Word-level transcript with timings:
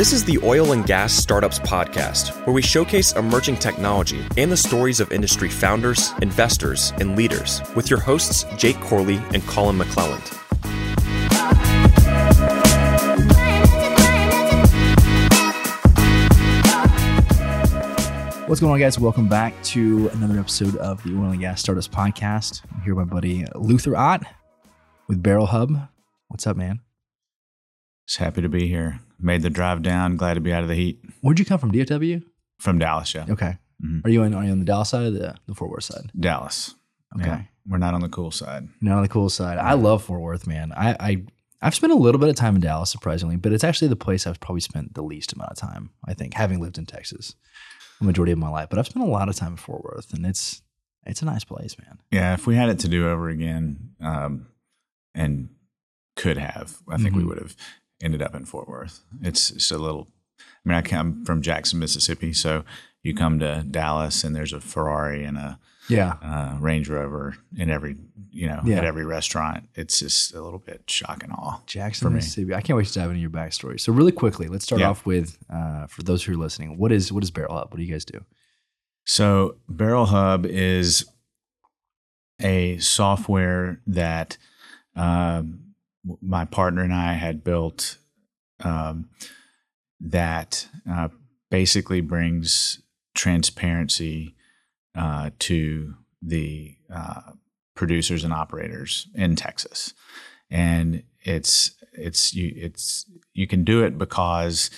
This 0.00 0.14
is 0.14 0.24
the 0.24 0.38
Oil 0.42 0.72
and 0.72 0.86
Gas 0.86 1.12
Startups 1.12 1.58
Podcast, 1.58 2.46
where 2.46 2.54
we 2.54 2.62
showcase 2.62 3.12
emerging 3.12 3.56
technology 3.56 4.24
and 4.38 4.50
the 4.50 4.56
stories 4.56 4.98
of 4.98 5.12
industry 5.12 5.50
founders, 5.50 6.12
investors, 6.22 6.94
and 7.00 7.16
leaders 7.16 7.60
with 7.76 7.90
your 7.90 8.00
hosts, 8.00 8.46
Jake 8.56 8.80
Corley 8.80 9.16
and 9.34 9.46
Colin 9.46 9.76
McClelland. 9.76 10.26
What's 18.48 18.62
going 18.62 18.72
on, 18.72 18.80
guys? 18.80 18.98
Welcome 18.98 19.28
back 19.28 19.52
to 19.64 20.08
another 20.14 20.40
episode 20.40 20.76
of 20.76 21.02
the 21.02 21.10
Oil 21.10 21.32
and 21.32 21.40
Gas 21.40 21.60
Startups 21.60 21.88
Podcast. 21.88 22.62
I'm 22.74 22.80
here 22.80 22.94
with 22.94 23.06
my 23.06 23.12
buddy 23.12 23.44
Luther 23.54 23.94
Ott 23.94 24.22
with 25.08 25.22
Barrel 25.22 25.44
Hub. 25.44 25.70
What's 26.28 26.46
up, 26.46 26.56
man? 26.56 26.80
Just 28.08 28.18
happy 28.18 28.40
to 28.40 28.48
be 28.48 28.66
here. 28.66 29.00
Made 29.20 29.42
the 29.42 29.50
drive 29.50 29.82
down. 29.82 30.16
Glad 30.16 30.34
to 30.34 30.40
be 30.40 30.52
out 30.52 30.62
of 30.62 30.68
the 30.68 30.74
heat. 30.74 31.00
Where'd 31.20 31.38
you 31.38 31.44
come 31.44 31.58
from? 31.58 31.72
DFW? 31.72 32.22
From 32.58 32.78
Dallas, 32.78 33.14
yeah. 33.14 33.26
Okay. 33.28 33.56
Mhm. 33.84 34.04
Are 34.04 34.10
you 34.10 34.22
on, 34.22 34.34
are 34.34 34.44
you 34.44 34.52
on 34.52 34.58
the 34.58 34.64
Dallas 34.64 34.90
side 34.90 35.02
or 35.06 35.10
the, 35.10 35.34
the 35.46 35.54
Fort 35.54 35.70
Worth 35.70 35.84
side? 35.84 36.10
Dallas. 36.18 36.74
Okay. 37.18 37.26
Yeah. 37.26 37.42
We're 37.66 37.78
not 37.78 37.94
on 37.94 38.00
the 38.00 38.08
cool 38.08 38.30
side. 38.30 38.68
Not 38.80 38.96
on 38.96 39.02
the 39.02 39.08
cool 39.08 39.28
side. 39.30 39.58
I 39.58 39.74
love 39.74 40.02
Fort 40.04 40.20
Worth, 40.20 40.46
man. 40.46 40.72
I, 40.72 40.96
I 41.00 41.24
I've 41.62 41.74
spent 41.74 41.92
a 41.92 41.96
little 41.96 42.18
bit 42.18 42.30
of 42.30 42.36
time 42.36 42.54
in 42.54 42.60
Dallas, 42.62 42.90
surprisingly, 42.90 43.36
but 43.36 43.52
it's 43.52 43.64
actually 43.64 43.88
the 43.88 43.96
place 43.96 44.26
I've 44.26 44.40
probably 44.40 44.60
spent 44.62 44.94
the 44.94 45.02
least 45.02 45.32
amount 45.34 45.50
of 45.50 45.56
time. 45.58 45.90
I 46.06 46.14
think, 46.14 46.32
having 46.34 46.58
lived 46.60 46.78
in 46.78 46.86
Texas 46.86 47.34
the 48.00 48.06
majority 48.06 48.32
of 48.32 48.38
my 48.38 48.48
life, 48.48 48.68
but 48.70 48.78
I've 48.78 48.86
spent 48.86 49.04
a 49.06 49.10
lot 49.10 49.28
of 49.28 49.36
time 49.36 49.52
in 49.52 49.56
Fort 49.58 49.84
Worth, 49.84 50.12
and 50.14 50.24
it's 50.24 50.62
it's 51.04 51.20
a 51.22 51.26
nice 51.26 51.44
place, 51.44 51.76
man. 51.78 51.98
Yeah, 52.10 52.32
if 52.34 52.46
we 52.46 52.56
had 52.56 52.70
it 52.70 52.78
to 52.80 52.88
do 52.88 53.08
over 53.08 53.28
again, 53.28 53.90
um, 54.00 54.46
and 55.14 55.50
could 56.16 56.38
have, 56.38 56.76
I 56.88 56.96
think 56.96 57.14
we 57.14 57.22
Mhm. 57.22 57.28
would 57.28 57.38
have 57.38 57.56
ended 58.02 58.22
up 58.22 58.34
in 58.34 58.44
Fort 58.44 58.68
Worth. 58.68 59.00
It's 59.22 59.50
just 59.50 59.70
a 59.72 59.78
little. 59.78 60.08
I 60.40 60.68
mean, 60.68 60.76
I 60.78 60.82
come 60.82 61.24
from 61.24 61.40
Jackson, 61.42 61.78
Mississippi, 61.78 62.32
so 62.32 62.64
you 63.02 63.14
come 63.14 63.38
to 63.38 63.64
Dallas 63.70 64.24
and 64.24 64.36
there's 64.36 64.52
a 64.52 64.60
Ferrari 64.60 65.24
and 65.24 65.38
a 65.38 65.58
Yeah. 65.88 66.14
uh, 66.22 66.56
Range 66.60 66.86
Rover 66.88 67.36
in 67.56 67.70
every, 67.70 67.96
you 68.30 68.46
know, 68.46 68.60
Yeah. 68.64 68.76
at 68.76 68.84
every 68.84 69.04
restaurant. 69.06 69.68
It's 69.74 69.98
just 70.00 70.34
a 70.34 70.42
little 70.42 70.58
bit 70.58 70.82
shock 70.88 71.22
and 71.24 71.32
awe. 71.32 71.60
Jackson. 71.66 72.12
Mississippi. 72.12 72.54
I 72.54 72.60
can't 72.60 72.76
wait 72.76 72.86
to 72.88 72.92
dive 72.94 73.08
into 73.10 73.20
your 73.20 73.30
backstory. 73.30 73.80
So, 73.80 73.92
really 73.92 74.12
quickly, 74.12 74.48
let's 74.48 74.64
start 74.64 74.80
Yeah. 74.82 74.90
off 74.90 75.06
with 75.06 75.38
uh, 75.48 75.86
for 75.86 76.02
those 76.02 76.22
who 76.24 76.34
are 76.34 76.36
listening. 76.36 76.76
What 76.78 76.92
is 76.92 77.10
what 77.12 77.22
is 77.24 77.30
Barrel 77.30 77.54
Hub? 77.54 77.70
What 77.70 77.78
do 77.78 77.82
you 77.84 77.92
guys 77.92 78.04
do? 78.04 78.24
So 79.06 79.56
Barrel 79.68 80.06
Hub 80.06 80.44
is 80.46 81.06
a 82.40 82.78
software 82.78 83.80
that 83.86 84.36
um, 84.96 85.69
my 86.20 86.44
partner 86.44 86.82
and 86.82 86.94
I 86.94 87.14
had 87.14 87.44
built 87.44 87.98
um, 88.60 89.08
that 90.00 90.68
uh, 90.90 91.08
basically 91.50 92.00
brings 92.00 92.80
transparency 93.14 94.36
uh, 94.94 95.30
to 95.40 95.94
the 96.22 96.76
uh, 96.92 97.32
producers 97.74 98.24
and 98.24 98.32
operators 98.32 99.08
in 99.14 99.36
Texas, 99.36 99.94
and 100.50 101.02
it's 101.22 101.72
it's 101.92 102.34
you 102.34 102.52
it's 102.56 103.06
you 103.32 103.46
can 103.46 103.64
do 103.64 103.84
it 103.84 103.98
because 103.98 104.70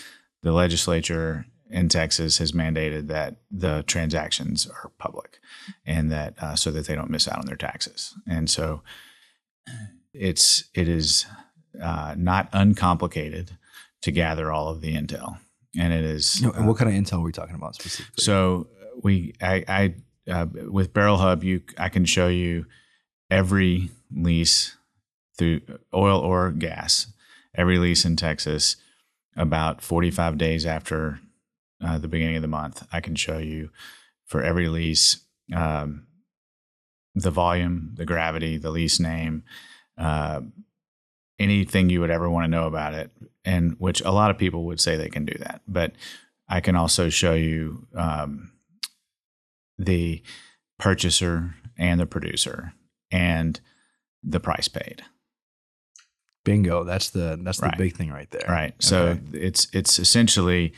the 0.42 0.52
legislature 0.52 1.46
in 1.70 1.88
Texas 1.88 2.38
has 2.38 2.52
mandated 2.52 3.08
that 3.08 3.36
the 3.50 3.82
transactions 3.86 4.66
are 4.66 4.90
public 4.98 5.38
and 5.86 6.12
that 6.12 6.34
uh, 6.42 6.54
so 6.54 6.70
that 6.70 6.86
they 6.86 6.94
don't 6.94 7.10
miss 7.10 7.26
out 7.26 7.38
on 7.38 7.46
their 7.46 7.56
taxes. 7.56 8.14
And 8.28 8.50
so 8.50 8.82
it's 10.14 10.64
it 10.74 10.88
is 10.88 11.26
uh, 11.80 12.14
not 12.16 12.48
uncomplicated 12.52 13.56
to 14.02 14.10
gather 14.10 14.50
all 14.52 14.68
of 14.68 14.80
the 14.80 14.94
intel, 14.94 15.38
and 15.78 15.92
it 15.92 16.04
is. 16.04 16.40
and 16.42 16.66
what 16.66 16.76
kind 16.76 16.90
of 16.90 16.96
intel 16.96 17.20
are 17.20 17.24
we 17.24 17.32
talking 17.32 17.54
about 17.54 17.74
specifically? 17.74 18.22
So 18.22 18.66
we, 19.02 19.34
I, 19.40 19.64
I 19.68 19.94
uh, 20.30 20.46
with 20.70 20.92
Barrel 20.92 21.18
Hub, 21.18 21.42
you, 21.42 21.62
I 21.78 21.88
can 21.88 22.04
show 22.04 22.28
you 22.28 22.66
every 23.30 23.90
lease 24.14 24.76
through 25.38 25.62
oil 25.94 26.18
or 26.18 26.50
gas, 26.50 27.06
every 27.54 27.78
lease 27.78 28.04
in 28.04 28.16
Texas, 28.16 28.76
about 29.36 29.82
45 29.82 30.36
days 30.36 30.66
after 30.66 31.20
uh, 31.82 31.98
the 31.98 32.08
beginning 32.08 32.36
of 32.36 32.42
the 32.42 32.48
month. 32.48 32.86
I 32.92 33.00
can 33.00 33.14
show 33.14 33.38
you 33.38 33.70
for 34.26 34.42
every 34.42 34.68
lease 34.68 35.18
um, 35.54 36.06
the 37.14 37.30
volume, 37.30 37.92
the 37.96 38.06
gravity, 38.06 38.56
the 38.56 38.70
lease 38.70 39.00
name, 39.00 39.42
uh, 40.02 40.40
anything 41.38 41.90
you 41.90 42.00
would 42.00 42.10
ever 42.10 42.28
want 42.28 42.44
to 42.44 42.50
know 42.50 42.66
about 42.66 42.94
it, 42.94 43.10
and 43.44 43.76
which 43.78 44.00
a 44.02 44.10
lot 44.10 44.30
of 44.30 44.38
people 44.38 44.64
would 44.64 44.80
say 44.80 44.96
they 44.96 45.08
can 45.08 45.24
do 45.24 45.36
that, 45.38 45.62
but 45.66 45.92
I 46.48 46.60
can 46.60 46.76
also 46.76 47.08
show 47.08 47.34
you 47.34 47.86
um, 47.94 48.52
the 49.78 50.22
purchaser 50.78 51.54
and 51.78 52.00
the 52.00 52.06
producer 52.06 52.74
and 53.10 53.60
the 54.22 54.40
price 54.40 54.68
paid. 54.68 55.02
Bingo. 56.44 56.82
That's 56.82 57.10
the 57.10 57.38
that's 57.40 57.60
the 57.60 57.72
big 57.78 57.96
thing 57.96 58.10
right 58.10 58.30
there. 58.30 58.46
Right. 58.48 58.74
So 58.80 59.18
it's 59.32 59.68
it's 59.72 60.00
essentially 60.00 60.72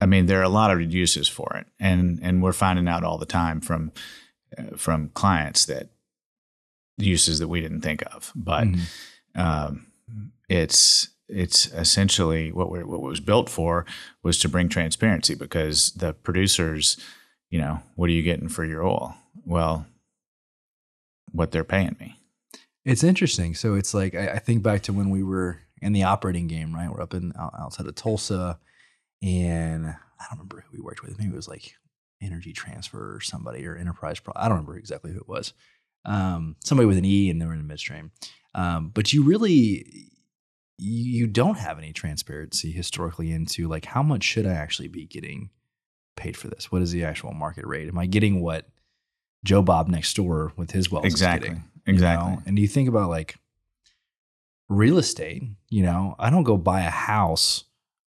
I 0.00 0.06
mean 0.06 0.26
there 0.26 0.40
are 0.40 0.44
a 0.44 0.48
lot 0.48 0.72
of 0.72 0.92
uses 0.92 1.28
for 1.28 1.56
it 1.56 1.66
and 1.78 2.18
and 2.20 2.42
we're 2.42 2.52
finding 2.52 2.88
out 2.88 3.04
all 3.04 3.18
the 3.18 3.26
time 3.26 3.60
from 3.60 3.92
uh, 4.58 4.76
from 4.76 5.10
clients 5.10 5.66
that 5.66 5.90
uses 7.02 7.38
that 7.38 7.48
we 7.48 7.60
didn't 7.60 7.80
think 7.82 8.02
of. 8.14 8.32
But 8.34 8.64
Mhm. 8.68 8.80
um, 9.34 9.86
it's 10.48 11.08
it's 11.28 11.66
essentially 11.72 12.52
what 12.52 12.70
we 12.70 12.82
what 12.84 13.00
was 13.00 13.20
built 13.20 13.48
for 13.48 13.86
was 14.22 14.38
to 14.40 14.48
bring 14.48 14.68
transparency 14.68 15.34
because 15.34 15.92
the 15.92 16.12
producers, 16.12 16.96
you 17.50 17.58
know, 17.58 17.80
what 17.94 18.10
are 18.10 18.12
you 18.12 18.22
getting 18.22 18.48
for 18.48 18.64
your 18.64 18.84
oil? 18.84 19.16
Well, 19.46 19.86
what 21.30 21.50
they're 21.50 21.64
paying 21.64 21.96
me. 21.98 22.16
It's 22.84 23.04
interesting. 23.04 23.54
So 23.54 23.74
it's 23.74 23.94
like 23.94 24.14
I, 24.14 24.32
I 24.32 24.38
think 24.38 24.62
back 24.62 24.82
to 24.82 24.92
when 24.92 25.08
we 25.10 25.22
were 25.22 25.60
in 25.80 25.92
the 25.92 26.02
operating 26.02 26.48
game, 26.48 26.74
right? 26.74 26.90
We're 26.90 27.00
up 27.02 27.14
in 27.14 27.32
outside 27.38 27.86
of 27.86 27.94
Tulsa, 27.94 28.58
and 29.22 29.86
I 29.86 30.24
don't 30.28 30.32
remember 30.38 30.64
who 30.66 30.76
we 30.76 30.82
worked 30.82 31.02
with. 31.02 31.18
Maybe 31.18 31.32
it 31.32 31.36
was 31.36 31.48
like 31.48 31.74
Energy 32.20 32.52
Transfer 32.52 33.14
or 33.16 33.20
somebody 33.20 33.66
or 33.66 33.76
Enterprise. 33.76 34.20
Pro- 34.20 34.34
I 34.36 34.42
don't 34.48 34.58
remember 34.58 34.76
exactly 34.76 35.12
who 35.12 35.18
it 35.18 35.28
was. 35.28 35.52
Um, 36.04 36.56
somebody 36.64 36.86
with 36.86 36.98
an 36.98 37.04
E, 37.04 37.30
and 37.30 37.40
they 37.40 37.46
were 37.46 37.52
in 37.52 37.58
the 37.58 37.64
midstream. 37.64 38.10
Um, 38.54 38.90
but 38.92 39.12
you 39.12 39.22
really 39.22 40.10
you 40.78 41.26
don't 41.26 41.58
have 41.58 41.78
any 41.78 41.92
transparency 41.92 42.72
historically 42.72 43.30
into 43.30 43.68
like 43.68 43.84
how 43.84 44.02
much 44.02 44.24
should 44.24 44.46
I 44.46 44.52
actually 44.52 44.88
be 44.88 45.06
getting 45.06 45.50
paid 46.16 46.36
for 46.36 46.48
this? 46.48 46.72
What 46.72 46.82
is 46.82 46.90
the 46.90 47.04
actual 47.04 47.32
market 47.32 47.66
rate? 47.66 47.88
Am 47.88 47.98
I 47.98 48.06
getting 48.06 48.40
what 48.40 48.66
Joe 49.44 49.62
Bob 49.62 49.88
next 49.88 50.14
door 50.14 50.52
with 50.56 50.72
his 50.72 50.86
is 50.86 51.04
exactly. 51.04 51.50
getting? 51.50 51.64
Exactly. 51.86 52.32
know? 52.32 52.42
And 52.46 52.58
you 52.58 52.68
think 52.68 52.88
about 52.88 53.10
like 53.10 53.36
real 54.68 54.98
estate, 54.98 55.42
you 55.68 55.82
know, 55.82 56.16
I 56.18 56.30
don't 56.30 56.44
go 56.44 56.56
buy 56.56 56.82
a 56.82 56.90
house 56.90 57.64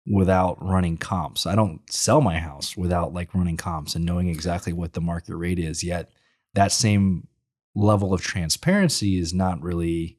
without 0.06 0.64
running 0.64 0.98
comps. 0.98 1.46
I 1.46 1.56
don't 1.56 1.82
sell 1.92 2.22
my 2.22 2.40
house 2.40 2.76
without 2.76 3.14
like 3.14 3.34
running 3.34 3.58
comps 3.58 3.96
and 3.96 4.06
knowing 4.06 4.30
exactly 4.30 4.74
what 4.74 4.94
the 4.94 5.02
market 5.02 5.36
rate 5.36 5.60
is. 5.60 5.84
Yet 5.84 6.10
that 6.56 6.72
same 6.72 7.28
level 7.76 8.14
of 8.14 8.22
transparency 8.22 9.18
is 9.18 9.34
not 9.34 9.62
really 9.62 10.18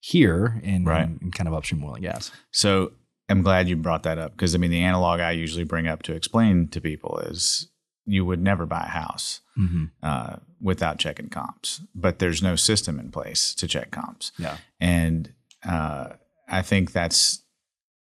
here 0.00 0.60
in, 0.62 0.84
Right. 0.84 1.04
in, 1.04 1.18
in 1.22 1.30
kind 1.30 1.48
of 1.48 1.54
upstream 1.54 1.82
oil 1.84 1.94
and 1.94 2.02
gas. 2.02 2.30
So 2.50 2.92
I'm 3.28 3.42
glad 3.42 3.68
you 3.68 3.76
brought 3.76 4.02
that 4.04 4.18
up 4.18 4.32
because 4.32 4.54
I 4.54 4.58
mean 4.58 4.70
the 4.70 4.82
analog 4.82 5.20
I 5.20 5.32
usually 5.32 5.64
bring 5.64 5.86
up 5.86 6.02
to 6.04 6.14
explain 6.14 6.68
to 6.68 6.80
people 6.80 7.18
is 7.18 7.68
you 8.06 8.24
would 8.24 8.40
never 8.40 8.64
buy 8.66 8.82
a 8.82 8.88
house 8.90 9.40
Mm-hmm. 9.58 9.84
uh, 10.04 10.36
without 10.60 10.98
checking 11.00 11.28
comps, 11.30 11.80
but 11.92 12.20
there's 12.20 12.40
no 12.40 12.54
system 12.54 13.00
in 13.00 13.10
place 13.10 13.52
to 13.56 13.66
check 13.66 13.90
comps, 13.90 14.30
Yeah. 14.38 14.56
and 14.80 15.32
uh, 15.68 16.10
I 16.48 16.62
think 16.62 16.92
that's 16.92 17.42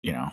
you 0.00 0.12
know 0.12 0.30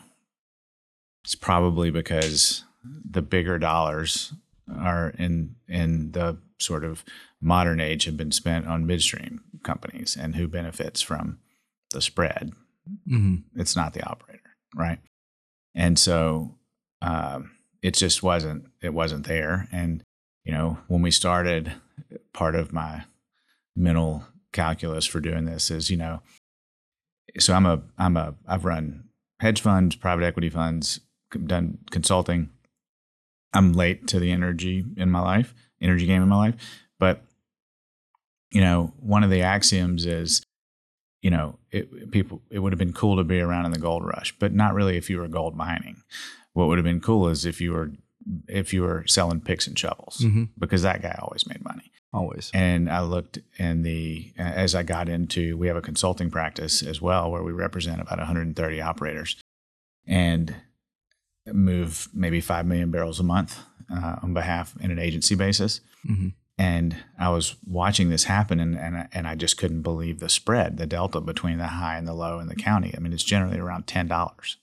it's 1.23 1.33
probably 1.35 1.89
because 1.89 2.63
the 2.83 3.21
bigger 3.23 3.57
dollars 3.57 4.31
are 4.79 5.09
in 5.17 5.55
in 5.67 6.11
the 6.11 6.37
sort 6.59 6.83
of 6.83 7.03
modern 7.41 7.79
age 7.79 8.05
have 8.05 8.17
been 8.17 8.31
spent 8.31 8.67
on 8.67 8.85
midstream 8.85 9.41
companies 9.63 10.17
and 10.19 10.35
who 10.35 10.47
benefits 10.47 11.01
from 11.01 11.39
the 11.91 12.01
spread. 12.01 12.53
Mm-hmm. 13.05 13.59
it's 13.59 13.75
not 13.75 13.93
the 13.93 14.01
operator 14.09 14.47
right? 14.75 14.99
And 15.75 15.97
so 15.97 16.55
um, 17.01 17.51
it 17.81 17.95
just 17.95 18.23
wasn't 18.23 18.65
it 18.81 18.93
wasn't 18.93 19.27
there. 19.27 19.67
And 19.71 20.03
you 20.43 20.51
know 20.51 20.77
when 20.87 21.01
we 21.01 21.11
started 21.11 21.73
part 22.33 22.55
of 22.55 22.71
my 22.71 23.03
mental 23.75 24.23
calculus 24.53 25.05
for 25.05 25.19
doing 25.19 25.45
this 25.45 25.69
is 25.69 25.89
you 25.89 25.97
know 25.97 26.21
so 27.37 27.53
i'm 27.53 27.65
a 27.65 27.81
i'm 27.97 28.17
a 28.17 28.33
i've 28.47 28.65
run 28.65 29.03
hedge 29.39 29.61
funds 29.61 29.95
private 29.95 30.23
equity 30.23 30.49
funds 30.49 31.01
done 31.45 31.77
consulting. 31.91 32.49
I'm 33.53 33.73
late 33.73 34.07
to 34.07 34.19
the 34.19 34.31
energy 34.31 34.85
in 34.95 35.11
my 35.11 35.19
life 35.19 35.53
energy 35.81 36.05
game 36.05 36.23
in 36.23 36.29
my 36.29 36.37
life 36.37 36.55
but 36.99 37.21
you 38.51 38.61
know 38.61 38.93
one 38.99 39.23
of 39.23 39.29
the 39.29 39.41
axioms 39.41 40.05
is 40.05 40.41
you 41.23 41.31
know, 41.31 41.57
it, 41.71 42.11
people, 42.11 42.41
it 42.51 42.59
would 42.59 42.71
have 42.71 42.77
been 42.77 42.93
cool 42.93 43.17
to 43.17 43.23
be 43.23 43.39
around 43.41 43.65
in 43.65 43.71
the 43.71 43.79
gold 43.79 44.05
rush, 44.05 44.35
but 44.37 44.53
not 44.53 44.75
really 44.75 44.97
if 44.97 45.09
you 45.09 45.17
were 45.17 45.27
gold 45.27 45.57
mining. 45.57 46.03
What 46.53 46.67
would 46.67 46.77
have 46.77 46.85
been 46.85 47.01
cool 47.01 47.27
is 47.27 47.43
if 47.43 47.59
you 47.59 47.73
were, 47.73 47.91
if 48.47 48.71
you 48.71 48.83
were 48.83 49.03
selling 49.07 49.41
picks 49.41 49.65
and 49.65 49.77
shovels, 49.77 50.19
Mm-hmm. 50.21 50.43
because 50.59 50.83
that 50.83 51.01
guy 51.01 51.17
always 51.19 51.47
made 51.47 51.63
money. 51.65 51.91
Always. 52.13 52.51
And 52.53 52.87
I 52.89 53.01
looked 53.01 53.39
in 53.57 53.81
the, 53.81 54.31
as 54.37 54.75
I 54.75 54.83
got 54.83 55.09
into, 55.09 55.57
we 55.57 55.67
have 55.67 55.75
a 55.75 55.81
consulting 55.81 56.29
practice 56.29 56.83
as 56.83 57.01
well 57.01 57.31
where 57.31 57.43
we 57.43 57.51
represent 57.51 57.99
about 57.99 58.19
130 58.19 58.79
operators 58.81 59.35
and 60.05 60.55
move 61.51 62.09
maybe 62.13 62.39
5 62.41 62.65
million 62.67 62.91
barrels 62.91 63.19
a 63.19 63.23
month 63.23 63.59
uh, 63.91 64.17
on 64.21 64.33
behalf 64.35 64.75
in 64.79 64.91
an 64.91 64.99
agency 64.99 65.33
basis. 65.33 65.81
Mm-hmm. 66.09 66.27
And 66.59 66.97
I 67.19 67.29
was 67.29 67.55
watching 67.65 68.09
this 68.09 68.23
happen 68.23 68.59
and, 68.59 68.75
and, 68.77 68.97
I- 68.97 69.07
and 69.13 69.27
I 69.27 69.35
just 69.35 69.57
couldn't 69.57 69.83
believe 69.83 70.19
the 70.19 70.29
spread, 70.29 70.77
the 70.77 70.87
delta 70.87 71.21
between 71.21 71.57
the 71.59 71.67
high 71.67 71.97
and 71.97 72.07
the 72.07 72.13
low 72.15 72.39
in 72.39 72.47
the 72.47 72.55
county. 72.55 72.93
I 72.97 72.99
mean, 72.99 73.13
it's 73.13 73.23
generally 73.23 73.59
around 73.59 73.85
$10, 73.85 74.55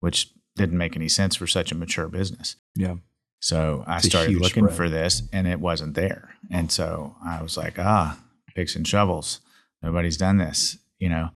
which 0.00 0.30
didn't 0.56 0.76
make 0.78 0.94
any 0.96 1.08
sense 1.08 1.36
for 1.36 1.46
such 1.46 1.72
a 1.72 1.74
mature 1.74 2.08
business. 2.08 2.56
Yeah. 2.76 2.96
So 3.40 3.84
I 3.86 3.96
It's 3.98 4.08
started 4.08 4.34
looking 4.36 4.64
spread. 4.64 4.76
for 4.76 4.88
this 4.90 5.22
and 5.32 5.46
it 5.46 5.60
wasn't 5.60 5.94
there. 5.94 6.34
And 6.50 6.70
so 6.70 7.16
I 7.24 7.40
was 7.40 7.56
like, 7.56 7.78
ah, 7.78 8.18
picks 8.54 8.74
and 8.76 8.86
shovels. 8.86 9.40
Nobody's 9.82 10.16
done 10.16 10.38
this, 10.38 10.76
you 10.98 11.08
know. 11.08 11.30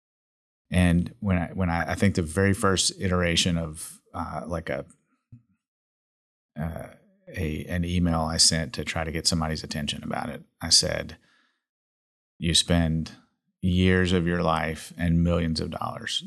And 0.71 1.15
when 1.21 1.39
I 1.39 1.47
when 1.55 1.71
I, 1.71 1.93
I 1.93 1.95
think 1.95 2.17
the 2.17 2.23
very 2.23 2.53
first 2.55 2.93
iteration 2.99 3.57
of 3.57 4.01
uh, 4.13 4.43
like 4.47 4.69
a 4.69 4.85
uh, 6.59 6.87
a 7.37 7.65
an 7.69 7.85
email 7.85 8.21
I 8.21 8.37
sent 8.37 8.73
to 8.75 8.85
try 8.85 9.05
to 9.05 9.13
get 9.13 9.27
somebody's 9.27 9.65
attention 9.65 10.03
about 10.05 10.29
it, 10.29 10.43
I 10.61 10.69
said, 10.71 11.17
you 12.39 12.55
spend 12.55 13.13
years 13.61 14.13
of 14.13 14.27
your 14.27 14.43
life 14.43 14.93
and 14.99 15.23
millions 15.23 15.61
of 15.61 15.71
dollars 15.71 16.25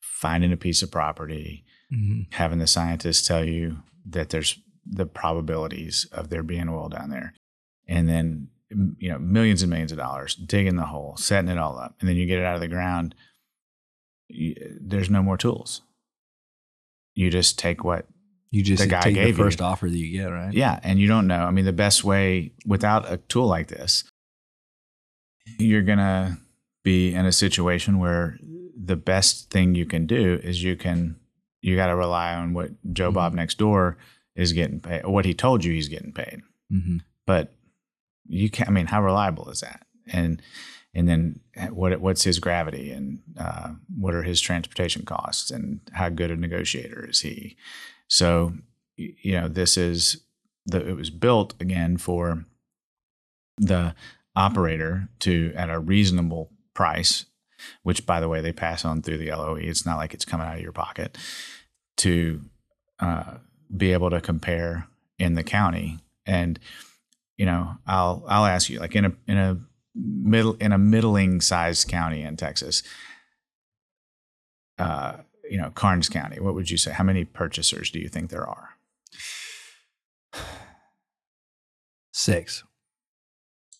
finding 0.00 0.52
a 0.52 0.56
piece 0.56 0.82
of 0.82 0.90
property, 0.90 1.64
Mm-hmm. 1.92 2.22
having 2.32 2.58
the 2.58 2.66
scientists 2.66 3.24
tell 3.28 3.44
you 3.44 3.76
that 4.06 4.30
there's 4.30 4.58
the 4.84 5.06
probabilities 5.06 6.04
of 6.10 6.30
there 6.30 6.42
being 6.42 6.68
oil 6.68 6.88
down 6.88 7.10
there 7.10 7.32
and 7.86 8.08
then 8.08 8.48
you 8.98 9.08
know 9.08 9.20
millions 9.20 9.62
and 9.62 9.70
millions 9.70 9.92
of 9.92 9.98
dollars 9.98 10.34
digging 10.34 10.74
the 10.74 10.86
hole 10.86 11.16
setting 11.16 11.48
it 11.48 11.58
all 11.58 11.78
up 11.78 11.94
and 12.00 12.08
then 12.08 12.16
you 12.16 12.26
get 12.26 12.40
it 12.40 12.44
out 12.44 12.56
of 12.56 12.60
the 12.60 12.66
ground 12.66 13.14
you, 14.26 14.56
there's 14.80 15.08
no 15.08 15.22
more 15.22 15.36
tools 15.36 15.82
you 17.14 17.30
just 17.30 17.56
take 17.56 17.84
what 17.84 18.06
You 18.56 18.62
just 18.62 18.82
The 18.82 18.88
guy 18.88 19.00
take 19.02 19.14
the 19.14 19.20
gave 19.24 19.38
you- 19.38 19.44
first 19.44 19.60
offer 19.60 19.88
that 19.88 19.96
you 19.96 20.10
get, 20.18 20.26
right? 20.26 20.52
yeah 20.52 20.80
and 20.82 20.98
you 20.98 21.06
don't 21.08 21.26
know 21.26 21.42
i 21.44 21.50
mean 21.50 21.64
the 21.64 21.72
best 21.84 22.04
way 22.04 22.52
without 22.64 23.10
a 23.12 23.16
tool 23.18 23.46
like 23.46 23.68
this 23.68 24.04
you're 25.58 25.82
gonna 25.82 26.38
be 26.84 27.14
in 27.14 27.26
a 27.26 27.32
situation 27.32 27.98
where 27.98 28.38
the 28.76 28.96
best 28.96 29.50
thing 29.50 29.74
you 29.74 29.86
can 29.86 30.06
do 30.06 30.40
is 30.42 30.62
you 30.62 30.76
can 30.76 31.16
you 31.62 31.76
got 31.76 31.86
to 31.86 31.96
rely 31.96 32.34
on 32.34 32.52
what 32.54 32.70
joe 32.92 33.10
bob 33.10 33.32
next 33.34 33.58
door 33.58 33.96
is 34.34 34.52
getting 34.52 34.80
paid 34.80 35.02
or 35.04 35.12
what 35.12 35.24
he 35.24 35.34
told 35.34 35.64
you 35.64 35.72
he's 35.72 35.88
getting 35.88 36.12
paid 36.12 36.40
Mm-hmm. 36.72 36.96
but 37.26 37.52
you 38.28 38.50
can't. 38.50 38.68
I 38.68 38.72
mean, 38.72 38.86
how 38.86 39.00
reliable 39.04 39.48
is 39.50 39.60
that? 39.60 39.86
And 40.12 40.42
and 40.92 41.08
then 41.08 41.38
what 41.70 42.00
what's 42.00 42.24
his 42.24 42.40
gravity 42.40 42.90
and 42.90 43.20
uh, 43.38 43.68
what 43.96 44.14
are 44.14 44.24
his 44.24 44.40
transportation 44.40 45.04
costs 45.04 45.52
and 45.52 45.80
how 45.92 46.08
good 46.08 46.32
a 46.32 46.36
negotiator 46.36 47.06
is 47.08 47.20
he? 47.20 47.56
So 48.08 48.52
you 48.96 49.32
know, 49.32 49.48
this 49.48 49.76
is 49.76 50.22
the 50.64 50.86
it 50.86 50.96
was 50.96 51.10
built 51.10 51.54
again 51.60 51.96
for 51.96 52.44
the 53.58 53.94
operator 54.34 55.08
to 55.20 55.52
at 55.54 55.70
a 55.70 55.78
reasonable 55.78 56.50
price, 56.74 57.26
which 57.82 58.06
by 58.06 58.20
the 58.20 58.28
way 58.28 58.40
they 58.40 58.52
pass 58.52 58.84
on 58.84 59.02
through 59.02 59.18
the 59.18 59.30
LOE. 59.30 59.56
It's 59.56 59.86
not 59.86 59.96
like 59.96 60.14
it's 60.14 60.24
coming 60.24 60.46
out 60.46 60.56
of 60.56 60.62
your 60.62 60.72
pocket 60.72 61.16
to 61.98 62.42
uh, 63.00 63.34
be 63.74 63.92
able 63.92 64.10
to 64.10 64.20
compare 64.20 64.86
in 65.18 65.34
the 65.34 65.42
county 65.42 65.98
and 66.26 66.58
you 67.36 67.46
know 67.46 67.76
i'll 67.86 68.22
i'll 68.28 68.44
ask 68.44 68.68
you 68.68 68.78
like 68.78 68.94
in 68.94 69.06
a 69.06 69.12
in 69.26 69.38
a 69.38 69.58
middle 69.94 70.54
in 70.54 70.72
a 70.72 70.78
middling 70.78 71.40
sized 71.40 71.88
county 71.88 72.22
in 72.22 72.36
texas 72.36 72.82
uh 74.78 75.14
you 75.50 75.56
know 75.58 75.70
Karnes 75.74 76.08
county 76.10 76.40
what 76.40 76.54
would 76.54 76.70
you 76.70 76.76
say 76.76 76.92
how 76.92 77.04
many 77.04 77.24
purchasers 77.24 77.90
do 77.90 77.98
you 77.98 78.08
think 78.08 78.30
there 78.30 78.46
are 78.46 78.70
Six. 82.12 82.64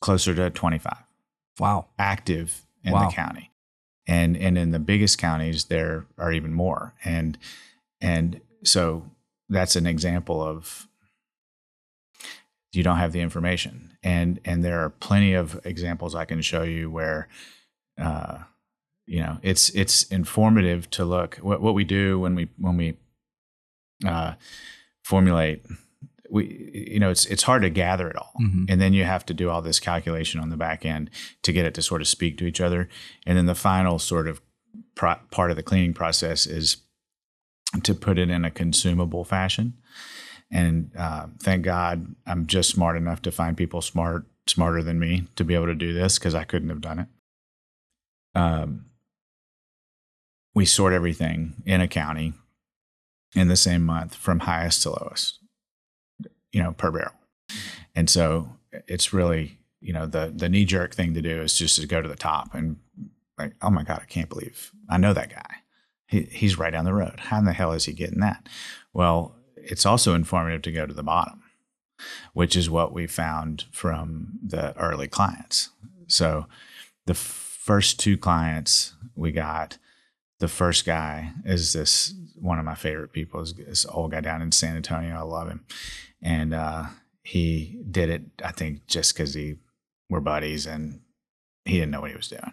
closer 0.01 0.35
to 0.35 0.51
25 0.51 0.93
Wow. 1.59 1.87
active 1.99 2.67
in 2.85 2.93
Wow. 2.93 3.09
the 3.09 3.15
county 3.15 3.51
and 4.07 4.37
and 4.37 4.59
in 4.59 4.71
the 4.71 4.79
biggest 4.79 5.19
counties 5.19 5.65
there 5.65 6.07
are 6.19 6.33
even 6.33 6.53
more 6.53 6.95
and 7.05 7.39
and 8.01 8.41
so 8.63 9.11
that's 9.49 9.75
an 9.75 9.87
example 9.87 10.43
of 10.43 10.87
you 12.73 12.83
don't 12.83 12.99
have 12.99 13.13
the 13.13 13.21
information 13.21 13.97
and 14.03 14.39
and 14.45 14.63
there 14.63 14.79
are 14.85 14.91
plenty 14.91 15.33
of 15.33 15.59
examples 15.65 16.15
i 16.15 16.27
can 16.27 16.43
show 16.43 16.63
you 16.63 16.91
where 16.91 17.27
uh 17.99 18.39
you 19.07 19.21
know 19.21 19.39
it's 19.43 19.71
it's 19.71 20.03
informative 20.05 20.91
to 20.91 21.05
look. 21.05 21.37
What 21.37 21.61
what 21.61 21.75
we 21.75 21.85
do 21.85 22.19
when 22.21 22.35
we 22.35 22.49
when 22.59 22.77
we 22.77 22.97
uh 24.07 24.35
formulate 25.05 25.65
we 26.29 26.93
you 26.93 26.99
know 26.99 27.11
it's 27.11 27.25
it's 27.27 27.45
hard 27.45 27.63
to 27.63 27.71
gather 27.71 28.09
it 28.11 28.17
all. 28.17 28.33
Mhm. 28.41 28.67
and 28.69 28.81
then 28.81 28.93
you 28.93 29.05
have 29.05 29.25
to 29.27 29.35
do 29.35 29.49
all 29.49 29.63
this 29.63 29.79
calculation 29.81 30.41
on 30.41 30.51
the 30.51 30.57
back 30.57 30.85
end 30.85 31.11
to 31.43 31.53
get 31.53 31.65
it 31.67 31.75
to 31.75 31.83
sort 31.83 32.01
of 32.01 32.09
speak 32.09 32.37
to 32.39 32.45
each 32.47 32.61
other. 32.61 32.89
And 33.27 33.39
then 33.39 33.47
the 33.47 33.55
final 33.55 33.99
sort 33.99 34.27
of 34.29 34.41
pro- 34.97 35.21
part 35.31 35.51
of 35.51 35.57
the 35.57 35.63
cleaning 35.63 35.95
process 35.95 36.47
is 36.47 36.79
to 37.83 37.95
put 37.95 38.19
it 38.19 38.29
in 38.31 38.45
a 38.45 38.51
consumable 38.51 39.25
fashion. 39.25 39.75
And 40.51 40.91
uh, 40.97 41.27
thank 41.43 41.65
god 41.65 42.15
i'm 42.27 42.47
just 42.47 42.71
smart 42.71 42.97
enough 42.97 43.21
to 43.23 43.31
find 43.33 43.57
people 43.57 43.81
smart 43.83 44.27
smarter 44.49 44.83
than 44.83 44.99
me 44.99 45.27
to 45.37 45.45
be 45.45 45.55
able 45.55 45.67
to 45.67 45.75
do 45.75 45.93
this 45.93 46.19
because 46.19 46.35
i 46.37 46.45
couldn't 46.45 46.69
have 46.69 46.81
done 46.81 46.99
it. 47.01 47.09
Um, 48.35 48.87
we 50.57 50.65
sort 50.65 50.95
everything 50.95 51.63
in 51.67 51.83
a 51.83 51.87
county 51.87 52.33
in 53.35 53.49
the 53.49 53.57
same 53.57 53.85
month 53.85 54.15
from 54.15 54.41
highest 54.41 54.83
to 54.83 54.91
lowest 54.91 55.39
you 56.51 56.63
know 56.63 56.73
per 56.73 56.91
barrel. 56.91 57.13
And 57.95 58.09
so 58.09 58.49
it's 58.89 59.13
really 59.13 59.59
you 59.81 59.93
know 59.93 60.07
the 60.07 60.33
the 60.35 60.49
knee 60.49 60.65
jerk 60.65 60.95
thing 60.95 61.13
to 61.13 61.21
do 61.21 61.43
is 61.43 61.57
just 61.57 61.79
to 61.79 61.87
go 61.87 62.01
to 62.01 62.09
the 62.09 62.17
top 62.17 62.55
and 62.55 62.79
like 63.39 63.53
oh 63.61 63.69
my 63.69 63.83
god 63.83 64.01
i 64.03 64.07
can't 64.07 64.31
believe 64.31 64.73
i 64.89 64.97
know 64.97 65.13
that 65.13 65.31
guy. 65.31 65.57
He, 66.09 66.23
he's 66.23 66.57
right 66.57 66.73
down 66.73 66.85
the 66.85 66.95
road. 66.95 67.19
How 67.19 67.39
in 67.39 67.45
the 67.45 67.53
hell 67.53 67.73
is 67.73 67.85
he 67.85 67.93
getting 67.93 68.21
that? 68.21 68.49
Well 68.95 69.37
it's 69.57 69.85
also 69.85 70.15
informative 70.15 70.63
to 70.63 70.73
go 70.73 70.87
to 70.87 70.95
the 70.95 71.03
bottom 71.03 71.43
which 72.33 72.57
is 72.57 72.71
what 72.71 72.93
we 72.93 73.07
found 73.07 73.65
from 73.73 74.39
the 74.43 74.77
early 74.79 75.09
clients. 75.09 75.71
So 76.07 76.47
the 77.05 77.15
first 77.15 78.01
two 78.01 78.17
clients 78.17 78.95
we 79.15 79.33
got 79.33 79.77
the 80.39 80.49
first 80.49 80.85
guy 80.85 81.33
is 81.45 81.73
this 81.73 82.15
one 82.35 82.59
of 82.59 82.65
my 82.65 82.75
favorite 82.75 83.13
people 83.13 83.41
is 83.41 83.55
this 83.55 83.87
old 83.87 84.11
guy 84.11 84.21
down 84.21 84.43
in 84.43 84.53
san 84.53 84.77
antonio. 84.77 85.17
I 85.17 85.23
love 85.23 85.49
him. 85.49 85.65
And 86.23 86.53
uh, 86.53 86.87
he 87.23 87.83
did 87.91 88.09
it 88.09 88.23
i 88.45 88.53
think 88.53 88.87
just 88.87 89.13
because 89.13 89.35
he 89.35 89.57
were 90.09 90.21
buddies 90.21 90.67
and 90.67 91.01
he 91.65 91.73
didn't 91.73 91.91
know 91.91 92.01
what 92.01 92.11
he 92.11 92.17
was 92.17 92.29
doing 92.29 92.53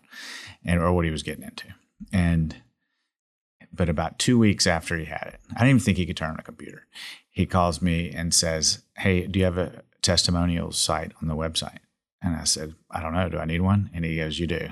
and 0.66 0.80
or 0.80 0.92
what 0.92 1.06
he 1.06 1.12
was 1.12 1.22
getting 1.24 1.44
into. 1.44 1.68
And 2.12 2.56
but 3.72 3.90
about 3.90 4.20
two 4.20 4.40
weeks 4.40 4.66
after 4.66 4.98
he 4.98 5.06
had 5.06 5.32
it 5.34 5.40
i 5.52 5.60
didn't 5.60 5.70
even 5.70 5.80
think 5.80 5.98
he 5.98 6.06
could 6.06 6.18
turn 6.18 6.32
on 6.32 6.40
a 6.40 6.44
computer. 6.44 6.88
He 7.30 7.46
calls 7.46 7.82
me 7.82 8.12
and 8.12 8.34
says 8.34 8.84
hey 8.98 9.28
do 9.28 9.40
you 9.40 9.46
have 9.46 9.58
a 9.58 9.84
testimonials 10.02 10.78
site 10.78 11.12
on 11.22 11.28
the 11.28 11.36
website? 11.36 11.80
And 12.22 12.36
i 12.36 12.46
said 12.46 12.74
i 12.90 13.02
don't 13.02 13.14
know. 13.14 13.30
Do 13.30 13.38
i 13.38 13.46
need 13.46 13.62
one? 13.62 13.90
And 13.94 14.06
he 14.06 14.18
goes 14.18 14.40
you 14.40 14.48
do 14.48 14.70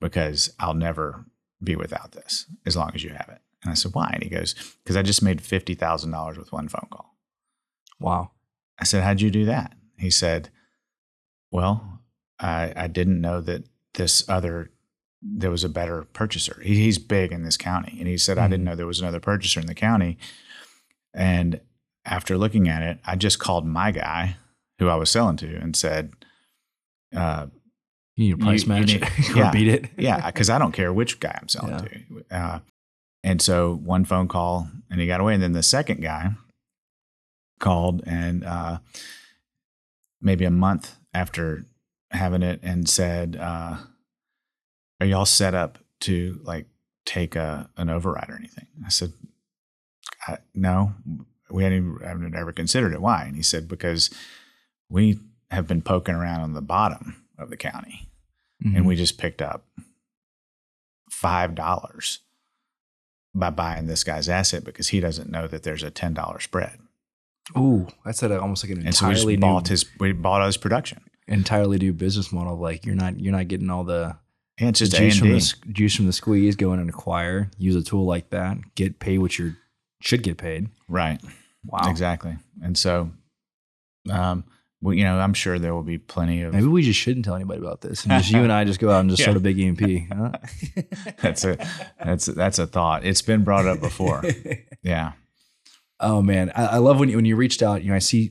because 0.00 0.52
i'll 0.58 0.74
never 0.74 1.26
be 1.62 1.76
without 1.76 2.12
this 2.12 2.46
as 2.66 2.76
long 2.76 2.90
as 2.94 3.02
you 3.02 3.10
have 3.10 3.28
it 3.28 3.40
and 3.62 3.70
i 3.70 3.74
said 3.74 3.94
why 3.94 4.10
and 4.12 4.22
he 4.22 4.28
goes 4.28 4.54
because 4.82 4.96
i 4.96 5.02
just 5.02 5.22
made 5.22 5.42
$50000 5.42 6.38
with 6.38 6.52
one 6.52 6.68
phone 6.68 6.86
call 6.90 7.08
Wow. 8.00 8.30
I 8.78 8.84
said, 8.84 9.02
How'd 9.02 9.20
you 9.20 9.30
do 9.30 9.44
that? 9.46 9.74
He 9.98 10.10
said, 10.10 10.50
Well, 11.50 12.00
I, 12.38 12.72
I 12.76 12.86
didn't 12.86 13.20
know 13.20 13.40
that 13.40 13.64
this 13.94 14.28
other, 14.28 14.70
there 15.20 15.50
was 15.50 15.64
a 15.64 15.68
better 15.68 16.04
purchaser. 16.12 16.60
He, 16.62 16.76
he's 16.76 16.98
big 16.98 17.32
in 17.32 17.42
this 17.42 17.56
county. 17.56 17.96
And 17.98 18.06
he 18.06 18.18
said, 18.18 18.38
I 18.38 18.48
didn't 18.48 18.64
know 18.64 18.76
there 18.76 18.86
was 18.86 19.00
another 19.00 19.20
purchaser 19.20 19.60
in 19.60 19.66
the 19.66 19.74
county. 19.74 20.18
And 21.12 21.60
after 22.04 22.38
looking 22.38 22.68
at 22.68 22.82
it, 22.82 22.98
I 23.04 23.16
just 23.16 23.38
called 23.38 23.66
my 23.66 23.90
guy 23.90 24.36
who 24.78 24.88
I 24.88 24.94
was 24.94 25.10
selling 25.10 25.36
to 25.38 25.56
and 25.56 25.74
said, 25.74 26.12
uh, 27.14 27.46
You 28.18 28.34
need 28.34 28.40
to 28.40 28.44
price 28.44 28.66
You- 28.66 28.74
you 28.74 28.80
match 28.80 28.88
need- 28.88 29.02
it 29.30 29.36
yeah. 29.36 29.48
or 29.48 29.52
beat 29.52 29.68
it. 29.68 29.90
yeah, 29.96 30.26
because 30.26 30.50
I 30.50 30.58
don't 30.58 30.72
care 30.72 30.92
which 30.92 31.20
guy 31.20 31.38
I'm 31.40 31.48
selling 31.48 31.78
to. 31.78 32.24
Uh, 32.36 32.58
and 33.22 33.40
so 33.40 33.74
one 33.76 34.04
phone 34.04 34.28
call 34.28 34.68
and 34.90 35.00
he 35.00 35.06
got 35.06 35.20
away. 35.20 35.34
And 35.34 35.42
then 35.42 35.52
the 35.52 35.62
second 35.62 36.02
guy 36.02 36.30
called 37.60 38.02
and 38.06 38.44
uh, 38.44 38.78
maybe 40.20 40.44
a 40.44 40.50
month 40.50 40.96
after 41.14 41.64
having 42.10 42.42
it 42.42 42.60
and 42.62 42.88
said, 42.88 43.36
uh, 43.36 43.76
Are 45.00 45.06
y'all 45.06 45.24
set 45.26 45.54
up 45.54 45.78
to 46.00 46.40
like 46.44 46.66
take 47.06 47.36
a 47.36 47.68
an 47.76 47.88
override 47.90 48.30
or 48.30 48.36
anything? 48.36 48.66
I 48.84 48.88
said, 48.88 49.12
I, 50.26 50.38
no, 50.54 50.92
we 51.50 51.62
hadn't, 51.64 52.02
haven't 52.04 52.34
ever 52.34 52.52
considered 52.52 52.92
it. 52.92 53.00
Why? 53.00 53.24
And 53.24 53.36
he 53.36 53.42
said, 53.42 53.68
because 53.68 54.10
we 54.90 55.18
have 55.50 55.66
been 55.66 55.82
poking 55.82 56.14
around 56.14 56.40
on 56.40 56.52
the 56.54 56.60
bottom 56.62 57.24
of 57.38 57.50
the 57.50 57.56
county 57.56 58.07
Mm-hmm. 58.64 58.76
and 58.76 58.86
we 58.86 58.96
just 58.96 59.18
picked 59.18 59.40
up 59.40 59.66
five 61.10 61.54
dollars 61.54 62.20
by 63.34 63.50
buying 63.50 63.86
this 63.86 64.02
guy's 64.02 64.28
asset 64.28 64.64
because 64.64 64.88
he 64.88 64.98
doesn't 65.00 65.30
know 65.30 65.46
that 65.46 65.62
there's 65.62 65.82
a 65.84 65.90
ten 65.90 66.12
dollar 66.14 66.40
spread. 66.40 66.78
Ooh, 67.56 67.86
that's 68.04 68.22
at 68.22 68.30
a, 68.30 68.40
almost 68.40 68.64
like 68.64 68.72
an 68.72 68.84
And 68.84 68.94
so 68.94 69.06
we 69.06 69.12
entirely 69.12 69.34
just 69.34 69.40
new, 69.40 69.46
bought 69.46 69.68
his 69.68 69.84
we 70.00 70.12
bought 70.12 70.44
his 70.44 70.56
production. 70.56 71.00
entirely 71.28 71.78
new 71.78 71.92
business 71.92 72.32
model. 72.32 72.56
Like 72.58 72.84
you're 72.84 72.94
not 72.96 73.20
you're 73.20 73.32
not 73.32 73.48
getting 73.48 73.70
all 73.70 73.84
the 73.84 74.16
And 74.58 74.68
it's 74.70 74.80
just 74.80 74.96
juice 74.96 75.16
from 75.18 75.30
the 75.30 75.54
juice 75.72 75.94
from 75.94 76.06
the 76.06 76.12
squeeze. 76.12 76.56
Go 76.56 76.72
in 76.72 76.80
and 76.80 76.90
acquire. 76.90 77.50
Use 77.58 77.76
a 77.76 77.82
tool 77.82 78.04
like 78.06 78.30
that. 78.30 78.58
Get 78.74 78.98
paid 78.98 79.18
what 79.18 79.38
you 79.38 79.54
should 80.00 80.22
get 80.22 80.36
paid. 80.36 80.68
Right. 80.88 81.20
Wow. 81.64 81.88
Exactly. 81.88 82.36
And 82.62 82.76
so 82.76 83.10
um 84.10 84.44
well, 84.80 84.94
you 84.94 85.02
know, 85.04 85.18
I'm 85.18 85.34
sure 85.34 85.58
there 85.58 85.74
will 85.74 85.82
be 85.82 85.98
plenty 85.98 86.42
of 86.42 86.54
Maybe 86.54 86.66
we 86.66 86.82
just 86.82 87.00
shouldn't 87.00 87.24
tell 87.24 87.34
anybody 87.34 87.60
about 87.60 87.80
this, 87.80 88.04
and 88.04 88.12
just 88.12 88.30
you 88.30 88.42
and 88.42 88.52
I 88.52 88.64
just 88.64 88.78
go 88.80 88.90
out 88.90 89.00
and 89.00 89.10
just 89.10 89.20
Yeah. 89.20 89.24
start 89.24 89.36
a 89.36 89.40
big 89.40 89.58
E&P. 89.58 90.06
Huh? 90.12 90.32
that's 91.22 91.44
a 91.44 91.58
that's 92.04 92.26
that's 92.26 92.58
a 92.58 92.66
thought. 92.66 93.04
It's 93.04 93.22
been 93.22 93.44
brought 93.44 93.66
up 93.66 93.80
before. 93.80 94.22
Yeah. 94.82 95.12
Oh 96.00 96.22
man, 96.22 96.52
I, 96.54 96.66
I 96.66 96.76
love 96.78 97.00
when 97.00 97.08
you, 97.08 97.16
when 97.16 97.24
you 97.24 97.34
reached 97.34 97.62
out. 97.62 97.82
You 97.82 97.90
know, 97.90 97.96
I 97.96 97.98
see 97.98 98.30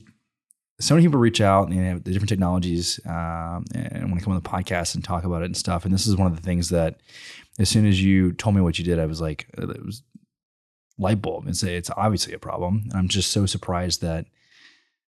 so 0.80 0.94
many 0.94 1.06
people 1.06 1.20
reach 1.20 1.40
out 1.42 1.68
and 1.68 1.78
they 1.78 1.84
have 1.84 2.02
the 2.04 2.10
different 2.12 2.30
technologies, 2.30 2.98
um, 3.04 3.64
and 3.74 4.04
want 4.08 4.18
to 4.18 4.24
come 4.24 4.32
on 4.32 4.40
the 4.42 4.48
podcast 4.48 4.94
and 4.94 5.04
talk 5.04 5.24
about 5.24 5.42
it 5.42 5.46
and 5.46 5.56
stuff. 5.56 5.84
And 5.84 5.92
this 5.92 6.06
is 6.06 6.16
one 6.16 6.26
of 6.26 6.34
the 6.36 6.42
things 6.42 6.70
that, 6.70 7.00
as 7.58 7.68
soon 7.68 7.84
as 7.84 8.02
you 8.02 8.32
told 8.32 8.54
me 8.56 8.62
what 8.62 8.78
you 8.78 8.84
did, 8.84 8.98
I 8.98 9.04
was 9.06 9.20
like, 9.20 9.46
uh, 9.58 9.68
it 9.68 9.84
was 9.84 10.02
light 10.98 11.20
bulb. 11.20 11.46
and 11.46 11.56
say 11.56 11.76
it's 11.76 11.90
obviously 11.96 12.32
a 12.32 12.38
problem. 12.38 12.84
And 12.90 12.94
I'm 12.94 13.08
just 13.08 13.30
so 13.30 13.44
surprised 13.44 14.00
that 14.00 14.24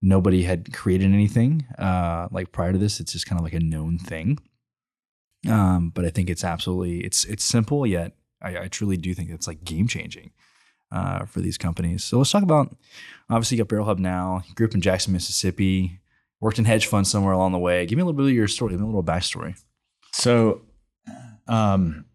nobody 0.02 0.42
had 0.42 0.72
created 0.72 1.06
anything 1.06 1.64
uh, 1.78 2.28
like 2.30 2.52
prior 2.52 2.72
to 2.72 2.78
this. 2.78 3.00
It's 3.00 3.12
just 3.12 3.26
kind 3.26 3.38
of 3.40 3.44
like 3.44 3.54
a 3.54 3.60
known 3.60 3.98
thing. 3.98 4.38
Um, 5.48 5.90
but 5.94 6.04
I 6.04 6.10
think 6.10 6.28
it's 6.28 6.44
absolutely 6.44 7.00
it's 7.00 7.24
it's 7.24 7.44
simple 7.44 7.86
yet 7.86 8.12
I, 8.42 8.58
I 8.58 8.68
truly 8.68 8.96
do 8.96 9.14
think 9.14 9.30
it's 9.30 9.46
like 9.46 9.64
game 9.64 9.86
changing 9.86 10.32
uh, 10.90 11.24
for 11.24 11.40
these 11.40 11.56
companies. 11.56 12.04
So 12.04 12.18
let's 12.18 12.30
talk 12.30 12.42
about 12.42 12.74
obviously 13.30 13.56
you 13.56 13.64
got 13.64 13.68
Barrel 13.68 13.86
Hub 13.86 13.98
now. 13.98 14.42
You 14.46 14.54
grew 14.54 14.66
up 14.66 14.74
in 14.74 14.80
Jackson, 14.80 15.12
Mississippi. 15.12 16.00
Worked 16.40 16.58
in 16.58 16.64
hedge 16.64 16.86
funds 16.86 17.08
somewhere 17.08 17.32
along 17.32 17.52
the 17.52 17.58
way. 17.58 17.86
Give 17.86 17.96
me 17.96 18.02
a 18.02 18.04
little 18.04 18.16
bit 18.16 18.26
of 18.26 18.32
your 18.32 18.48
story. 18.48 18.72
Give 18.72 18.80
me 18.80 18.84
a 18.84 18.86
little 18.86 19.04
backstory. 19.04 19.56
So, 20.12 20.62
um, 21.46 22.06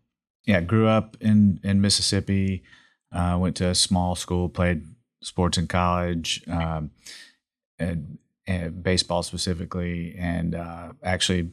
yeah, 0.46 0.60
grew 0.60 0.88
up 0.88 1.16
in 1.22 1.62
in 1.64 1.80
Mississippi. 1.80 2.64
Uh, 3.10 3.38
went 3.40 3.56
to 3.56 3.70
a 3.70 3.76
small 3.76 4.16
school, 4.16 4.50
played 4.50 4.84
sports 5.24 5.58
in 5.58 5.66
college, 5.68 6.44
um, 6.50 6.92
and, 7.80 8.18
and 8.46 8.84
baseball 8.84 9.24
specifically, 9.24 10.16
and 10.18 10.56
uh, 10.56 10.94
actually, 11.04 11.52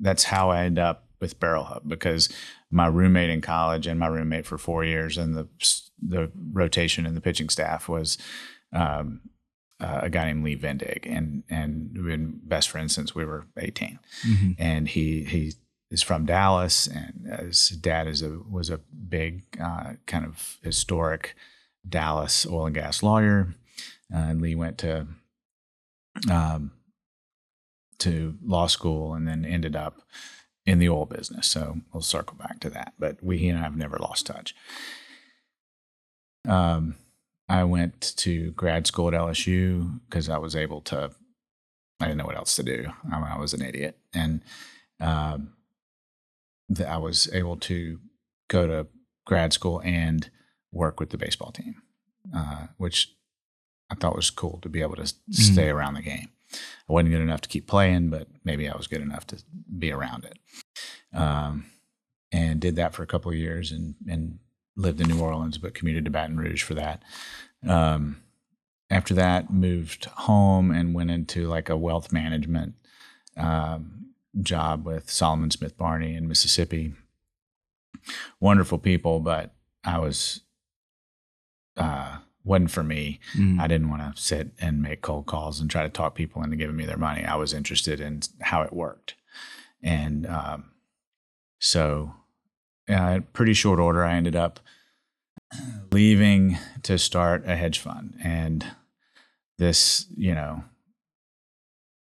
that's 0.00 0.24
how 0.24 0.50
I 0.50 0.64
end 0.64 0.78
up 0.78 1.04
with 1.20 1.40
Barrel 1.40 1.64
Hub 1.64 1.82
because 1.86 2.28
my 2.70 2.86
roommate 2.86 3.30
in 3.30 3.40
college 3.40 3.86
and 3.86 3.98
my 3.98 4.06
roommate 4.06 4.46
for 4.46 4.58
four 4.58 4.84
years, 4.84 5.18
and 5.18 5.34
the 5.34 5.48
the 6.00 6.30
rotation 6.52 7.06
in 7.06 7.14
the 7.14 7.20
pitching 7.20 7.48
staff 7.48 7.88
was. 7.88 8.18
Um, 8.72 9.20
uh, 9.80 10.00
a 10.02 10.10
guy 10.10 10.24
named 10.24 10.44
Lee 10.44 10.56
Vendig, 10.56 11.06
and 11.06 11.44
and 11.48 11.92
we've 11.94 12.04
been 12.06 12.40
best 12.42 12.68
friends 12.68 12.92
since 12.92 13.14
we 13.14 13.24
were 13.24 13.46
eighteen 13.56 14.00
and 14.58 14.88
he 14.88 15.22
he 15.22 15.52
is 15.90 16.02
from 16.02 16.26
Dallas, 16.26 16.86
and 16.86 17.26
his 17.40 17.68
dad 17.68 18.08
is 18.08 18.22
a 18.22 18.40
was 18.50 18.70
a 18.70 18.78
big 19.08 19.44
uh, 19.62 19.92
kind 20.06 20.24
of 20.24 20.58
historic 20.62 21.34
Dallas 21.88 22.46
oil 22.46 22.66
and 22.66 22.74
gas 22.74 23.02
lawyer. 23.02 23.54
Uh, 24.12 24.18
and 24.18 24.42
Lee 24.42 24.54
went 24.54 24.78
to 24.78 25.06
um, 26.30 26.72
to 27.98 28.36
law 28.44 28.66
school 28.66 29.14
and 29.14 29.26
then 29.26 29.44
ended 29.44 29.76
up 29.76 30.02
in 30.66 30.78
the 30.78 30.88
oil 30.88 31.06
business. 31.06 31.46
So 31.46 31.78
we'll 31.92 32.02
circle 32.02 32.36
back 32.36 32.60
to 32.60 32.70
that. 32.70 32.94
But 32.98 33.22
we 33.22 33.38
he 33.38 33.48
and 33.48 33.58
I 33.58 33.62
have 33.62 33.76
never 33.76 33.98
lost 33.98 34.26
touch. 34.26 34.54
Um, 36.46 36.96
I 37.48 37.64
went 37.64 38.14
to 38.18 38.52
grad 38.52 38.86
school 38.86 39.08
at 39.08 39.14
LSU 39.14 40.00
because 40.08 40.28
I 40.28 40.38
was 40.38 40.54
able 40.54 40.80
to 40.82 41.10
I 42.00 42.06
didn't 42.06 42.18
know 42.18 42.26
what 42.26 42.36
else 42.36 42.54
to 42.56 42.62
do. 42.62 42.86
I, 43.10 43.16
mean, 43.16 43.24
I 43.24 43.38
was 43.38 43.54
an 43.54 43.62
idiot, 43.62 43.98
and 44.14 44.42
um, 45.00 45.54
th- 46.74 46.88
I 46.88 46.96
was 46.96 47.28
able 47.32 47.56
to 47.56 47.98
go 48.48 48.66
to 48.66 48.86
grad 49.26 49.52
school 49.52 49.80
and 49.84 50.30
work 50.72 51.00
with 51.00 51.10
the 51.10 51.18
baseball 51.18 51.50
team, 51.50 51.82
uh, 52.34 52.68
which 52.76 53.14
I 53.90 53.94
thought 53.94 54.12
it 54.12 54.16
was 54.16 54.30
cool 54.30 54.58
to 54.62 54.68
be 54.68 54.82
able 54.82 54.96
to 54.96 55.02
s- 55.02 55.14
stay 55.30 55.68
around 55.68 55.94
the 55.94 56.02
game. 56.02 56.28
I 56.52 56.92
wasn't 56.92 57.10
good 57.10 57.20
enough 57.20 57.40
to 57.42 57.48
keep 57.48 57.66
playing, 57.66 58.10
but 58.10 58.28
maybe 58.44 58.68
I 58.68 58.76
was 58.76 58.86
good 58.86 59.02
enough 59.02 59.26
to 59.28 59.42
be 59.78 59.92
around 59.92 60.24
it. 60.24 60.38
Um, 61.16 61.66
and 62.32 62.60
did 62.60 62.76
that 62.76 62.94
for 62.94 63.02
a 63.02 63.06
couple 63.06 63.30
of 63.30 63.36
years, 63.36 63.72
and 63.72 63.94
and 64.08 64.38
lived 64.76 65.00
in 65.00 65.08
New 65.08 65.20
Orleans, 65.20 65.58
but 65.58 65.74
commuted 65.74 66.04
to 66.04 66.10
Baton 66.10 66.36
Rouge 66.36 66.62
for 66.62 66.74
that. 66.74 67.02
Um, 67.66 68.22
after 68.90 69.14
that 69.14 69.52
moved 69.52 70.04
home 70.06 70.70
and 70.70 70.94
went 70.94 71.10
into 71.10 71.48
like 71.48 71.68
a 71.68 71.76
wealth 71.76 72.12
management 72.12 72.74
um, 73.36 74.06
job 74.40 74.86
with 74.86 75.10
Salomon 75.10 75.50
Smith 75.50 75.76
Barney 75.76 76.14
in 76.14 76.28
mississippi 76.28 76.94
wonderful 78.40 78.78
people 78.78 79.20
but 79.20 79.54
i 79.84 79.98
was 79.98 80.40
uh, 81.76 82.18
wasn't 82.44 82.70
for 82.70 82.82
me. 82.82 83.20
Mhm. 83.34 83.60
i 83.60 83.66
didn't 83.66 83.90
want 83.90 84.16
to 84.16 84.20
sit 84.20 84.52
and 84.60 84.80
make 84.82 85.02
cold 85.02 85.26
calls 85.26 85.60
and 85.60 85.70
try 85.70 85.82
to 85.82 85.88
talk 85.88 86.14
people 86.14 86.42
into 86.42 86.56
giving 86.56 86.76
me 86.76 86.86
their 86.86 86.96
money. 86.96 87.24
I 87.24 87.36
was 87.36 87.52
interested 87.52 88.00
in 88.00 88.20
how 88.40 88.62
it 88.62 88.72
worked. 88.72 89.14
And 89.82 90.26
um, 90.26 90.70
so 91.58 92.14
uh, 92.88 93.20
pretty 93.32 93.52
short 93.54 93.78
order 93.78 94.02
i 94.04 94.14
ended 94.14 94.34
up 94.36 94.60
leaving 95.92 96.56
to 96.82 96.98
start 96.98 97.44
a 97.46 97.54
hedge 97.56 97.78
fund. 97.78 98.14
And 98.22 98.64
this 99.58 100.06
you 100.16 100.34
know 100.34 100.64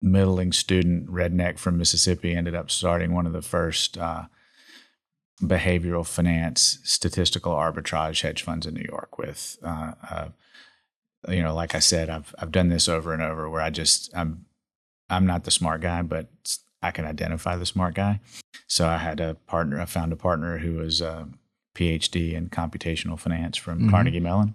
middling 0.00 0.52
student 0.52 1.08
redneck 1.10 1.58
from 1.58 1.76
mississippi 1.78 2.34
ended 2.34 2.54
up 2.54 2.70
starting 2.70 3.12
one 3.12 3.26
of 3.26 3.32
the 3.32 3.42
first 3.42 3.98
uh, 3.98 4.24
behavioral 5.42 6.06
finance 6.06 6.78
statistical 6.82 7.52
arbitrage 7.52 8.22
hedge 8.22 8.42
funds 8.42 8.66
in 8.66 8.74
new 8.74 8.86
york 8.88 9.18
with 9.18 9.56
uh, 9.62 9.92
uh, 10.10 10.28
you 11.28 11.42
know 11.42 11.54
like 11.54 11.74
i 11.74 11.78
said 11.78 12.10
i've 12.10 12.34
i've 12.38 12.50
done 12.52 12.68
this 12.68 12.88
over 12.88 13.12
and 13.12 13.22
over 13.22 13.48
where 13.48 13.60
i 13.62 13.70
just 13.70 14.10
i'm 14.16 14.44
i'm 15.10 15.26
not 15.26 15.44
the 15.44 15.50
smart 15.50 15.80
guy 15.80 16.02
but 16.02 16.28
i 16.82 16.90
can 16.90 17.04
identify 17.04 17.54
the 17.56 17.66
smart 17.66 17.94
guy 17.94 18.18
so 18.66 18.88
i 18.88 18.96
had 18.98 19.20
a 19.20 19.34
partner 19.46 19.80
i 19.80 19.84
found 19.84 20.12
a 20.12 20.16
partner 20.16 20.58
who 20.58 20.74
was 20.74 21.00
a 21.00 21.28
phd 21.76 22.32
in 22.32 22.48
computational 22.48 23.18
finance 23.18 23.56
from 23.56 23.82
Mhm. 23.82 23.90
carnegie 23.90 24.20
mellon 24.20 24.54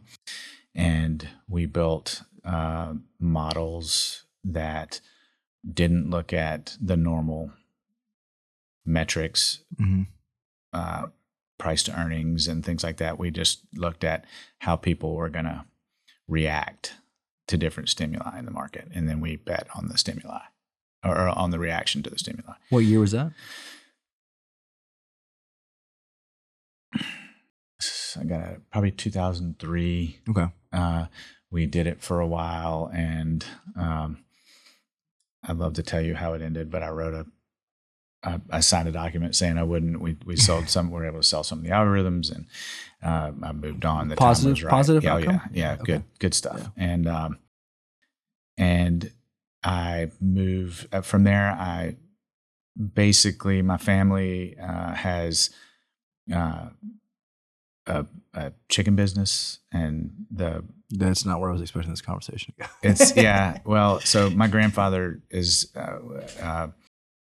and 0.75 1.29
we 1.47 1.65
built 1.65 2.23
uh, 2.43 2.93
models 3.19 4.23
that 4.43 4.99
didn't 5.73 6.09
look 6.09 6.33
at 6.33 6.75
the 6.81 6.97
normal 6.97 7.51
metrics 8.85 9.59
Mhm. 9.79 10.07
Uh, 10.73 11.07
price 11.57 11.83
to 11.83 11.97
earnings 11.97 12.47
and 12.47 12.65
things 12.65 12.83
like 12.83 12.97
that. 12.97 13.19
We 13.19 13.31
just 13.31 13.61
looked 13.73 14.03
at 14.03 14.25
how 14.59 14.75
people 14.75 15.15
were 15.15 15.29
going 15.29 15.45
to 15.45 15.65
react 16.27 16.95
to 17.47 17.57
different 17.57 17.89
stimuli 17.89 18.39
in 18.39 18.45
the 18.45 18.51
market, 18.51 18.87
and 18.93 19.07
then 19.07 19.21
we 19.21 19.35
bet 19.35 19.67
on 19.75 19.87
the 19.87 19.97
stimuli 19.97 20.41
or, 21.03 21.29
on 21.29 21.51
the 21.51 21.59
reaction 21.59 22.01
to 22.03 22.09
the 22.09 22.17
stimuli. 22.17 22.53
What 22.69 22.79
year 22.79 22.99
was 22.99 23.11
that? 23.11 23.31
I 28.19 28.23
got 28.23 28.49
it 28.49 28.61
probably 28.71 28.91
2003. 28.91 30.19
Okay. 30.29 30.47
Uh, 30.71 31.05
we 31.51 31.65
did 31.65 31.87
it 31.87 32.01
for 32.01 32.19
a 32.19 32.27
while, 32.27 32.89
and 32.93 33.45
um, 33.75 34.23
I'd 35.43 35.57
love 35.57 35.73
to 35.73 35.83
tell 35.83 36.01
you 36.01 36.15
how 36.15 36.33
it 36.33 36.41
ended, 36.41 36.71
but 36.71 36.83
I 36.83 36.89
wrote 36.89 37.13
a 37.13 37.25
I, 38.23 38.39
I 38.49 38.59
signed 38.61 38.87
a 38.87 38.91
document 38.91 39.35
saying 39.35 39.57
I 39.57 39.63
wouldn't. 39.63 39.99
We 39.99 40.17
we 40.25 40.35
sold 40.37 40.69
some. 40.69 40.89
We 40.89 40.95
were 40.99 41.05
able 41.05 41.19
to 41.19 41.27
sell 41.27 41.43
some 41.43 41.59
of 41.59 41.63
the 41.65 41.71
algorithms, 41.71 42.31
and 42.33 42.45
uh, 43.03 43.31
I 43.45 43.51
moved 43.51 43.83
on. 43.85 44.07
The 44.09 44.15
Positive- 44.15 44.63
right. 44.63 44.69
positive 44.71 45.03
Yeah, 45.03 45.15
outcome? 45.15 45.33
yeah, 45.35 45.47
yeah, 45.53 45.73
Okay. 45.81 45.83
good, 45.93 46.03
good 46.19 46.33
stuff. 46.33 46.59
Yeah. 46.77 46.83
And 46.91 47.07
um, 47.07 47.37
and 48.57 49.11
I 49.63 50.11
moved 50.21 50.87
uh, 50.93 51.01
from 51.01 51.23
there. 51.23 51.51
I 51.51 51.97
basically 52.93 53.61
my 53.61 53.77
family 53.77 54.57
uh, 54.57 54.93
has 54.93 55.49
uh, 56.33 56.69
a, 57.87 58.05
a 58.33 58.53
chicken 58.69 58.95
business, 58.95 59.59
and 59.71 60.11
the 60.31 60.63
That's 60.89 61.25
not 61.25 61.39
where 61.41 61.49
I 61.49 61.53
was 61.53 61.61
expecting 61.61 61.91
this 61.91 62.01
conversation 62.01 62.53
to 62.57 62.63
go. 62.63 62.69
it's 62.83 63.15
yeah. 63.17 63.59
Well, 63.65 63.99
so 63.99 64.29
my 64.29 64.47
grandfather 64.47 65.21
is 65.29 65.71
uh, 65.75 65.97
uh, 66.41 66.67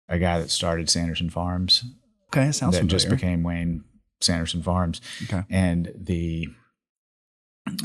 a 0.09 0.19
guy 0.19 0.39
that 0.41 0.51
started 0.51 0.89
Sanderson 0.91 1.31
Farms 1.31 1.85
okay. 2.29 2.51
Sounds 2.53 2.75
that 2.75 2.81
familiar. 2.81 2.99
just 2.99 3.09
became 3.11 3.43
Wayne 3.43 3.85
Sanderson 4.21 4.63
Farms, 4.63 5.01
Okay. 5.25 5.45
and 5.51 5.93
the 5.97 6.49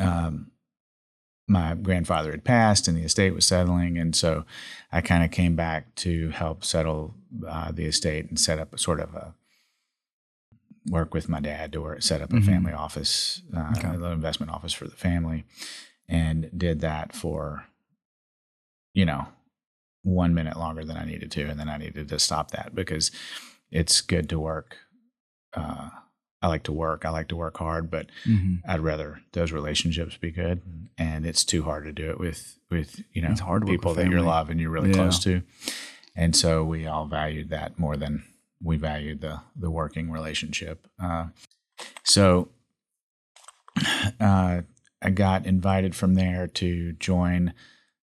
um, 0.01 0.51
my 1.47 1.75
grandfather 1.75 2.31
had 2.31 2.43
passed 2.45 2.87
and 2.87 2.97
the 2.97 3.01
estate 3.03 3.33
was 3.35 3.45
settling, 3.45 3.97
and 3.97 4.15
so 4.15 4.45
I 4.91 5.01
kind 5.01 5.23
of 5.23 5.31
came 5.31 5.55
back 5.55 5.93
to 5.95 6.29
help 6.29 6.63
settle 6.63 7.15
uh, 7.47 7.71
the 7.71 7.85
estate 7.85 8.29
and 8.29 8.39
set 8.39 8.59
up 8.59 8.73
a 8.73 8.77
sort 8.77 8.99
of 9.01 9.13
a 9.13 9.35
work 10.89 11.13
with 11.13 11.27
my 11.29 11.39
dad 11.39 11.71
to 11.73 11.81
work, 11.81 12.01
set 12.01 12.21
up 12.21 12.31
a 12.33 12.37
Mhm. 12.37 12.45
family 12.45 12.73
office, 12.73 13.41
uh, 13.55 13.73
Okay. 13.77 13.89
a 13.89 13.93
little 13.93 14.11
investment 14.11 14.51
office 14.51 14.73
for 14.73 14.85
the 14.85 14.95
family, 14.95 15.43
and 16.07 16.49
did 16.57 16.79
that 16.81 17.13
for 17.13 17.65
you 18.93 19.05
know 19.05 19.27
one 20.03 20.33
minute 20.33 20.57
longer 20.57 20.83
than 20.85 20.97
I 20.97 21.05
needed 21.05 21.31
to, 21.31 21.45
and 21.49 21.59
then 21.59 21.69
I 21.69 21.77
needed 21.77 22.09
to 22.09 22.19
stop 22.19 22.51
that 22.51 22.75
because 22.75 23.09
it's 23.71 24.01
good 24.01 24.29
to 24.29 24.39
work. 24.39 24.77
Uh, 25.53 25.89
I 26.41 26.47
like 26.47 26.63
to 26.63 26.71
work. 26.73 27.05
I 27.05 27.09
like 27.09 27.29
to 27.29 27.35
work 27.35 27.57
hard, 27.57 27.89
but 27.89 28.07
hmm 28.25 28.55
I'd 28.67 28.81
rather 28.81 29.21
those 29.33 29.51
relationships 29.51 30.15
be 30.17 30.31
good, 30.31 30.61
and 30.97 31.25
it's 31.25 31.43
too 31.45 31.63
hard 31.63 31.85
to 31.85 31.91
do 31.91 32.09
it 32.09 32.19
with 32.19 32.57
with 32.69 33.01
you 33.13 33.21
know 33.21 33.35
people 33.65 33.93
that 33.93 34.03
you 34.05 34.11
family. 34.11 34.27
love 34.27 34.49
and 34.49 34.59
you're 34.59 34.69
really 34.69 34.89
Yeah. 34.89 34.95
close 34.95 35.19
to, 35.23 35.41
and 36.15 36.35
so 36.35 36.63
we 36.63 36.85
all 36.85 37.05
valued 37.07 37.49
that 37.49 37.79
more 37.79 37.95
than 37.97 38.23
we 38.61 38.77
valued 38.77 39.21
the 39.21 39.41
the 39.55 39.71
working 39.71 40.11
relationship. 40.11 40.87
Uh, 41.01 41.27
so 42.03 42.49
uh, 44.19 44.61
I 45.01 45.09
got 45.09 45.45
invited 45.45 45.95
from 45.95 46.15
there 46.15 46.47
to 46.47 46.93
join 46.93 47.53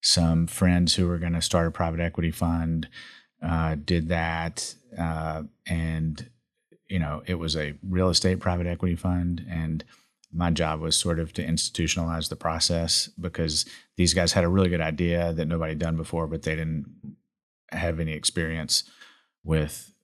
some 0.00 0.46
friends 0.46 0.94
who 0.94 1.06
were 1.06 1.18
going 1.18 1.32
to 1.34 1.42
start 1.42 1.66
a 1.66 1.70
private 1.70 2.00
equity 2.00 2.30
fund. 2.30 2.88
Uh, 3.42 3.74
did 3.82 4.08
that, 4.08 4.74
uh, 4.98 5.42
and 5.66 6.28
you 6.88 6.98
know, 6.98 7.22
it 7.26 7.36
was 7.36 7.56
a 7.56 7.72
real 7.82 8.10
estate 8.10 8.38
private 8.40 8.66
equity 8.66 8.96
fund, 8.96 9.44
and 9.48 9.82
my 10.32 10.50
job 10.50 10.80
was 10.80 10.94
sort 10.96 11.18
of 11.18 11.32
to 11.32 11.42
institutionalize 11.44 12.28
the 12.28 12.36
process 12.36 13.08
because 13.18 13.64
these 13.96 14.12
guys 14.12 14.32
had 14.32 14.44
a 14.44 14.48
really 14.48 14.68
good 14.68 14.80
idea 14.82 15.32
that 15.32 15.48
nobody 15.48 15.70
had 15.72 15.78
done 15.78 15.96
before, 15.96 16.26
but 16.26 16.42
they 16.42 16.54
didn't 16.54 16.84
have 17.72 17.98
any 17.98 18.12
experience 18.12 18.84
with 19.42 19.94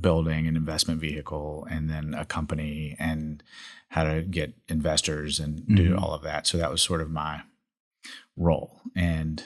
building 0.00 0.46
an 0.46 0.56
investment 0.56 1.00
vehicle 1.00 1.66
and 1.70 1.90
then 1.90 2.14
a 2.14 2.24
company 2.24 2.94
and 2.98 3.42
how 3.88 4.04
to 4.04 4.22
get 4.22 4.54
investors 4.68 5.40
and 5.40 5.66
do 5.74 5.94
Mhm. 5.94 6.00
all 6.00 6.12
of 6.14 6.22
that. 6.22 6.46
So 6.46 6.58
that 6.58 6.70
was 6.70 6.82
sort 6.82 7.00
of 7.00 7.10
my 7.10 7.42
role. 8.36 8.80
And 8.96 9.42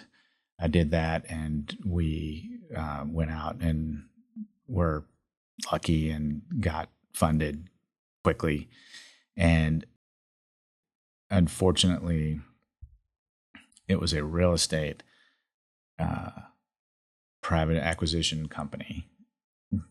I 0.60 0.68
did 0.68 0.90
that, 0.90 1.24
and 1.28 1.76
we 1.84 2.58
uh, 2.76 3.04
went 3.06 3.30
out 3.30 3.60
and 3.60 4.04
were 4.66 5.04
lucky 5.70 6.10
and 6.10 6.42
got 6.60 6.88
funded 7.12 7.68
quickly. 8.24 8.68
And 9.36 9.86
unfortunately, 11.30 12.40
it 13.86 14.00
was 14.00 14.12
a 14.12 14.24
real 14.24 14.52
estate 14.52 15.02
uh, 15.98 16.30
private 17.42 17.78
acquisition 17.78 18.48
company 18.48 19.08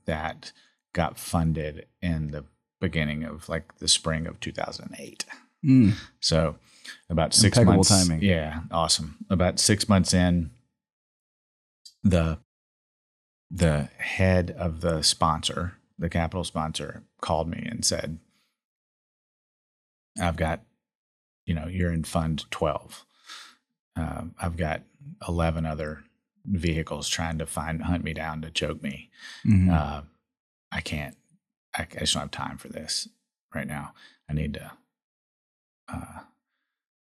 that 0.06 0.52
got 0.94 1.18
funded 1.18 1.86
in 2.02 2.32
the 2.32 2.46
beginning 2.80 3.24
of 3.24 3.50
like 3.50 3.78
the 3.78 3.88
spring 3.88 4.28
of 4.28 4.40
2008. 4.40 5.26
Mm. 5.66 5.94
So 6.20 6.56
about 7.10 7.34
six 7.34 7.58
Impeccable 7.58 7.76
months. 7.78 7.90
timing. 7.90 8.22
Yeah, 8.22 8.62
awesome. 8.72 9.18
About 9.30 9.60
six 9.60 9.88
months 9.90 10.14
in, 10.14 10.52
the 12.04 12.40
the 13.50 13.90
head 13.98 14.52
of 14.58 14.82
the 14.82 15.02
sponsor, 15.02 15.78
the 15.98 16.10
capital 16.10 16.44
sponsor, 16.44 17.04
called 17.22 17.48
me 17.48 17.66
and 17.70 17.86
said, 17.86 18.20
"I've 20.22 20.36
got, 20.36 20.62
you 21.46 21.54
know, 21.54 21.68
you're 21.68 21.92
in 21.94 22.04
Fund 22.04 22.46
12. 22.52 23.06
Um, 23.96 24.36
I've 24.40 24.58
got 24.58 24.82
11 25.28 25.66
other 25.66 26.04
vehicles 26.46 27.08
trying 27.10 27.38
to 27.40 27.46
find 27.46 27.84
hunt 27.84 28.04
me 28.04 28.14
down 28.14 28.42
to 28.42 28.52
choke 28.52 28.82
me. 28.84 29.10
Mhm. 29.46 29.72
Uh, 29.72 30.02
I 30.72 30.82
can't. 30.82 31.18
I, 31.76 31.84
I 31.84 32.00
just 32.00 32.14
don't 32.14 32.22
have 32.24 32.32
time 32.32 32.58
for 32.58 32.68
this 32.70 33.08
right 33.54 33.68
now. 33.68 33.94
I 34.30 34.34
need 34.34 34.54
to 34.56 34.72
uh, 35.88 36.20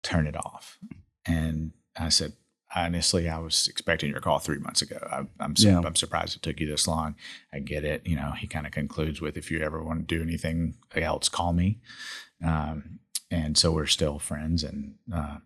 turn 0.04 0.26
it 0.28 0.36
off. 0.36 0.78
And 1.26 1.72
I 1.98 2.08
said, 2.10 2.34
honestly, 2.76 3.28
I 3.28 3.38
was 3.38 3.66
expecting 3.68 4.10
your 4.10 4.20
call 4.20 4.38
three 4.38 4.58
months 4.58 4.82
ago. 4.82 4.98
I, 5.10 5.22
I'm 5.40 5.56
su- 5.56 5.68
Yeah. 5.68 5.80
I'm 5.84 5.96
surprised 5.96 6.36
it 6.36 6.42
took 6.42 6.60
you 6.60 6.68
this 6.68 6.86
long. 6.86 7.14
I 7.52 7.58
get 7.60 7.84
it. 7.84 8.06
You 8.06 8.16
know, 8.16 8.32
he 8.32 8.46
kind 8.46 8.66
of 8.66 8.72
concludes 8.72 9.20
with, 9.20 9.36
if 9.36 9.50
you 9.50 9.60
ever 9.60 9.82
want 9.82 10.06
to 10.06 10.16
do 10.16 10.22
anything 10.22 10.76
else, 10.94 11.28
call 11.28 11.52
me. 11.52 11.80
Um, 12.44 12.98
and 13.30 13.56
so 13.56 13.72
we're 13.72 13.86
still 13.86 14.18
friends. 14.18 14.62
And 14.62 14.96
uh, 15.12 15.38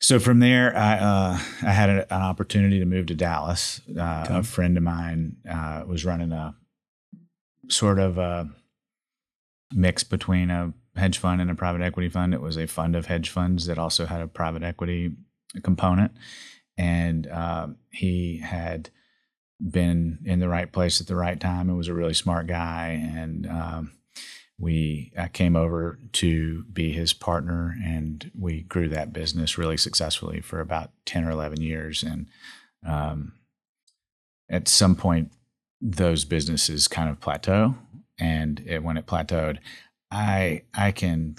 so 0.00 0.18
from 0.18 0.40
there, 0.40 0.76
I 0.76 0.98
uh, 0.98 1.38
I 1.62 1.72
had 1.72 1.88
a, 1.90 2.14
an 2.14 2.22
opportunity 2.22 2.78
to 2.80 2.84
move 2.86 3.06
to 3.06 3.14
Dallas. 3.14 3.80
Uh, 3.88 4.24
Okay. 4.26 4.38
A 4.38 4.42
friend 4.42 4.76
of 4.76 4.82
mine 4.82 5.36
uh, 5.50 5.84
was 5.86 6.04
running 6.04 6.32
a 6.32 6.54
sort 7.68 7.98
of 7.98 8.18
a 8.18 8.48
mix 9.74 10.02
between 10.04 10.50
a 10.50 10.72
hedge 10.96 11.18
fund 11.18 11.40
and 11.40 11.50
a 11.50 11.54
private 11.54 11.82
equity 11.82 12.08
fund. 12.08 12.34
It 12.34 12.40
was 12.40 12.56
a 12.56 12.66
fund 12.66 12.96
of 12.96 13.06
hedge 13.06 13.30
funds 13.30 13.66
that 13.66 13.78
also 13.78 14.06
had 14.06 14.20
a 14.20 14.28
private 14.28 14.62
equity 14.62 15.12
component, 15.62 16.12
and 16.76 17.30
um, 17.30 17.76
he 17.90 18.38
had 18.38 18.90
been 19.58 20.18
in 20.24 20.38
the 20.40 20.48
right 20.48 20.70
place 20.70 21.00
at 21.00 21.06
the 21.06 21.16
right 21.16 21.40
time. 21.40 21.70
It 21.70 21.76
was 21.76 21.88
a 21.88 21.94
really 21.94 22.14
smart 22.14 22.46
guy, 22.46 22.88
and 23.16 23.46
um, 23.46 23.92
we 24.58 25.12
I 25.18 25.28
came 25.28 25.56
over 25.56 25.98
to 26.12 26.64
be 26.72 26.92
his 26.92 27.12
partner, 27.12 27.76
and 27.84 28.30
we 28.38 28.62
grew 28.62 28.88
that 28.88 29.12
business 29.12 29.58
really 29.58 29.76
successfully 29.76 30.40
for 30.40 30.60
about 30.60 30.90
ten 31.04 31.24
or 31.24 31.30
eleven 31.30 31.60
years. 31.60 32.02
And 32.02 32.26
um, 32.86 33.32
at 34.50 34.68
some 34.68 34.94
point, 34.94 35.32
those 35.80 36.24
businesses 36.24 36.88
kind 36.88 37.10
of 37.10 37.20
plateau, 37.20 37.74
and 38.18 38.62
it, 38.66 38.82
when 38.82 38.96
it 38.96 39.06
plateaued, 39.06 39.58
I 40.10 40.62
I 40.74 40.92
can, 40.92 41.36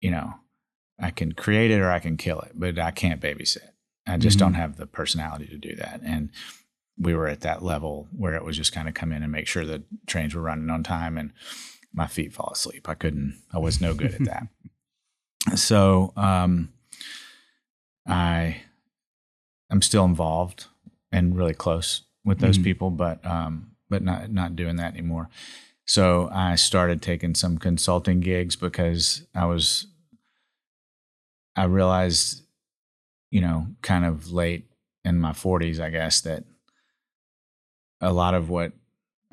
you 0.00 0.10
know, 0.10 0.34
I 1.00 1.10
can 1.10 1.32
create 1.32 1.70
it 1.70 1.80
or 1.80 1.90
I 1.90 1.98
can 1.98 2.16
kill 2.16 2.40
it, 2.40 2.52
but 2.54 2.78
I 2.78 2.90
can't 2.90 3.20
babysit. 3.20 3.68
I 4.06 4.16
just 4.16 4.36
Mhm. 4.36 4.40
don't 4.40 4.54
have 4.54 4.76
the 4.76 4.86
personality 4.86 5.46
to 5.46 5.58
do 5.58 5.76
that, 5.76 6.00
and 6.04 6.30
we 6.98 7.14
were 7.14 7.28
at 7.28 7.40
that 7.40 7.62
level 7.62 8.08
where 8.16 8.34
it 8.34 8.44
was 8.44 8.56
just 8.56 8.72
kind 8.72 8.88
of 8.88 8.94
come 8.94 9.12
in 9.12 9.22
and 9.22 9.32
make 9.32 9.46
sure 9.46 9.64
the 9.64 9.82
trains 10.06 10.34
were 10.34 10.42
running 10.42 10.68
on 10.70 10.82
time 10.82 11.16
and 11.16 11.32
my 11.92 12.06
feet 12.06 12.32
fall 12.32 12.50
asleep. 12.52 12.88
I 12.88 12.94
couldn't, 12.94 13.40
I 13.52 13.58
was 13.58 13.80
no 13.80 13.94
good 13.94 14.14
at 14.14 14.24
that. 14.24 14.46
so, 15.58 16.12
um, 16.16 16.72
I, 18.06 18.62
I'm 19.70 19.82
still 19.82 20.04
involved 20.04 20.66
and 21.10 21.36
really 21.36 21.54
close 21.54 22.02
with 22.24 22.38
those 22.40 22.58
Mhm. 22.58 22.64
people, 22.64 22.90
but, 22.90 23.24
um, 23.26 23.72
but 23.88 24.02
not, 24.02 24.30
not 24.30 24.54
doing 24.56 24.76
that 24.76 24.92
anymore. 24.94 25.28
So 25.84 26.28
I 26.32 26.54
started 26.54 27.02
taking 27.02 27.34
some 27.34 27.58
consulting 27.58 28.20
gigs 28.20 28.56
because 28.56 29.26
I 29.34 29.46
was, 29.46 29.86
I 31.56 31.64
realized, 31.64 32.42
you 33.30 33.40
know, 33.40 33.66
kind 33.82 34.04
of 34.04 34.32
late 34.32 34.66
in 35.04 35.18
my 35.18 35.32
40s, 35.32 35.80
I 35.80 35.90
guess, 35.90 36.20
that 36.22 36.44
a 38.00 38.12
lot 38.12 38.34
of 38.34 38.48
what 38.48 38.72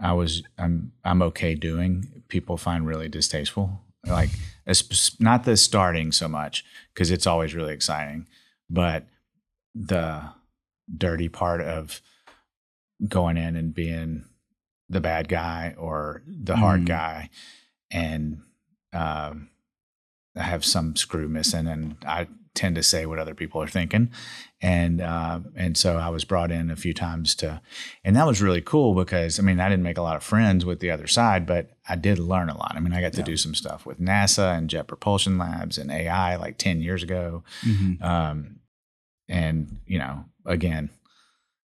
I 0.02 0.14
was 0.14 0.44
I'm 0.58 0.94
I'm 1.04 1.22
okay 1.24 1.56
doing, 1.56 2.24
people 2.30 2.58
find 2.58 2.86
really 2.88 3.10
distasteful. 3.10 3.82
Like 4.06 4.30
not 5.20 5.44
the 5.44 5.58
starting 5.58 6.12
so 6.12 6.28
much 6.28 6.64
because 6.94 7.12
it's 7.12 7.28
always 7.28 7.54
really 7.54 7.74
exciting, 7.74 8.28
but 8.70 9.06
the 9.76 10.24
dirty 10.96 11.28
part 11.28 11.62
of 11.62 12.02
going 13.08 13.38
in 13.38 13.56
and 13.56 13.74
being 13.74 14.26
the 14.90 15.00
bad 15.02 15.28
guy 15.28 15.76
or 15.78 16.24
the 16.28 16.56
hard 16.58 16.82
Mm. 16.82 16.88
guy, 16.88 17.30
and 17.92 18.42
um, 18.94 19.50
I 20.36 20.44
have 20.44 20.66
some 20.66 20.96
screw 20.96 21.28
missing, 21.30 21.68
and 21.68 21.96
I 22.08 22.28
tend 22.56 22.76
to 22.76 22.84
say 22.84 23.06
what 23.06 23.20
other 23.20 23.36
people 23.36 23.62
are 23.62 23.68
thinking, 23.68 24.10
and 24.62 25.00
uh, 25.00 25.40
and 25.56 25.78
so 25.78 25.98
I 25.98 26.10
was 26.10 26.26
brought 26.26 26.52
in 26.52 26.72
a 26.72 26.76
few 26.76 26.94
times 26.94 27.36
to, 27.36 27.62
and 28.04 28.16
that 28.16 28.26
was 28.28 28.42
really 28.42 28.62
cool 28.62 28.96
because 28.96 29.40
I 29.40 29.44
mean 29.44 29.60
I 29.60 29.70
didn't 29.70 29.84
make 29.84 29.98
a 30.00 30.02
lot 30.02 30.16
of 30.18 30.24
friends 30.24 30.66
with 30.66 30.80
the 30.80 30.90
other 30.92 31.08
side, 31.08 31.46
but 31.46 31.70
I 31.88 31.96
did 31.96 32.18
learn 32.20 32.50
a 32.50 32.58
lot. 32.58 32.74
I 32.76 32.80
mean 32.80 32.94
I 32.94 33.02
got 33.02 33.14
to 33.14 33.20
Yeah. 33.20 33.26
do 33.26 33.38
some 33.38 33.54
stuff 33.56 33.86
with 33.86 34.00
NASA 34.02 34.58
and 34.58 34.70
Jet 34.70 34.88
Propulsion 34.88 35.38
Labs 35.38 35.78
and 35.78 35.92
AI 35.92 36.36
like 36.36 36.58
ten 36.58 36.82
years 36.82 37.04
ago, 37.04 37.44
Mhm. 37.64 38.02
um, 38.02 38.60
and 39.28 39.78
you 39.86 40.00
know 40.00 40.26
again 40.46 40.90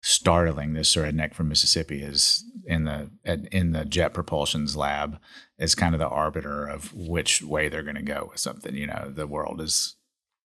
startling 0.05 0.73
this 0.73 0.95
redneck 0.97 1.33
from 1.33 1.47
Mississippi 1.47 2.03
is 2.03 2.43
in 2.65 2.83
the 2.83 3.09
in 3.51 3.71
the 3.71 3.85
jet 3.85 4.13
propulsions 4.13 4.75
lab 4.75 5.17
is 5.57 5.75
kind 5.75 5.95
of 5.95 5.99
the 5.99 6.07
arbiter 6.07 6.67
of 6.67 6.93
which 6.93 7.41
way 7.41 7.69
they're 7.69 7.83
going 7.83 7.95
to 7.95 8.01
go 8.01 8.27
with 8.29 8.39
something. 8.39 8.75
You 8.75 8.87
know, 8.87 9.11
the 9.15 9.25
world 9.25 9.61
is 9.61 9.95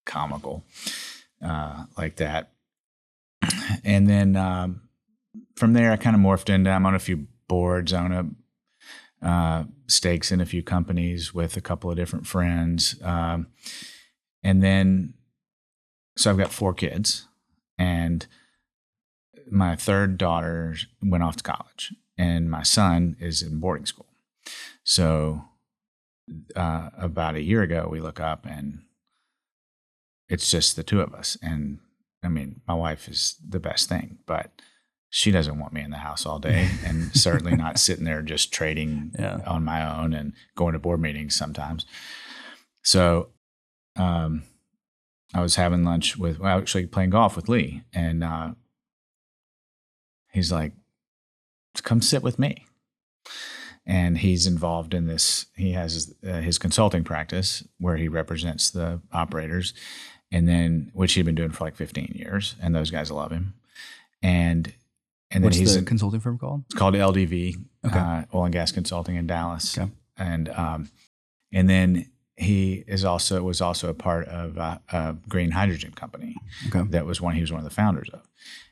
comical 0.06 0.64
uh, 1.44 1.84
like 1.98 2.16
that. 2.16 2.52
And 3.84 4.08
then 4.08 4.34
um, 4.34 4.88
from 5.56 5.74
there, 5.74 5.92
I 5.92 5.96
kind 5.96 6.16
of 6.16 6.22
morphed 6.22 6.52
into. 6.52 6.70
I'm 6.70 6.86
on 6.86 6.94
a 6.94 6.98
few 6.98 7.26
boards. 7.48 7.92
I 7.92 8.04
own 8.04 8.36
a 9.22 9.26
uh, 9.26 9.64
stakes 9.86 10.32
in 10.32 10.40
a 10.40 10.46
few 10.46 10.62
companies 10.62 11.34
with 11.34 11.56
a 11.56 11.60
couple 11.60 11.90
of 11.90 11.96
different 11.96 12.26
friends. 12.26 12.96
Um, 13.02 13.48
and 14.42 14.62
then, 14.62 15.14
so 16.16 16.30
I've 16.30 16.38
got 16.38 16.52
four 16.52 16.72
kids, 16.72 17.26
and 17.76 18.26
my 19.50 19.76
third 19.76 20.18
daughter 20.18 20.76
went 21.02 21.22
off 21.24 21.36
to 21.36 21.42
college, 21.42 21.94
and 22.16 22.50
my 22.50 22.62
son 22.62 23.16
is 23.20 23.42
in 23.42 23.60
boarding 23.60 23.86
school. 23.86 24.06
So, 24.84 25.44
uh, 26.56 26.90
about 26.96 27.34
a 27.36 27.42
year 27.42 27.62
ago, 27.62 27.88
we 27.90 28.00
look 28.00 28.20
up 28.20 28.44
and 28.46 28.80
it's 30.28 30.50
just 30.50 30.76
the 30.76 30.82
two 30.82 31.00
of 31.00 31.14
us. 31.14 31.36
And 31.42 31.78
I 32.22 32.28
mean, 32.28 32.60
my 32.66 32.74
wife 32.74 33.08
is 33.08 33.36
the 33.46 33.60
best 33.60 33.88
thing, 33.88 34.18
but 34.26 34.50
she 35.10 35.30
doesn't 35.30 35.58
want 35.58 35.72
me 35.72 35.80
in 35.82 35.90
the 35.90 35.96
house 35.98 36.26
all 36.26 36.38
day 36.38 36.68
and 36.84 37.14
certainly 37.16 37.56
not 37.56 37.78
sitting 37.78 38.04
there 38.04 38.20
just 38.22 38.52
trading 38.52 39.12
Yeah. 39.18 39.40
on 39.46 39.64
my 39.64 39.98
own 40.00 40.12
and 40.12 40.32
going 40.54 40.74
to 40.74 40.78
board 40.78 41.00
meetings 41.00 41.34
sometimes. 41.34 41.86
So, 42.84 43.28
um, 43.96 44.42
I 45.34 45.42
was 45.42 45.56
having 45.56 45.84
lunch 45.84 46.16
with, 46.16 46.38
well, 46.38 46.58
actually 46.58 46.86
playing 46.86 47.10
golf 47.10 47.36
with 47.36 47.50
Lee, 47.50 47.82
and 47.92 48.24
uh, 48.24 48.52
he's 50.32 50.50
like, 50.52 50.72
"Come 51.82 52.02
sit 52.02 52.22
with 52.22 52.38
me." 52.38 52.64
And 53.86 54.18
he's 54.18 54.46
involved 54.46 54.92
in 54.92 55.06
this. 55.06 55.46
He 55.56 55.72
has 55.72 56.14
uh, 56.26 56.40
his 56.40 56.58
consulting 56.58 57.04
practice 57.04 57.64
where 57.78 57.96
he 57.96 58.06
represents 58.08 58.68
the 58.70 59.00
operators, 59.12 59.72
and 60.30 60.46
then 60.46 60.90
which 60.92 61.14
he'd 61.14 61.24
been 61.24 61.34
doing 61.34 61.52
for 61.52 61.64
like 61.64 61.74
15 61.76 62.12
years, 62.14 62.54
and 62.60 62.74
those 62.74 62.90
guys 62.90 63.10
love 63.10 63.30
him. 63.32 63.54
And 64.22 64.72
and 65.30 65.42
then 65.42 65.48
What's 65.48 65.56
he's 65.56 65.72
the 65.72 65.78
in- 65.80 65.84
consulting 65.86 66.20
firm 66.20 66.38
called? 66.38 66.64
it's 66.66 66.74
called 66.74 66.94
LDV, 66.94 67.56
Okay. 67.86 67.98
uh, 67.98 68.22
Oil 68.34 68.44
and 68.44 68.52
Gas 68.52 68.72
Consulting 68.72 69.16
in 69.16 69.26
Dallas. 69.26 69.76
Okay. 69.78 69.90
And 70.18 70.48
um, 70.50 70.90
and 71.52 71.68
then 71.70 72.10
he 72.38 72.84
is 72.86 73.04
also 73.04 73.42
was 73.42 73.60
also 73.60 73.88
a 73.90 73.94
part 73.94 74.28
of 74.28 74.56
a, 74.56 74.80
a 74.92 75.16
green 75.28 75.50
hydrogen 75.50 75.92
company 75.92 76.36
Okay. 76.68 76.82
that 76.90 77.04
was 77.04 77.20
one 77.20 77.34
he 77.34 77.40
was 77.40 77.50
one 77.52 77.58
of 77.58 77.64
the 77.68 77.74
founders 77.74 78.08
of. 78.12 78.22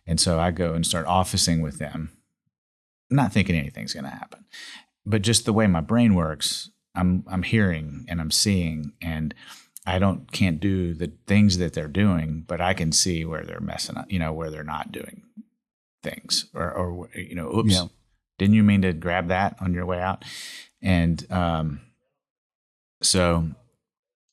And 0.07 0.21
so 0.21 0.39
I 0.39 0.53
go 0.53 0.73
and 0.75 0.87
start 0.87 1.07
officing 1.07 1.63
with 1.63 1.79
them, 1.79 2.13
not 3.11 3.33
thinking 3.33 3.57
anything's 3.57 3.93
going 3.93 4.05
to 4.05 4.11
happen, 4.11 4.45
but 5.05 5.23
just 5.23 5.45
the 5.45 5.53
way 5.53 5.67
my 5.67 5.81
brain 5.81 6.15
works, 6.15 6.71
I'm 6.95 7.25
I'm 7.29 7.43
hearing 7.43 8.07
and 8.09 8.21
I'm 8.21 8.31
seeing, 8.31 8.93
and 9.03 9.35
I 9.85 9.99
don't 9.99 10.31
can't 10.33 10.61
do 10.61 10.95
the 10.95 11.13
things 11.27 11.59
that 11.59 11.73
they're 11.73 11.89
doing, 11.89 12.45
but 12.47 12.61
I 12.61 12.73
can 12.75 12.93
see 12.93 13.25
where 13.25 13.45
they're 13.45 13.61
messing 13.61 13.97
up, 13.97 14.11
you 14.11 14.19
know, 14.19 14.33
where 14.33 14.51
they're 14.51 14.65
not 14.65 14.93
doing 14.93 15.23
things, 16.03 16.47
or 16.55 16.71
or 16.73 17.09
you 17.15 17.35
know, 17.35 17.53
oops, 17.55 17.73
Yeah. 17.75 17.87
didn't 18.39 18.55
you 18.55 18.63
mean 18.63 18.83
to 18.83 18.93
grab 18.93 19.29
that 19.29 19.57
on 19.61 19.75
your 19.75 19.87
way 19.87 20.01
out? 20.01 20.25
And 20.83 21.27
um, 21.33 21.81
so 23.07 23.49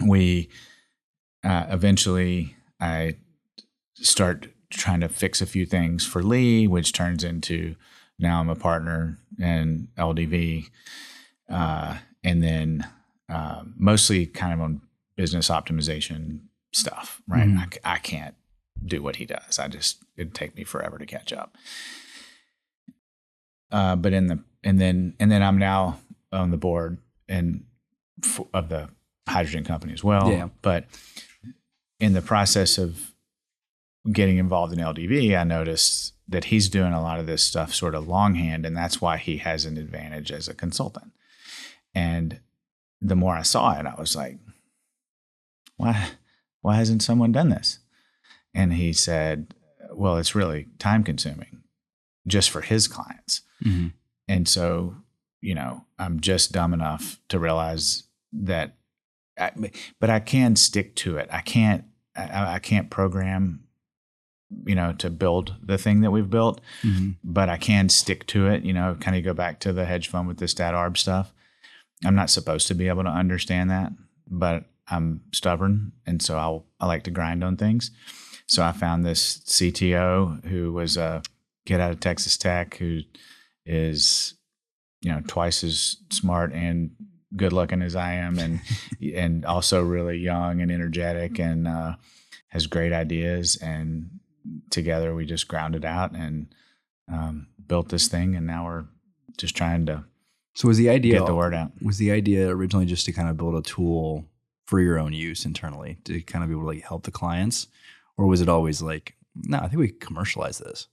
we 0.05 0.49
uh, 1.43 1.65
eventually 1.69 2.55
I 2.79 3.17
start 3.95 4.47
trying 4.69 5.01
to 5.01 5.09
fix 5.09 5.41
a 5.41 5.45
few 5.45 5.65
things 5.65 6.05
for 6.05 6.23
Lee, 6.23 6.67
which 6.67 6.93
turns 6.93 7.23
into 7.23 7.75
now 8.19 8.39
I'm 8.39 8.49
a 8.49 8.55
partner 8.55 9.17
in 9.39 9.88
LDV, 9.97 10.69
uh, 11.49 11.97
and 12.23 12.41
then 12.43 12.88
uh, 13.29 13.63
mostly 13.75 14.25
kind 14.25 14.53
of 14.53 14.62
on 14.62 14.81
business 15.15 15.49
optimization 15.49 16.39
stuff. 16.71 17.21
Right, 17.27 17.47
Mhm. 17.47 17.77
I 17.83 17.93
I, 17.95 17.97
can't 17.99 18.36
do 18.83 19.01
what 19.03 19.17
he 19.17 19.25
does. 19.25 19.59
I 19.59 19.67
just 19.67 20.03
it'd 20.17 20.33
take 20.33 20.55
me 20.55 20.63
forever 20.63 20.97
to 20.97 21.05
catch 21.05 21.31
up. 21.31 21.55
Uh, 23.71 23.95
but 23.95 24.13
in 24.13 24.27
the 24.27 24.39
and 24.63 24.79
then 24.79 25.15
and 25.19 25.31
then 25.31 25.41
I'm 25.43 25.57
now 25.57 25.99
on 26.31 26.51
the 26.51 26.57
board 26.57 26.97
and 27.27 27.65
f- 28.21 28.41
of 28.54 28.69
the 28.69 28.89
hydrogen 29.28 29.63
company 29.63 29.93
as 29.93 30.04
well. 30.04 30.30
Yeah. 30.30 30.49
But 30.62 30.86
in 31.99 32.13
the 32.13 32.21
process 32.21 32.78
of 32.78 33.13
getting 34.12 34.38
involved 34.38 34.73
in 34.73 34.80
LDV, 34.80 35.38
I 35.38 35.43
noticed 35.43 36.13
that 36.28 36.45
he's 36.45 36.69
doing 36.69 36.93
a 36.93 37.02
lot 37.02 37.19
of 37.19 37.26
this 37.26 37.43
stuff 37.43 37.73
sort 37.73 37.95
of 37.95 38.08
longhand, 38.08 38.65
and 38.65 38.76
that's 38.76 39.02
why 39.02 39.17
he 39.17 39.38
has 39.38 39.65
an 39.65 39.78
advantage 39.78 40.32
as 40.32 40.47
a 40.47 40.54
consultant. 40.54 41.12
And 41.95 42.39
the 43.02 43.15
more 43.15 43.36
I 43.36 43.43
saw 43.43 43.78
it, 43.80 43.86
I 43.86 43.95
was 43.97 44.15
like, 44.15 44.39
why 45.78 46.10
why 46.62 46.76
hasn't 46.76 47.04
someone 47.04 47.32
done 47.32 47.49
this? 47.49 47.80
And 48.54 48.73
he 48.73 48.93
said, 48.93 49.54
well, 49.91 50.17
it's 50.17 50.36
really 50.36 50.67
time 50.80 51.04
consuming 51.04 51.63
just 52.26 52.49
for 52.49 52.62
his 52.62 52.88
clients. 52.88 53.41
Mm-hmm. 53.63 53.88
And 54.28 54.47
so, 54.47 54.95
you 55.43 55.53
know, 55.56 55.84
I'm 55.99 56.19
just 56.21 56.51
dumb 56.53 56.73
enough 56.73 57.19
to 57.29 57.38
realize 57.38 58.03
that, 58.32 58.75
I, 59.38 59.51
but 59.99 60.10
I 60.10 60.19
can 60.19 60.56
stick 60.56 60.95
to 60.97 61.17
it. 61.17 61.27
I 61.32 61.41
can't, 61.41 61.84
I, 62.15 62.53
I 62.56 62.60
can't 62.60 62.89
program, 62.89 63.63
you 64.65 64.75
know, 64.75 64.93
to 64.93 65.10
build 65.10 65.56
the 65.62 65.77
thing 65.77 66.01
that 66.01 66.12
we've 66.12 66.29
built, 66.29 66.62
Mm-hmm. 66.84 67.12
but 67.23 67.49
I 67.49 67.58
can 67.58 67.89
stick 67.89 68.25
to 68.27 68.47
it. 68.47 68.63
You 68.63 68.71
know, 68.73 68.95
kind 68.99 69.17
of 69.17 69.23
go 69.23 69.34
back 69.34 69.60
to 69.62 69.73
the 69.73 69.86
hedge 69.86 70.08
fund 70.08 70.27
with 70.27 70.38
the 70.38 70.47
stat 70.47 70.73
arb 70.73 70.95
stuff. 70.97 71.34
I'm 72.06 72.15
not 72.15 72.29
supposed 72.29 72.67
to 72.69 72.73
be 72.75 72.88
able 72.88 73.03
to 73.03 73.10
understand 73.10 73.69
that, 73.71 73.91
but 74.27 74.65
I'm 74.88 75.21
stubborn, 75.32 75.91
and 76.06 76.21
so 76.21 76.38
I'll 76.38 76.65
I 76.79 76.86
like 76.88 77.03
to 77.03 77.12
grind 77.12 77.43
on 77.43 77.58
things. 77.58 77.91
So 78.47 78.63
I 78.63 78.71
found 78.73 79.03
this 79.06 79.39
CTO 79.39 80.45
who 80.45 80.73
was 80.73 80.97
a 80.97 81.21
kid 81.65 81.79
out 81.79 81.91
of 81.91 81.99
Texas 81.99 82.38
Tech 82.38 82.75
who 82.77 82.99
is, 83.65 84.36
you 85.03 85.11
know, 85.11 85.21
twice 85.27 85.63
as 85.63 85.97
smart 86.09 86.53
and 86.53 86.91
good 87.35 87.53
looking 87.53 87.81
as 87.81 87.95
I 87.95 88.13
am, 88.13 88.39
and 88.39 88.61
and 89.15 89.45
also 89.45 89.83
really 89.83 90.17
young 90.17 90.61
and 90.61 90.71
energetic, 90.71 91.39
and 91.39 91.67
uh, 91.67 91.95
has 92.47 92.67
great 92.67 92.93
ideas. 92.93 93.57
And 93.57 94.19
together 94.69 95.13
we 95.13 95.25
just 95.25 95.47
ground 95.47 95.75
it 95.75 95.85
out 95.85 96.13
and 96.13 96.53
um, 97.11 97.47
built 97.67 97.89
this 97.89 98.07
thing, 98.07 98.35
and 98.35 98.47
now 98.47 98.65
we're 98.65 98.85
just 99.37 99.55
trying 99.55 99.85
to 99.87 100.05
So 100.53 100.67
was 100.67 100.77
the 100.77 100.89
idea 100.89 101.19
get 101.19 101.25
the 101.25 101.35
word 101.35 101.53
out. 101.53 101.71
was 101.81 101.97
the 101.97 102.11
idea 102.11 102.47
originally 102.49 102.85
just 102.85 103.05
to 103.05 103.11
kind 103.11 103.29
of 103.29 103.37
build 103.37 103.55
a 103.55 103.61
tool 103.61 104.25
for 104.65 104.79
your 104.79 104.97
own 104.97 105.11
use 105.11 105.45
internally 105.45 105.97
to 106.05 106.21
kind 106.21 106.43
of 106.43 106.49
be 106.49 106.53
able 106.53 106.63
to 106.63 106.67
like 106.67 106.83
help 106.83 107.03
the 107.03 107.11
clients, 107.11 107.67
or 108.17 108.25
was 108.25 108.39
it 108.39 108.47
always 108.47 108.81
like, 108.81 109.15
no, 109.35 109.57
I 109.57 109.67
think 109.67 109.79
we 109.79 109.89
commercialize 109.89 110.59
this. 110.59 110.87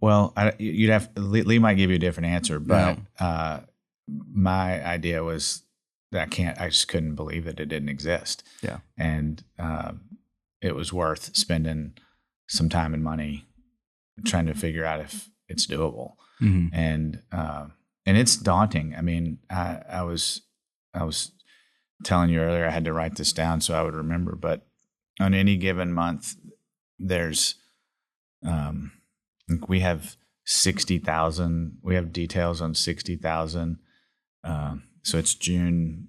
Well, 0.00 0.32
I, 0.36 0.52
you'd 0.58 0.90
have 0.90 1.10
Lee, 1.16 1.58
might 1.58 1.74
give 1.74 1.90
you 1.90 1.96
a 1.96 2.00
different 2.00 2.28
answer, 2.28 2.60
but 2.60 2.98
uh, 3.18 3.60
my 4.06 4.84
idea 4.84 5.24
was 5.24 5.62
that 6.12 6.22
I 6.22 6.26
can't. 6.26 6.60
I 6.60 6.68
just 6.68 6.88
couldn't 6.88 7.16
believe 7.16 7.44
that 7.44 7.58
it 7.58 7.66
didn't 7.66 7.88
exist. 7.88 8.44
Yeah. 8.62 8.78
and 8.96 9.42
um, 9.58 10.00
it 10.60 10.74
was 10.74 10.92
worth 10.92 11.36
spending 11.36 11.94
some 12.48 12.68
time 12.68 12.94
and 12.94 13.02
money 13.02 13.44
trying 14.24 14.46
to 14.46 14.54
figure 14.54 14.84
out 14.84 15.00
if 15.00 15.28
it's 15.48 15.66
doable. 15.66 16.14
Mm-hmm. 16.40 16.74
and 16.74 17.22
uh, 17.32 17.66
and 18.04 18.16
it's 18.16 18.36
daunting. 18.36 18.94
I 18.96 19.00
mean, 19.00 19.38
I, 19.50 19.82
I 19.88 20.02
was 20.02 20.42
I 20.94 21.04
was 21.04 21.32
telling 22.04 22.30
you 22.30 22.40
earlier 22.40 22.66
I 22.66 22.70
had 22.70 22.84
to 22.84 22.92
write 22.92 23.16
this 23.16 23.32
down 23.32 23.60
so 23.60 23.74
I 23.74 23.82
would 23.82 23.94
remember. 23.94 24.36
But 24.36 24.66
on 25.18 25.34
any 25.34 25.56
given 25.56 25.92
month, 25.92 26.36
there's 26.98 27.56
um, 28.46 28.92
we 29.68 29.80
have 29.80 30.16
sixty 30.44 30.98
thousand. 30.98 31.78
We 31.82 31.94
have 31.94 32.12
details 32.12 32.60
on 32.60 32.74
sixty 32.74 33.16
thousand. 33.16 33.78
Um, 34.44 34.84
so 35.02 35.18
it's 35.18 35.34
June 35.34 36.08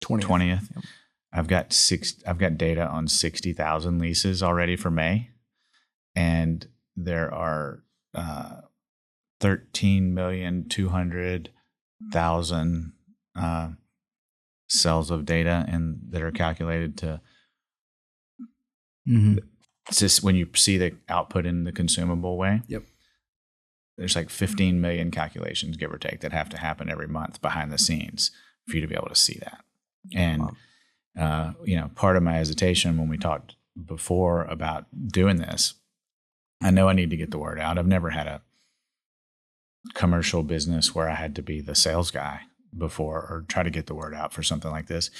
Twenty. 0.00 0.24
twentieth. 0.24 0.70
Yep. 0.74 0.84
I've 1.32 1.46
got 1.46 1.72
six. 1.72 2.16
I've 2.26 2.38
got 2.38 2.58
data 2.58 2.86
on 2.86 3.06
sixty 3.06 3.52
thousand 3.52 3.98
leases 3.98 4.42
already 4.42 4.76
for 4.76 4.90
May, 4.90 5.30
and 6.14 6.66
there 6.96 7.32
are 7.32 7.84
uh, 8.14 8.62
thirteen 9.40 10.12
million 10.12 10.68
two 10.68 10.88
hundred 10.88 11.50
thousand 12.12 12.92
uh, 13.36 13.70
cells 14.68 15.10
of 15.10 15.24
data, 15.24 15.64
and 15.68 16.00
that 16.10 16.22
are 16.22 16.32
calculated 16.32 16.98
to. 16.98 17.20
Mm-hmm. 19.08 19.38
It's 19.90 19.98
just 19.98 20.22
when 20.22 20.36
you 20.36 20.48
see 20.54 20.78
the 20.78 20.94
output 21.08 21.44
in 21.46 21.64
the 21.64 21.72
consumable 21.72 22.36
way. 22.38 22.62
Yep. 22.68 22.84
There's 23.98 24.16
like 24.16 24.30
15 24.30 24.80
million 24.80 25.10
calculations, 25.10 25.76
give 25.76 25.92
or 25.92 25.98
take, 25.98 26.20
that 26.20 26.32
have 26.32 26.48
to 26.50 26.56
happen 26.58 26.88
every 26.88 27.08
month 27.08 27.42
behind 27.42 27.70
the 27.70 27.76
scenes 27.78 28.30
for 28.66 28.76
you 28.76 28.80
to 28.80 28.86
be 28.86 28.94
able 28.94 29.08
to 29.08 29.14
see 29.14 29.38
that. 29.40 29.64
And 30.14 30.42
Wow. 30.42 30.56
uh, 31.18 31.52
you 31.64 31.76
know, 31.76 31.90
part 31.94 32.16
of 32.16 32.22
my 32.22 32.34
hesitation 32.34 32.96
when 32.96 33.08
we 33.08 33.18
talked 33.18 33.56
before 33.84 34.44
about 34.44 34.86
doing 35.08 35.36
this, 35.36 35.74
I 36.62 36.70
know 36.70 36.88
I 36.88 36.92
need 36.94 37.10
to 37.10 37.16
get 37.16 37.30
the 37.30 37.38
word 37.38 37.58
out. 37.58 37.76
I've 37.78 37.86
never 37.86 38.10
had 38.10 38.26
a 38.26 38.42
commercial 39.94 40.42
business 40.42 40.94
where 40.94 41.08
I 41.08 41.14
had 41.14 41.34
to 41.36 41.42
be 41.42 41.60
the 41.60 41.74
sales 41.74 42.10
guy 42.10 42.42
before 42.76 43.18
or 43.18 43.44
try 43.48 43.62
to 43.64 43.70
get 43.70 43.86
the 43.86 43.94
word 43.94 44.14
out 44.14 44.32
for 44.32 44.42
something 44.42 44.70
like 44.70 44.86
this, 44.86 45.10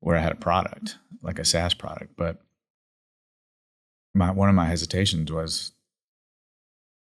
where 0.00 0.16
I 0.16 0.20
had 0.20 0.32
a 0.32 0.36
product, 0.36 0.96
like 1.22 1.38
a 1.38 1.44
SaaS 1.44 1.74
product. 1.74 2.14
But 2.16 2.40
my 4.14 4.30
one 4.30 4.48
of 4.48 4.54
my 4.54 4.66
hesitations 4.66 5.30
was 5.30 5.72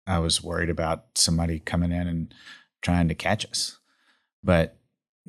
I 0.06 0.20
was 0.20 0.44
worried 0.44 0.70
about 0.70 1.06
somebody 1.16 1.60
coming 1.60 1.92
in 1.92 2.08
and 2.08 2.34
trying 2.82 3.08
to 3.08 3.16
catch 3.16 3.46
us. 3.46 3.78
but 4.44 4.78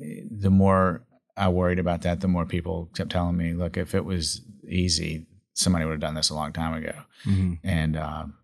eh, 0.01 0.21
the 0.29 0.49
more 0.49 1.05
I 1.37 1.49
worried 1.49 1.79
about 1.79 2.01
that, 2.03 2.21
the 2.21 2.27
more 2.27 2.45
people 2.45 2.89
kept 2.95 3.11
telling 3.11 3.37
me, 3.37 3.53
"Look, 3.53 3.77
if 3.77 3.93
it 3.93 4.05
was 4.05 4.41
easy, 4.67 5.27
somebody 5.53 5.85
would 5.85 5.91
have 5.91 5.99
done 5.99 6.15
this 6.15 6.29
a 6.29 6.35
long 6.35 6.53
time 6.53 6.73
ago." 6.73 6.95
Mm-hmm. 7.25 7.53
And 7.63 7.97
um, 7.97 8.35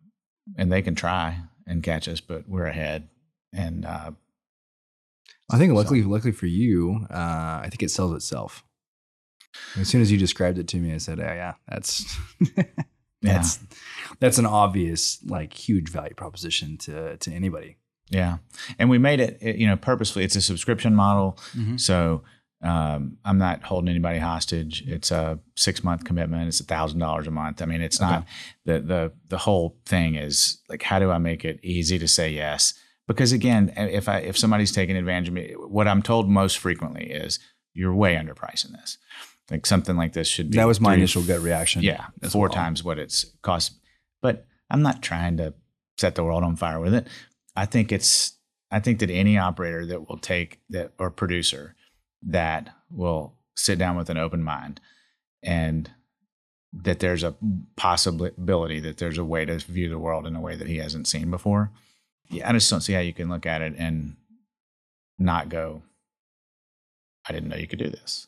and 0.58 0.72
they 0.72 0.82
can 0.82 0.96
try 0.96 1.42
and 1.66 1.84
catch 1.84 2.08
us, 2.08 2.22
but 2.22 2.48
we're 2.48 2.66
ahead. 2.66 3.08
And 3.54 3.86
uh, 3.86 4.12
I 5.50 5.58
think 5.58 5.74
luckily, 5.74 6.04
luckily 6.04 6.32
for 6.32 6.48
you, 6.48 7.08
uh, 7.10 7.62
I 7.64 7.68
think 7.70 7.84
it 7.84 7.92
sells 7.92 8.14
itself. 8.14 8.64
As 9.78 9.90
soon 9.90 10.02
as 10.02 10.12
you 10.12 10.18
described 10.18 10.58
it 10.58 10.68
to 10.70 10.78
me, 10.78 10.94
I 10.94 10.98
said, 10.98 11.20
"Yeah, 11.20 11.34
yeah, 11.34 11.54
that's 11.68 12.18
that's 13.22 13.60
that's 14.20 14.38
an 14.38 14.46
obvious, 14.46 15.20
like, 15.26 15.54
huge 15.54 15.90
value 15.90 16.14
proposition 16.16 16.78
to 16.80 17.18
to 17.18 17.32
anybody." 17.32 17.78
Yeah, 18.10 18.38
and 18.78 18.90
we 18.90 18.98
made 18.98 19.20
it, 19.22 19.42
you 19.58 19.68
know, 19.68 19.78
purposefully. 19.78 20.26
It's 20.26 20.36
a 20.36 20.42
subscription 20.42 20.96
model, 20.96 21.38
Mhm. 21.56 21.80
so 21.80 22.24
um, 22.64 23.18
I'm 23.26 23.38
not 23.40 23.64
holding 23.64 23.90
anybody 23.90 24.20
hostage. 24.20 24.84
It's 24.86 25.10
a 25.10 25.40
six 25.56 25.84
month 25.84 26.04
commitment. 26.04 26.48
It's 26.48 26.60
a 26.60 26.64
thousand 26.66 27.00
dollars 27.00 27.26
a 27.26 27.32
month. 27.32 27.62
I 27.62 27.66
mean, 27.66 27.82
it's 27.82 28.00
not 28.00 28.26
the 28.66 28.80
the 28.82 29.12
the 29.30 29.38
whole 29.40 29.80
thing 29.86 30.16
is 30.16 30.60
like, 30.70 30.84
how 30.84 31.00
do 31.00 31.10
I 31.10 31.18
make 31.18 31.44
it 31.46 31.60
easy 31.64 31.98
to 32.00 32.08
say 32.08 32.30
yes? 32.30 32.74
Because 33.08 33.32
again, 33.32 33.74
if 33.78 34.08
I 34.08 34.20
if 34.20 34.38
somebody's 34.38 34.72
taking 34.72 34.96
advantage 34.96 35.30
of 35.30 35.34
me, 35.34 35.54
what 35.58 35.88
I'm 35.88 36.02
told 36.04 36.30
most 36.30 36.58
frequently 36.60 37.06
is 37.10 37.40
you're 37.74 37.96
way 37.96 38.16
underpricing 38.16 38.72
this. 38.74 38.98
Like 39.50 39.66
something 39.66 39.98
like 39.98 40.14
this 40.14 40.28
should 40.28 40.52
be. 40.52 40.58
That 40.58 40.68
was 40.68 40.80
my 40.80 40.92
three- 40.92 41.00
initial 41.00 41.24
gut 41.24 41.42
reaction. 41.42 41.82
Yeah, 41.82 42.08
four 42.30 42.48
well. 42.48 42.56
times 42.56 42.84
what 42.84 43.00
it's 43.00 43.26
cost. 43.42 43.74
But 44.22 44.46
I'm 44.70 44.82
not 44.82 45.02
trying 45.02 45.38
to 45.38 45.54
set 45.98 46.16
the 46.16 46.24
world 46.24 46.44
on 46.44 46.56
fire 46.56 46.80
with 46.80 46.94
it. 46.94 47.08
I 47.56 47.66
think 47.66 47.92
it's 47.92 48.34
I 48.72 48.80
think 48.80 49.00
that 49.00 49.10
any 49.10 49.38
operator 49.38 49.86
that 49.88 50.08
will 50.08 50.18
take 50.18 50.60
that 50.70 50.94
or 50.98 51.12
producer 51.12 51.76
that 52.24 52.74
will 52.90 53.34
sit 53.56 53.78
down 53.78 53.98
with 53.98 54.10
an 54.10 54.18
open 54.18 54.44
mind 54.44 54.80
and 55.44 55.92
that 56.74 57.00
there's 57.00 57.24
a 57.24 57.36
possibility 57.76 58.80
that 58.80 58.98
there's 58.98 59.18
a 59.18 59.26
way 59.26 59.44
to 59.44 59.58
view 59.58 59.90
the 59.90 60.00
world 60.00 60.26
in 60.26 60.36
a 60.36 60.42
way 60.42 60.56
that 60.56 60.68
he 60.68 60.78
hasn't 60.78 61.08
seen 61.08 61.30
before. 61.30 61.72
Yeah, 62.30 62.50
I 62.50 62.54
just 62.54 62.70
don't 62.70 62.82
see 62.82 62.94
how 62.94 63.02
you 63.02 63.14
can 63.14 63.28
look 63.28 63.46
at 63.46 63.62
it 63.62 63.74
and 63.78 64.16
not 65.20 65.50
go, 65.50 65.82
I 67.28 67.34
didn't 67.34 67.50
know 67.50 67.58
you 67.58 67.68
could 67.68 67.80
do 67.80 67.90
this. 67.90 68.28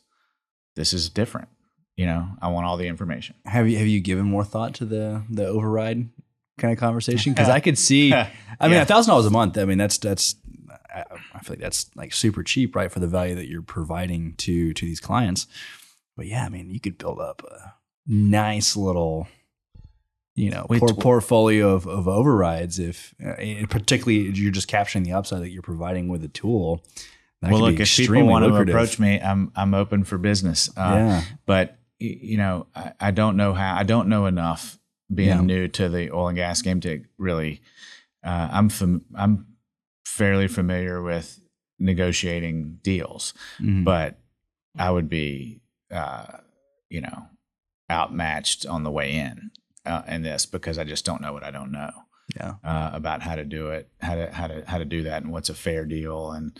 This 0.76 0.92
is 0.92 1.08
different. 1.08 1.48
You 1.96 2.06
know, 2.06 2.26
I 2.42 2.48
want 2.48 2.66
all 2.66 2.76
the 2.76 2.88
information. 2.88 3.36
Have 3.46 3.68
you 3.68 3.78
have 3.78 3.86
you 3.86 4.00
given 4.00 4.24
more 4.26 4.44
thought 4.44 4.74
to 4.74 4.84
the 4.84 5.22
the 5.30 5.46
override 5.46 6.08
kind 6.58 6.72
of 6.72 6.78
conversation? 6.78 7.32
Because 7.32 7.48
I 7.48 7.60
could 7.60 7.78
see. 7.78 8.12
I 8.60 8.68
mean, 8.68 8.78
a 8.80 8.84
thousand 8.84 9.10
dollars 9.12 9.26
a 9.26 9.30
month. 9.30 9.56
I 9.58 9.64
mean, 9.64 9.78
that's 9.78 9.98
that's. 9.98 10.34
I, 10.92 11.04
I 11.34 11.38
feel 11.40 11.50
like 11.54 11.60
that's 11.60 11.90
like 11.96 12.12
super 12.12 12.42
cheap, 12.42 12.74
right, 12.74 12.90
for 12.90 12.98
the 13.00 13.06
value 13.06 13.34
that 13.36 13.46
you're 13.48 13.62
providing 13.62 14.34
to 14.38 14.72
to 14.74 14.84
these 14.84 14.98
clients. 15.00 15.46
But 16.16 16.26
yeah, 16.26 16.44
I 16.44 16.48
mean, 16.48 16.70
you 16.70 16.80
could 16.80 16.98
build 16.98 17.20
up 17.20 17.42
a 17.48 17.74
nice 18.06 18.76
little, 18.76 19.28
you 20.34 20.50
know, 20.50 20.66
We- 20.68 20.80
por- 20.80 20.94
portfolio 20.94 21.70
of, 21.74 21.86
of 21.86 22.08
overrides. 22.08 22.78
If 22.80 23.14
uh, 23.24 23.66
particularly 23.68 24.30
you're 24.30 24.52
just 24.52 24.68
capturing 24.68 25.04
the 25.04 25.12
upside 25.12 25.42
that 25.42 25.50
you're 25.50 25.62
providing 25.62 26.08
with 26.08 26.22
the 26.22 26.28
tool. 26.28 26.82
That 27.44 27.52
well, 27.52 27.62
look, 27.62 27.80
if 27.80 27.96
people 27.96 28.26
want 28.26 28.44
to 28.44 28.54
approach 28.56 28.98
me, 28.98 29.20
I'm 29.20 29.52
I'm 29.54 29.74
open 29.74 30.04
for 30.04 30.18
business. 30.18 30.68
Uh, 30.76 30.94
yeah, 30.96 31.22
But 31.46 31.78
you 31.98 32.36
know, 32.36 32.66
I, 32.74 32.92
I 33.00 33.10
don't 33.10 33.36
know 33.36 33.52
how. 33.54 33.76
I 33.76 33.82
don't 33.84 34.08
know 34.08 34.26
enough 34.26 34.78
being 35.14 35.28
Yeah. 35.28 35.40
new 35.42 35.68
to 35.68 35.88
the 35.88 36.10
oil 36.10 36.28
and 36.28 36.36
gas 36.36 36.62
game 36.62 36.80
to 36.80 37.04
really. 37.18 37.60
Uh, 38.24 38.48
I'm 38.50 38.68
fam- 38.70 39.04
I'm 39.14 39.46
fairly 40.06 40.48
familiar 40.48 41.02
with 41.02 41.38
negotiating 41.78 42.78
deals, 42.82 43.34
Mhm. 43.60 43.84
but 43.84 44.18
I 44.78 44.90
would 44.90 45.08
be, 45.08 45.60
uh, 45.90 46.38
you 46.88 47.00
know, 47.00 47.28
outmatched 47.90 48.66
on 48.66 48.82
the 48.82 48.90
way 48.90 49.12
in 49.14 49.50
uh, 49.84 50.02
in 50.08 50.22
this 50.22 50.46
because 50.46 50.78
I 50.78 50.84
just 50.84 51.04
don't 51.04 51.20
know 51.20 51.32
what 51.32 51.44
I 51.44 51.50
don't 51.50 51.70
know 51.70 51.90
yeah. 52.34 52.54
uh, 52.64 52.90
about 52.94 53.20
how 53.22 53.36
to 53.36 53.44
do 53.44 53.68
it, 53.68 53.88
how 54.00 54.14
to 54.14 54.32
how 54.32 54.46
to 54.46 54.64
how 54.66 54.78
to 54.78 54.84
do 54.84 55.02
that, 55.04 55.22
and 55.22 55.30
what's 55.32 55.50
a 55.50 55.54
fair 55.54 55.84
deal 55.84 56.32
and 56.32 56.58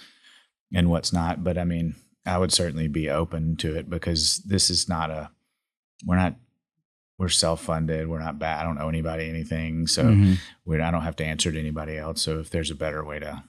and 0.75 0.91
what's 0.91 1.13
not. 1.13 1.43
But 1.45 1.57
I 1.59 1.65
mean, 1.65 1.95
I 2.27 2.39
would 2.39 2.53
certainly 2.53 2.89
be 2.89 3.09
open 3.11 3.57
to 3.57 3.77
it 3.77 3.89
because 3.89 4.39
this 4.39 4.71
is 4.71 4.89
not 4.89 5.11
a 5.11 5.31
we're 6.05 6.17
not 6.17 6.35
we're 7.19 7.29
self 7.29 7.63
funded. 7.63 8.09
We're 8.09 8.19
not 8.19 8.39
bad. 8.39 8.61
I 8.61 8.65
don't 8.65 8.81
owe 8.81 8.89
anybody 8.89 9.29
anything, 9.29 9.87
so 9.87 10.05
Mhm. 10.05 10.39
we 10.65 10.81
I 10.81 10.91
don't 10.91 11.03
have 11.03 11.17
to 11.17 11.25
answer 11.25 11.53
to 11.53 11.59
anybody 11.59 11.97
else. 11.97 12.21
So 12.23 12.41
if 12.41 12.51
there's 12.51 12.71
a 12.71 12.75
better 12.75 13.05
way 13.05 13.19
to 13.21 13.45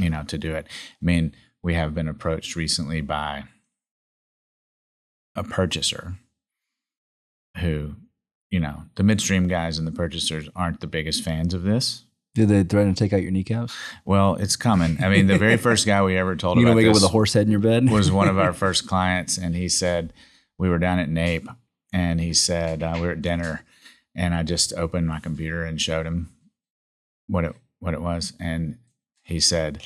you 0.00 0.08
know 0.10 0.22
to 0.24 0.38
do 0.38 0.54
it, 0.54 0.66
I 0.70 1.04
mean, 1.04 1.34
we 1.62 1.74
have 1.74 1.94
been 1.94 2.08
approached 2.08 2.54
recently 2.56 3.00
by 3.00 3.44
a 5.34 5.42
purchaser 5.44 6.14
who 7.58 7.94
you 8.50 8.60
know 8.60 8.84
the 8.96 9.02
midstream 9.02 9.48
guys 9.48 9.78
and 9.78 9.86
the 9.86 9.92
purchasers 9.92 10.48
aren't 10.54 10.80
the 10.80 10.86
biggest 10.86 11.22
fans 11.24 11.54
of 11.54 11.62
this 11.62 12.04
Did 12.34 12.48
they 12.48 12.62
threaten 12.62 12.94
to 12.94 12.98
take 12.98 13.12
out 13.12 13.22
your 13.22 13.32
kneecaps? 13.32 13.74
well 14.04 14.36
it's 14.36 14.56
coming 14.56 15.02
i 15.02 15.08
mean 15.08 15.26
the 15.26 15.38
very 15.38 15.56
first 15.68 15.86
guy 15.86 16.02
we 16.02 16.16
ever 16.16 16.36
told 16.36 16.58
You 16.58 16.66
about 16.66 16.76
wake 16.76 16.86
up 16.86 16.94
with 16.94 17.02
a 17.02 17.08
horse 17.08 17.32
head 17.32 17.46
in 17.46 17.50
your 17.50 17.60
bed? 17.60 17.90
was 17.90 18.10
one 18.10 18.28
of 18.28 18.38
our 18.38 18.52
first 18.64 18.86
clients 18.86 19.36
and 19.36 19.54
he 19.56 19.68
said 19.68 20.12
we 20.58 20.68
were 20.68 20.78
down 20.78 20.98
at 20.98 21.08
NAPE 21.08 21.48
and 21.92 22.20
he 22.20 22.32
said 22.34 22.82
uh, 22.82 22.92
we 22.94 23.02
were 23.02 23.12
at 23.12 23.22
dinner 23.22 23.64
and 24.14 24.34
i 24.34 24.42
just 24.42 24.72
opened 24.74 25.06
my 25.08 25.18
computer 25.20 25.64
and 25.64 25.80
showed 25.80 26.06
him 26.06 26.30
what 27.26 27.44
it 27.44 27.54
what 27.80 27.94
it 27.94 28.00
was 28.02 28.32
and 28.38 28.78
he 29.22 29.40
said 29.40 29.82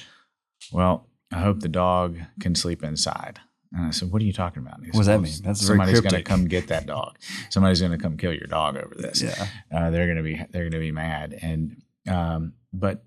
well 0.72 1.07
i 1.33 1.38
hope 1.40 1.61
the 1.61 1.68
dog 1.68 2.18
can 2.40 2.54
sleep 2.54 2.83
inside 2.83 3.40
and 3.72 3.87
i 3.87 3.90
said 3.90 4.11
what 4.11 4.20
are 4.20 4.24
you 4.24 4.33
talking 4.33 4.62
about 4.62 4.80
What 4.80 4.92
does 4.92 5.07
that 5.07 5.20
mean? 5.20 5.33
That's 5.42 5.61
somebody's 5.66 6.00
going 6.00 6.14
to 6.14 6.22
come 6.22 6.46
get 6.46 6.68
that 6.68 6.87
dog 6.87 7.16
somebody's 7.50 7.80
going 7.80 7.92
to 7.92 7.98
come 7.98 8.16
kill 8.16 8.33
your 8.33 8.46
dog 8.46 8.76
over 8.76 8.94
this 8.94 9.22
yeah. 9.22 9.46
uh, 9.74 9.90
they're 9.90 10.07
gonna 10.07 10.22
be 10.22 10.42
they're 10.50 10.68
gonna 10.68 10.80
be 10.80 10.92
mad. 10.92 11.38
And 11.40 11.83
um, 12.09 12.55
but 12.73 13.05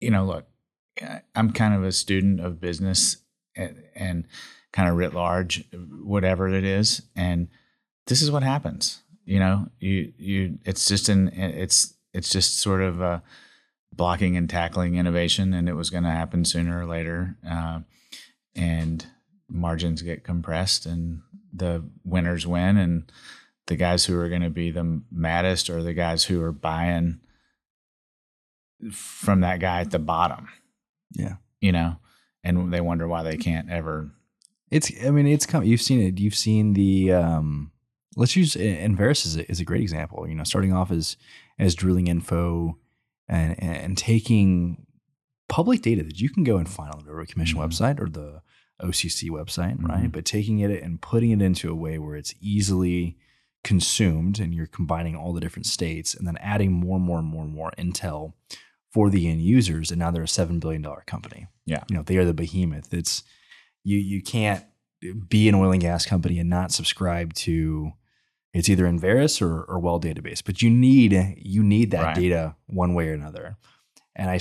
you 0.00 0.10
know, 0.10 0.24
look, 0.24 0.46
I'm 1.34 1.52
kind 1.52 1.74
of 1.74 1.84
a 1.84 1.92
student 1.92 2.40
of 2.40 2.60
business 2.60 3.18
and, 3.56 3.82
and 3.94 4.26
kind 4.72 4.88
of 4.88 4.96
writ 4.96 5.14
large, 5.14 5.64
whatever 6.02 6.48
it 6.48 6.64
is, 6.64 7.02
and 7.14 7.48
this 8.06 8.22
is 8.22 8.30
what 8.30 8.42
happens. 8.42 9.02
You 9.24 9.38
know, 9.38 9.68
you 9.78 10.12
you 10.16 10.58
it's 10.64 10.88
just 10.88 11.08
an 11.08 11.28
it's 11.28 11.94
it's 12.12 12.30
just 12.30 12.58
sort 12.58 12.82
of 12.82 13.22
blocking 13.92 14.36
and 14.36 14.48
tackling 14.48 14.96
innovation, 14.96 15.52
and 15.52 15.68
it 15.68 15.74
was 15.74 15.90
going 15.90 16.04
to 16.04 16.10
happen 16.10 16.44
sooner 16.44 16.80
or 16.80 16.86
later. 16.86 17.36
Uh, 17.48 17.80
and 18.54 19.06
margins 19.48 20.02
get 20.02 20.24
compressed, 20.24 20.86
and 20.86 21.22
the 21.52 21.84
winners 22.04 22.46
win, 22.46 22.76
and 22.76 23.12
the 23.66 23.76
guys 23.76 24.06
who 24.06 24.18
are 24.18 24.28
going 24.28 24.42
to 24.42 24.50
be 24.50 24.70
the 24.70 25.02
maddest 25.10 25.70
are 25.70 25.82
the 25.82 25.94
guys 25.94 26.24
who 26.24 26.42
are 26.42 26.52
buying 26.52 27.20
from 28.90 29.40
that 29.40 29.60
guy 29.60 29.80
at 29.80 29.90
the 29.90 29.98
bottom. 29.98 30.48
Yeah. 31.12 31.36
You 31.60 31.72
know, 31.72 31.96
and 32.42 32.72
they 32.72 32.80
wonder 32.80 33.06
why 33.06 33.22
they 33.22 33.36
can't 33.36 33.70
ever. 33.70 34.10
It's. 34.70 34.90
I 35.04 35.10
mean, 35.10 35.26
it's 35.26 35.46
come. 35.46 35.62
You've 35.64 35.82
seen 35.82 36.00
it. 36.00 36.18
You've 36.18 36.34
seen 36.34 36.72
the. 36.74 37.12
um 37.12 37.70
Let's 38.14 38.36
use 38.36 38.54
Enverus 38.56 39.24
is 39.24 39.36
a, 39.38 39.50
is 39.50 39.58
a 39.60 39.64
great 39.64 39.80
example. 39.80 40.28
You 40.28 40.34
know, 40.34 40.44
starting 40.44 40.72
off 40.74 40.90
as 40.90 41.16
as 41.58 41.74
Drillinginfo 41.76 42.74
and 43.28 43.62
and 43.62 43.96
taking 43.96 44.86
public 45.48 45.80
data 45.82 46.02
that 46.02 46.20
you 46.20 46.28
can 46.28 46.44
go 46.44 46.56
and 46.58 46.68
find 46.68 46.92
on 46.92 47.00
the 47.04 47.10
Railroad 47.10 47.28
Commission 47.28 47.58
Mhm. 47.58 47.64
website 47.68 48.00
or 48.00 48.08
the 48.08 48.42
OCC 48.82 49.30
website, 49.30 49.76
right? 49.82 50.04
Mhm. 50.04 50.12
But 50.12 50.24
taking 50.26 50.58
it 50.58 50.82
and 50.82 51.00
putting 51.00 51.30
it 51.30 51.40
into 51.40 51.70
a 51.70 51.74
way 51.74 51.98
where 51.98 52.16
it's 52.16 52.34
easily 52.40 53.16
consumed, 53.64 54.40
and 54.40 54.52
you're 54.54 54.66
combining 54.66 55.14
all 55.14 55.32
the 55.32 55.40
different 55.40 55.66
states, 55.66 56.14
and 56.14 56.26
then 56.26 56.36
adding 56.38 56.72
more 56.72 56.96
and 56.96 57.06
more 57.06 57.18
and 57.18 57.28
more 57.28 57.44
and 57.44 57.54
more 57.54 57.72
intel 57.78 58.32
for 58.92 59.08
the 59.10 59.28
end 59.28 59.40
users, 59.42 59.90
and 59.90 59.98
now 59.98 60.10
they're 60.10 60.22
a 60.22 60.28
seven 60.28 60.58
billion 60.60 60.82
dollar 60.82 61.02
company. 61.06 61.46
Yeah. 61.66 61.84
you 61.88 61.96
know 61.96 62.02
they 62.02 62.16
are 62.16 62.24
the 62.24 62.34
behemoth. 62.34 62.92
It's 62.92 63.22
you 63.84 63.98
you 63.98 64.22
can't 64.22 64.64
be 65.28 65.48
an 65.48 65.54
oil 65.54 65.72
and 65.72 65.80
gas 65.80 66.06
company 66.06 66.38
and 66.38 66.48
not 66.50 66.70
subscribe 66.72 67.32
to 67.34 67.92
it's 68.54 68.68
either 68.68 68.84
Enverus 68.84 69.40
or, 69.40 69.62
or 69.64 69.80
WellDatabase, 69.80 70.42
but 70.44 70.60
you 70.62 70.70
need 70.70 71.12
you 71.38 71.62
need 71.62 71.90
that 71.92 72.02
Right. 72.02 72.14
data 72.16 72.54
one 72.66 72.94
way 72.94 73.08
or 73.08 73.14
another. 73.14 73.56
And 74.14 74.28
i 74.30 74.38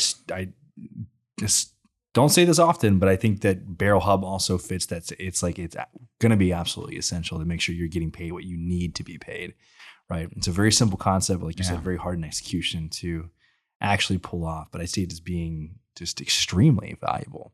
just 1.40 1.74
don't 2.14 2.30
say 2.30 2.44
this 2.44 2.60
often, 2.60 3.00
but 3.00 3.08
I 3.08 3.16
think 3.16 3.40
that 3.42 3.78
Barrel 3.78 4.02
Hub 4.02 4.24
also 4.26 4.58
fits 4.58 4.86
that. 4.88 5.10
It's 5.18 5.42
like 5.42 5.58
it's 5.58 5.78
going 6.20 6.32
to 6.32 6.36
be 6.36 6.52
absolutely 6.52 6.98
essential 6.98 7.40
to 7.40 7.46
make 7.46 7.62
sure 7.62 7.74
you're 7.74 7.88
getting 7.88 8.12
paid 8.12 8.34
what 8.34 8.44
you 8.44 8.58
need 8.58 8.96
to 8.96 9.04
be 9.04 9.18
paid. 9.18 9.54
Right? 10.10 10.28
It's 10.36 10.48
a 10.48 10.52
very 10.52 10.74
simple 10.74 10.98
concept, 10.98 11.40
but 11.40 11.46
like 11.48 11.58
you 11.60 11.64
Yeah. 11.64 11.70
said, 11.72 11.80
very 11.82 11.98
hard 11.98 12.18
in 12.18 12.26
execution 12.26 12.90
to 12.90 13.30
actually 13.82 14.20
pull 14.20 14.46
off. 14.46 14.68
But 14.72 14.82
I 14.82 14.86
see 14.86 15.04
it 15.04 15.12
as 15.12 15.20
being 15.20 15.76
just 15.96 16.22
extremely 16.22 16.98
valuable. 17.00 17.52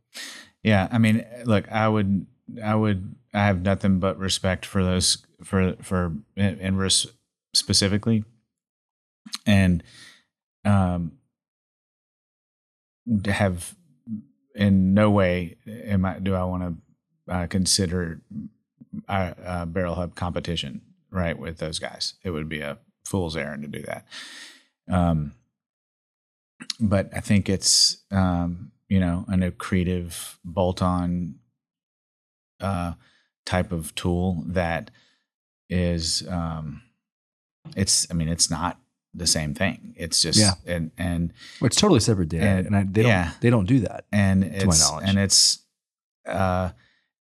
Yeah, 0.63 0.87
I 0.91 0.97
mean, 0.97 1.25
look, 1.45 1.71
I 1.71 1.87
would, 1.87 2.25
I 2.63 2.75
would, 2.75 3.15
I 3.33 3.45
have 3.45 3.61
nothing 3.61 3.99
but 3.99 4.17
respect 4.17 4.65
for 4.65 4.83
those 4.83 5.25
for 5.43 5.75
for 5.81 6.13
and 6.35 6.91
specifically, 7.53 8.23
and 9.45 9.83
um, 10.65 11.13
have 13.25 13.75
in 14.55 14.93
no 14.93 15.09
way 15.09 15.55
am 15.67 16.05
I 16.05 16.19
do 16.19 16.33
I 16.35 16.43
want 16.43 16.63
to 17.27 17.33
uh, 17.33 17.47
consider 17.47 18.21
uh, 19.07 19.33
uh, 19.43 19.65
Barrel 19.65 19.95
Hub 19.95 20.15
competition 20.15 20.81
right 21.11 21.37
with 21.37 21.57
those 21.57 21.79
guys. 21.79 22.15
It 22.23 22.31
would 22.31 22.49
be 22.49 22.61
a 22.61 22.77
fool's 23.05 23.37
errand 23.37 23.63
to 23.63 23.69
do 23.69 23.83
that. 23.83 24.05
Um, 24.89 25.33
but 26.79 27.09
I 27.15 27.19
think 27.19 27.49
it's 27.49 27.97
um, 28.11 28.71
you 28.89 28.99
know 28.99 29.25
an 29.27 29.41
accretive 29.41 30.35
bolt-on 30.43 31.35
uh, 32.59 32.93
type 33.45 33.71
of 33.71 33.93
tool 33.95 34.43
that 34.47 34.91
is 35.69 36.27
um, 36.29 36.81
it's 37.75 38.07
I 38.09 38.13
mean 38.13 38.27
it's 38.29 38.49
not 38.49 38.79
the 39.13 39.27
same 39.27 39.53
thing. 39.53 39.93
It's 39.97 40.21
just 40.21 40.39
Yeah. 40.39 40.53
and 40.65 40.91
and 40.97 41.33
Well, 41.59 41.67
it's 41.67 41.75
totally 41.79 41.99
separate 41.99 42.29
data, 42.29 42.45
And- 42.45 42.67
and, 42.67 42.75
I, 42.75 42.83
they 42.83 43.01
don't 43.03 43.09
yeah. 43.11 43.31
they 43.41 43.49
don't 43.49 43.65
do 43.65 43.79
that. 43.81 44.05
and 44.11 44.41
my 44.41 44.47
it's 44.47 44.89
knowledge. 44.89 45.09
and 45.09 45.17
it's 45.19 45.59
uh 46.25 46.69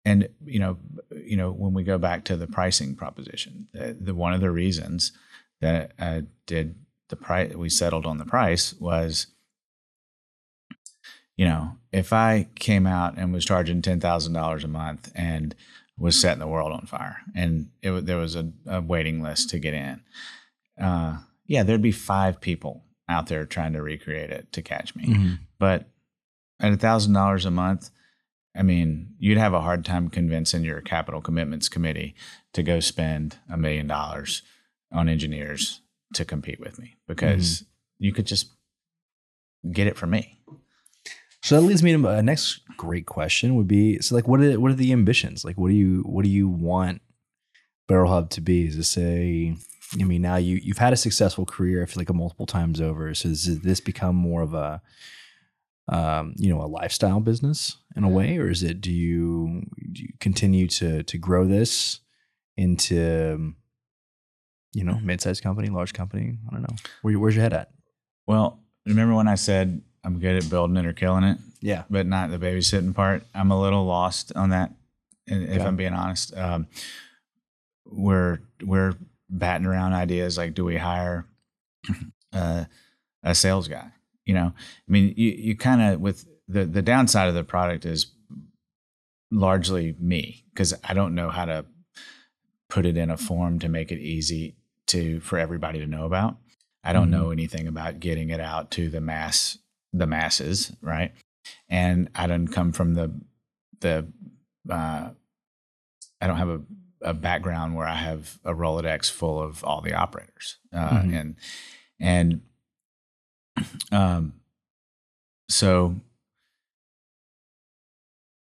and 0.05 0.29
you 0.44 0.59
know 0.59 0.79
you 1.25 1.37
know 1.37 1.51
when 1.53 1.75
we 1.75 1.83
go 1.85 1.99
back 1.99 2.25
to 2.25 2.37
the 2.37 2.46
pricing 2.46 2.94
proposition 2.96 3.68
the, 3.72 3.96
the 4.01 4.14
one 4.14 4.33
of 4.35 4.40
the 4.40 4.51
reasons 4.51 5.12
that 5.61 5.92
I 5.99 6.25
did 6.46 6.75
the 7.08 7.16
price 7.16 7.54
we 7.54 7.68
settled 7.68 8.06
on 8.06 8.18
the 8.18 8.24
price 8.24 8.74
was 8.74 9.26
you 11.36 11.44
know 11.44 11.76
if 11.92 12.12
I 12.12 12.48
came 12.56 12.86
out 12.86 13.14
and 13.16 13.32
was 13.32 13.44
charging 13.44 13.82
ten 13.82 14.00
thousand 14.00 14.32
dollars 14.32 14.64
a 14.64 14.68
month 14.68 15.12
and 15.14 15.54
was 15.98 16.18
setting 16.20 16.40
the 16.40 16.46
world 16.48 16.72
on 16.72 16.86
fire 16.86 17.18
and 17.34 17.70
it, 17.82 18.04
there 18.06 18.18
was 18.18 18.36
a, 18.36 18.52
a 18.66 18.80
waiting 18.80 19.22
list 19.22 19.50
to 19.50 19.58
get 19.58 19.74
in 19.74 20.00
uh 20.80 21.18
yeah 21.46 21.62
there'd 21.62 21.80
be 21.82 21.92
five 21.92 22.40
people 22.40 22.82
out 23.08 23.28
there 23.28 23.46
trying 23.46 23.72
to 23.72 23.82
recreate 23.82 24.30
it 24.30 24.52
to 24.52 24.60
catch 24.62 24.94
me 24.96 25.04
Mhm. 25.06 25.38
but 25.58 25.88
at 26.60 26.72
a 26.72 26.76
thousand 26.78 27.12
dollars 27.12 27.44
a 27.44 27.50
month, 27.50 27.90
I 28.56 28.62
mean, 28.62 29.14
you'd 29.18 29.36
have 29.36 29.52
a 29.52 29.60
hard 29.60 29.84
time 29.84 30.08
convincing 30.08 30.64
your 30.64 30.80
capital 30.80 31.20
commitments 31.20 31.68
committee 31.68 32.14
to 32.54 32.62
go 32.62 32.80
spend 32.80 33.36
a 33.50 33.58
million 33.58 33.86
dollars 33.86 34.40
on 34.90 35.06
engineers 35.06 35.82
to 36.16 36.24
compete 36.24 36.61
with 36.61 36.79
me 36.79 36.96
because 37.07 37.64
you 37.98 38.12
could 38.12 38.26
just 38.26 38.52
get 39.72 39.87
it 39.87 39.96
from 39.96 40.11
me. 40.11 40.38
So 41.42 41.55
that 41.55 41.66
leads 41.66 41.83
me 41.83 41.92
to 41.92 41.98
my 41.98 42.20
next 42.20 42.61
great 42.76 43.07
question 43.07 43.55
would 43.55 43.68
be 43.68 44.00
so 44.00 44.14
like 44.14 44.26
what 44.29 44.40
are 44.40 44.59
what 44.61 44.70
are 44.70 44.74
the 44.74 44.92
ambitions? 44.92 45.44
Like 45.44 45.57
what 45.57 45.68
do 45.68 45.74
you 45.74 46.02
what 46.02 46.24
do 46.24 46.29
you 46.29 46.48
want 46.48 47.00
Barrel 47.87 48.11
Hub 48.11 48.31
to 48.31 48.40
be? 48.40 48.66
Is 48.66 48.76
this 48.76 48.98
a 48.98 49.55
I 49.98 50.05
mean 50.05 50.22
now 50.22 50.37
you 50.37 50.57
you've 50.57 50.79
had 50.79 50.92
a 50.92 50.96
successful 50.96 51.46
career 51.46 51.83
I 51.83 51.87
feel 51.87 52.00
like 52.00 52.11
a 52.11 52.14
multiple 52.14 52.46
times 52.46 52.81
over. 52.81 53.14
So 53.14 53.29
does 53.29 53.61
this 53.61 53.81
become 53.81 54.16
more 54.16 54.42
of 54.42 54.55
a 54.55 54.83
um, 55.88 56.35
you 56.37 56.52
know, 56.52 56.62
a 56.62 56.66
lifestyle 56.66 57.20
business 57.20 57.76
in 57.94 58.05
a 58.05 58.09
way, 58.09 58.38
or 58.38 58.50
is 58.50 58.62
it 58.62 58.81
do 58.81 58.90
you, 58.90 59.62
do 59.92 60.02
you 60.02 60.12
continue 60.18 60.66
to 60.66 61.02
to 61.05 61.18
grow 61.18 61.46
this 61.46 62.00
into 62.57 63.55
you 64.76 64.84
know, 64.84 64.98
mid-sized 65.02 65.42
company, 65.42 65.68
large 65.68 65.92
company? 65.94 66.36
I 66.48 66.52
don't 66.52 66.62
know. 66.62 66.76
Where, 67.02 67.12
you- 67.12 67.20
where's 67.20 67.34
your 67.34 67.42
head 67.42 67.52
at? 67.54 67.70
Well, 68.26 68.60
remember 68.84 69.14
when 69.14 69.28
I 69.28 69.34
said 69.36 69.80
I'm 70.04 70.18
good 70.20 70.36
at 70.42 70.50
building 70.50 70.76
it 70.76 70.84
or 70.86 70.92
killing 70.92 71.24
it, 71.24 71.38
Yeah. 71.60 71.84
but 71.88 72.06
not 72.06 72.30
the 72.30 72.38
babysitting 72.38 72.94
part? 72.94 73.24
I'm 73.34 73.50
a 73.50 73.60
little 73.60 73.84
lost 73.86 74.32
on 74.36 74.50
that, 74.50 74.72
if. 75.26 75.62
I'm 75.62 75.76
being 75.76 75.94
honest. 75.94 76.36
Um, 76.36 76.66
we're 77.86 78.38
we're 78.64 78.94
batting 79.30 79.66
around 79.66 79.92
ideas 79.92 80.36
like, 80.36 80.54
do 80.54 80.64
we 80.64 80.76
hire 80.76 81.26
uh, 82.32 82.64
a 83.22 83.34
sales 83.34 83.68
guy? 83.68 83.90
You 84.24 84.34
know, 84.34 84.52
I 84.56 84.90
mean, 84.92 85.14
you 85.16 85.30
you 85.30 85.56
kind 85.56 85.80
of 85.82 86.00
with 86.00 86.26
the 86.48 86.64
the 86.66 86.82
downside 86.82 87.28
of 87.28 87.34
the 87.34 87.44
product 87.44 87.84
is 87.86 88.06
largely 89.30 89.94
me 89.98 90.44
because 90.52 90.74
I 90.84 90.94
don't 90.94 91.14
know 91.14 91.30
how 91.30 91.44
to 91.46 91.64
put 92.68 92.86
it 92.86 92.96
in 92.96 93.10
a 93.10 93.16
form 93.16 93.58
to 93.60 93.68
make 93.68 93.90
it 93.92 93.98
easy 94.00 94.56
to 94.88 95.20
for 95.20 95.38
everybody 95.38 95.79
to 95.81 95.87
know 95.87 96.05
about. 96.05 96.37
I 96.85 96.92
don't 96.92 97.09
Mhm. 97.09 97.12
know 97.12 97.31
anything 97.31 97.66
about 97.66 98.01
getting 98.01 98.31
it 98.31 98.40
out 98.40 98.70
to 98.72 98.88
the 98.90 99.01
mass 99.01 99.59
the 99.92 100.07
masses, 100.07 100.72
right? 100.83 101.12
And 101.68 102.11
I 102.14 102.27
don't 102.27 102.49
come 102.49 102.72
from 102.72 102.94
the 102.94 103.12
the 103.81 104.07
uh, 104.68 105.11
I 106.20 106.27
don't 106.27 106.38
have 106.38 106.49
a, 106.49 106.61
a 107.03 107.14
background 107.14 107.75
where 107.77 107.87
I 107.87 107.94
have 107.94 108.38
a 108.44 108.53
Rolodex 108.53 109.11
full 109.11 109.40
of 109.40 109.62
all 109.64 109.81
the 109.81 109.94
operators, 109.94 110.59
uh, 110.72 110.90
Mhm. 111.03 111.14
and 111.20 111.37
and 112.01 112.40
um, 113.92 114.35
so 115.49 115.96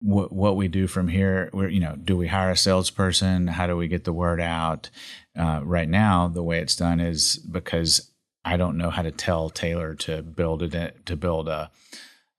what 0.01 0.33
what 0.33 0.57
we 0.57 0.69
do 0.69 0.87
from 0.87 1.09
here, 1.09 1.51
we're 1.53 1.69
you 1.69 1.81
know, 1.81 1.97
do 1.97 2.17
we 2.17 2.27
hire 2.27 2.51
a 2.51 2.57
salesperson? 2.57 3.47
How 3.47 3.67
do 3.67 3.77
we 3.77 3.89
get 3.89 4.05
the 4.05 4.13
word 4.13 4.41
out? 4.41 4.91
Uh, 5.39 5.61
right 5.63 5.89
now, 5.89 6.29
the 6.29 6.43
way 6.43 6.61
it's 6.61 6.77
done 6.77 7.01
is 7.01 7.37
because 7.37 8.11
I 8.45 8.57
don't 8.57 8.79
know 8.79 8.91
how 8.91 9.03
to 9.03 9.11
tell 9.11 9.51
Taylor 9.51 9.95
to 9.97 10.23
build 10.23 10.63
it 10.63 11.07
to 11.07 11.17
build 11.17 11.49
a 11.49 11.71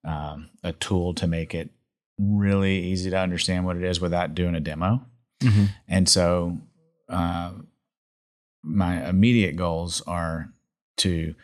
um, 0.04 0.50
a 0.64 0.74
tool 0.74 1.14
to 1.16 1.28
make 1.28 1.54
it 1.54 1.70
really 2.18 2.80
easy 2.80 3.10
to 3.10 3.18
understand 3.18 3.66
what 3.66 3.78
it 3.78 3.84
is 3.84 4.02
without 4.02 4.36
doing 4.36 4.56
a 4.56 4.60
demo. 4.60 5.06
Mm-hmm. 5.42 5.66
And 5.88 6.10
so, 6.10 6.58
uh, 7.10 7.52
my 8.64 9.08
immediate 9.08 9.56
goals 9.56 10.02
are 10.02 10.52
to 10.98 11.36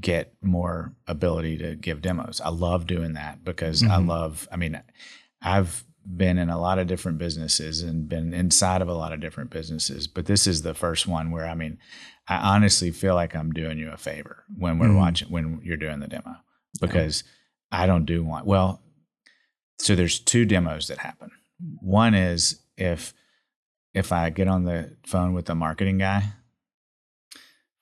get 0.00 0.34
more 0.42 0.94
ability 1.06 1.58
to 1.58 1.76
give 1.76 2.02
demos. 2.02 2.40
I 2.40 2.48
love 2.48 2.86
doing 2.86 3.12
that 3.12 3.44
because 3.44 3.82
I 3.82 3.98
Mhm. 3.98 4.08
love, 4.08 4.48
I 4.50 4.56
mean, 4.56 4.80
I've 5.40 5.84
been 6.04 6.36
in 6.38 6.50
a 6.50 6.58
lot 6.58 6.78
of 6.80 6.88
different 6.88 7.18
businesses 7.18 7.80
and 7.82 8.08
been 8.08 8.34
inside 8.34 8.82
of 8.82 8.88
a 8.88 8.94
lot 8.94 9.12
of 9.12 9.20
different 9.20 9.50
businesses, 9.50 10.08
but 10.08 10.26
this 10.26 10.48
is 10.48 10.62
the 10.62 10.74
first 10.74 11.06
one 11.06 11.30
where, 11.30 11.46
I 11.46 11.54
mean, 11.54 11.78
I 12.26 12.54
honestly 12.54 12.90
feel 12.90 13.14
like 13.14 13.36
I'm 13.36 13.52
doing 13.52 13.78
you 13.78 13.90
a 13.92 13.96
favor 13.96 14.44
when 14.56 14.78
we're 14.78 14.88
Mhm. 14.88 14.96
watching, 14.96 15.28
when 15.30 15.60
you're 15.62 15.76
doing 15.76 16.00
the 16.00 16.08
demo 16.08 16.36
because 16.80 17.22
I 17.70 17.86
don't 17.86 18.04
do 18.04 18.24
one. 18.24 18.44
Well, 18.44 18.82
so 19.78 19.94
there's 19.94 20.18
two 20.18 20.44
demos 20.44 20.88
that 20.88 20.98
happen. 20.98 21.30
One 21.80 22.14
is 22.14 22.60
if 22.76 23.14
if 23.94 24.10
I 24.10 24.30
get 24.30 24.48
on 24.48 24.64
the 24.64 24.96
phone 25.04 25.34
with 25.34 25.44
the 25.46 25.54
marketing 25.54 25.98
guy 25.98 26.32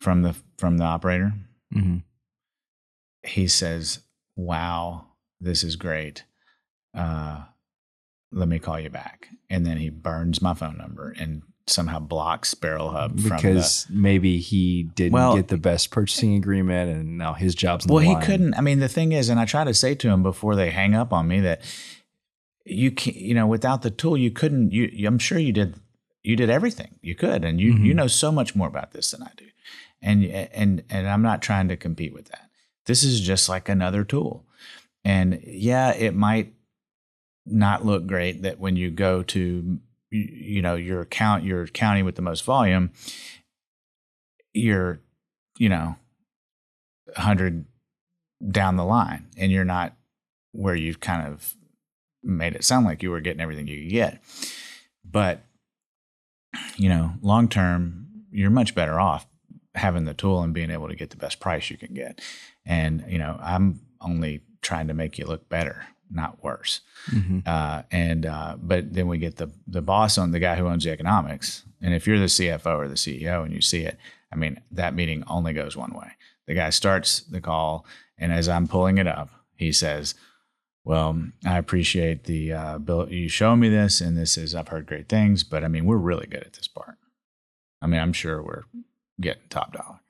from 0.01 0.23
the 0.23 0.35
from 0.59 0.77
the 0.79 0.85
operator, 0.85 1.33
Mm-hmm. 1.75 1.99
he 3.23 3.47
says, 3.49 4.01
"Wow, 4.37 5.07
this 5.41 5.63
is 5.65 5.77
great. 5.77 6.25
Uh, 6.97 7.45
let 8.33 8.49
me 8.49 8.59
call 8.59 8.81
you 8.81 8.91
back." 8.91 9.29
And 9.49 9.67
then 9.67 9.77
he 9.79 9.91
burns 9.91 10.41
my 10.43 10.55
phone 10.55 10.79
number 10.79 11.15
and 11.19 11.43
somehow 11.67 12.01
blocks 12.01 12.55
Barrel 12.55 12.91
Hub 12.91 13.21
from 13.21 13.29
the 13.31 13.37
because 13.37 13.87
maybe 13.91 14.39
he 14.39 14.85
didn't 14.95 15.13
Well- 15.13 15.37
get 15.37 15.49
the 15.49 15.57
best 15.59 15.91
purchasing 15.91 16.35
agreement, 16.35 16.91
and 16.91 17.17
now 17.19 17.35
his 17.35 17.55
job's 17.55 17.87
Well, 17.87 17.99
he 17.99 18.15
line. 18.15 18.23
couldn't. 18.25 18.55
I 18.55 18.61
mean, 18.61 18.81
the 18.81 18.89
thing 18.89 19.13
is, 19.13 19.29
and 19.29 19.39
I 19.39 19.45
try 19.45 19.63
to 19.65 19.75
say 19.75 19.95
to 19.95 20.09
him 20.09 20.23
before 20.23 20.57
they 20.57 20.71
hang 20.71 20.95
up 20.95 21.13
on 21.13 21.29
me 21.29 21.41
that 21.41 21.61
you 22.65 22.91
can 22.91 23.15
you 23.15 23.35
know, 23.35 23.47
without 23.47 23.83
the 23.83 23.91
tool, 23.91 24.17
you 24.17 24.31
couldn't. 24.31 24.73
You, 24.73 24.91
you- 24.93 25.07
I'm 25.09 25.19
sure 25.19 25.39
you 25.39 25.53
did. 25.53 25.77
You 26.23 26.37
did 26.37 26.51
everything 26.51 26.99
you 27.03 27.15
could, 27.15 27.45
and 27.45 27.61
you 27.61 27.73
you 27.73 27.93
Mhm. 27.93 27.97
know 27.97 28.07
so 28.07 28.31
much 28.33 28.55
more 28.55 28.69
about 28.69 28.93
this 28.93 29.11
than 29.13 29.23
I 29.23 29.31
do. 29.37 29.47
And 30.03 30.25
and 30.25 30.83
and 30.89 31.09
I'm 31.09 31.23
not 31.23 31.43
trying 31.43 31.69
to 31.69 31.77
compete 31.77 32.15
with 32.15 32.27
that. 32.29 32.49
This 32.87 33.05
is 33.05 33.21
just 33.21 33.49
like 33.49 33.69
another 33.69 34.05
tool. 34.05 34.47
And 35.05 35.41
yeah, 35.45 35.93
it 35.93 36.15
might 36.15 36.55
not 37.47 37.85
look 37.85 38.07
great 38.07 38.43
that 38.43 38.59
when 38.59 38.77
you 38.77 38.91
go 38.91 39.23
to 39.23 39.79
you 40.11 40.21
you 40.21 40.63
know 40.63 40.75
your 40.75 41.05
count 41.05 41.45
your 41.45 41.67
county 41.67 42.03
with 42.03 42.15
the 42.15 42.23
most 42.23 42.45
volume, 42.45 42.93
you're 44.53 45.01
you 45.59 45.69
know 45.69 45.97
100 47.17 47.67
down 48.51 48.77
the 48.77 48.85
line 48.85 49.27
and 49.37 49.53
you're 49.53 49.65
not 49.65 49.95
where 50.53 50.75
you've 50.75 51.01
kind 51.01 51.27
of 51.27 51.55
made 52.23 52.55
it 52.55 52.65
sound 52.65 52.87
like 52.87 53.03
you 53.03 53.11
were 53.11 53.21
getting 53.21 53.41
everything 53.41 53.67
you 53.69 53.83
could 53.83 53.91
get. 53.91 54.23
But, 55.05 55.45
you 56.77 56.89
know, 56.89 57.15
long 57.23 57.49
term, 57.49 58.07
you're 58.31 58.51
much 58.51 58.75
better 58.75 59.01
off 59.01 59.27
having 59.75 60.05
the 60.05 60.15
tool 60.15 60.43
and 60.43 60.53
being 60.55 60.71
able 60.71 60.89
to 60.89 60.97
get 60.97 61.11
the 61.11 61.17
best 61.17 61.41
price 61.41 61.71
you 61.71 61.77
can 61.77 61.95
get. 61.95 62.21
And, 62.67 63.05
you 63.09 63.19
know, 63.19 63.39
I'm 63.41 63.81
only 64.01 64.41
trying 64.63 64.89
to 64.89 64.95
make 64.95 65.19
you 65.19 65.27
look 65.27 65.49
better, 65.49 65.87
not 66.11 66.43
worse. 66.43 66.81
Mhm. 67.11 67.47
Uh, 67.47 67.83
and 67.91 68.27
uh, 68.27 68.57
but 68.61 68.93
then 68.93 69.07
we 69.07 69.19
get 69.19 69.37
the 69.37 69.51
the 69.67 69.81
boss 69.83 70.19
on 70.19 70.33
the 70.33 70.39
guy 70.41 70.57
who 70.57 70.67
owns 70.67 70.85
the 70.85 70.91
economics. 70.91 71.65
And 71.81 71.95
if 71.95 72.07
you're 72.07 72.19
the 72.19 72.25
CFO 72.27 72.77
or 72.77 72.89
the 72.89 72.95
CEO 72.97 73.45
and 73.45 73.55
you 73.55 73.61
see 73.61 73.81
it, 73.83 73.99
I 74.33 74.37
mean, 74.37 74.61
that 74.73 74.95
meeting 74.95 75.25
only 75.29 75.53
goes 75.53 75.77
one 75.77 75.93
way. 75.95 76.13
The 76.47 76.55
guy 76.55 76.71
starts 76.71 77.21
the 77.21 77.41
call, 77.41 77.87
and 78.19 78.33
as 78.33 78.49
I'm 78.49 78.67
pulling 78.69 78.99
it 78.99 79.07
up, 79.07 79.31
he 79.55 79.73
says, 79.73 80.15
"Well, 80.85 81.29
I 81.47 81.59
appreciate 81.59 82.25
the 82.25 82.53
uh, 82.53 82.79
bill 82.79 83.09
you 83.11 83.29
showing 83.29 83.61
me 83.61 83.69
this, 83.69 84.01
and 84.01 84.17
this 84.17 84.37
is 84.37 84.55
I've 84.55 84.69
heard 84.69 84.87
great 84.87 85.09
things, 85.09 85.43
but 85.45 85.65
I 85.65 85.69
mean, 85.69 85.87
we're 85.87 85.97
really 85.97 86.27
good 86.27 86.43
at 86.43 86.55
this 86.55 86.69
part. 86.69 86.97
I 87.81 87.87
mean, 87.87 88.01
I'm 88.01 88.13
sure 88.13 88.43
we're 88.43 88.65
getting 89.21 89.43
top 89.51 89.73
dollar." 89.73 90.01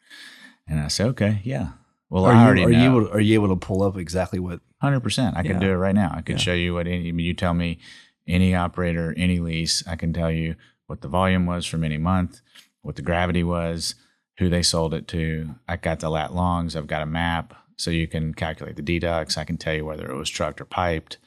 And 0.66 0.80
I 0.80 0.88
say, 0.88 1.04
"Okay, 1.04 1.40
yeah. 1.44 1.70
Well, 2.08 2.24
Are 2.26 2.32
I 2.32 2.40
you 2.40 2.46
already 2.46 2.64
are 2.64 2.70
know." 2.70 2.78
you 2.82 2.84
able 3.02 3.12
are 3.12 3.20
you 3.20 3.34
able 3.34 3.48
to 3.48 3.56
pull 3.66 3.82
up 3.82 3.96
exactly 3.96 4.38
what 4.38 4.60
Hundred 4.80 5.00
percent. 5.00 5.36
I 5.36 5.42
could 5.42 5.52
Yeah. 5.56 5.58
do 5.58 5.70
it 5.72 5.74
right 5.76 5.94
now. 5.94 6.10
I 6.14 6.22
could 6.22 6.36
Yeah. 6.36 6.42
show 6.42 6.54
you 6.54 6.72
what 6.72 6.86
any. 6.86 7.08
I 7.08 7.12
mean, 7.12 7.26
you 7.26 7.34
tell 7.34 7.52
me 7.52 7.78
any 8.26 8.54
operator, 8.54 9.12
any 9.14 9.38
lease. 9.38 9.86
I 9.86 9.94
can 9.96 10.14
tell 10.14 10.30
you 10.30 10.56
what 10.86 11.02
the 11.02 11.08
volume 11.08 11.44
was 11.44 11.66
from 11.66 11.84
any 11.84 11.98
month, 11.98 12.40
what 12.80 12.96
the 12.96 13.02
gravity 13.02 13.44
was, 13.44 13.94
who 14.38 14.48
they 14.48 14.62
sold 14.62 14.94
it 14.94 15.06
to. 15.08 15.54
I 15.68 15.76
got 15.76 16.00
the 16.00 16.08
lat 16.08 16.32
longs. 16.34 16.74
I've 16.74 16.86
got 16.86 17.02
a 17.02 17.06
map, 17.06 17.52
so 17.76 17.90
you 17.90 18.08
can 18.08 18.32
calculate 18.32 18.76
the 18.76 18.82
deducts. 18.82 19.36
I 19.36 19.44
can 19.44 19.58
tell 19.58 19.74
you 19.74 19.84
whether 19.84 20.10
it 20.10 20.16
was 20.16 20.30
trucked 20.30 20.62
or 20.62 20.64
piped. 20.64 21.18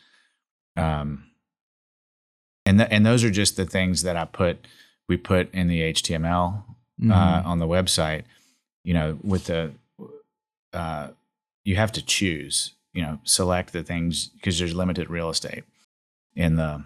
Um, 0.76 1.26
and 2.66 2.80
th- 2.80 2.90
and 2.92 3.06
those 3.06 3.24
are 3.24 3.30
just 3.30 3.56
the 3.56 3.66
things 3.66 4.02
that 4.02 4.18
I 4.18 4.26
put. 4.26 4.66
We 5.08 5.18
put 5.18 5.54
in 5.54 5.68
the 5.68 5.82
HTML 5.82 6.64
uh, 7.02 7.42
Mhm. 7.42 7.46
on 7.46 7.60
the 7.60 7.68
website. 7.68 8.24
You 8.84 8.94
know, 8.94 9.20
with 9.24 9.46
the 9.46 9.74
uh, 10.74 11.10
you 11.64 11.76
have 11.76 11.92
to 11.94 12.02
choose. 12.02 12.74
You 12.94 13.02
know, 13.02 13.20
select 13.24 13.74
the 13.74 13.84
things 13.84 14.28
because 14.28 14.60
there's 14.60 14.76
limited 14.76 15.10
real 15.10 15.30
estate 15.30 15.64
in 16.36 16.56
the 16.58 16.84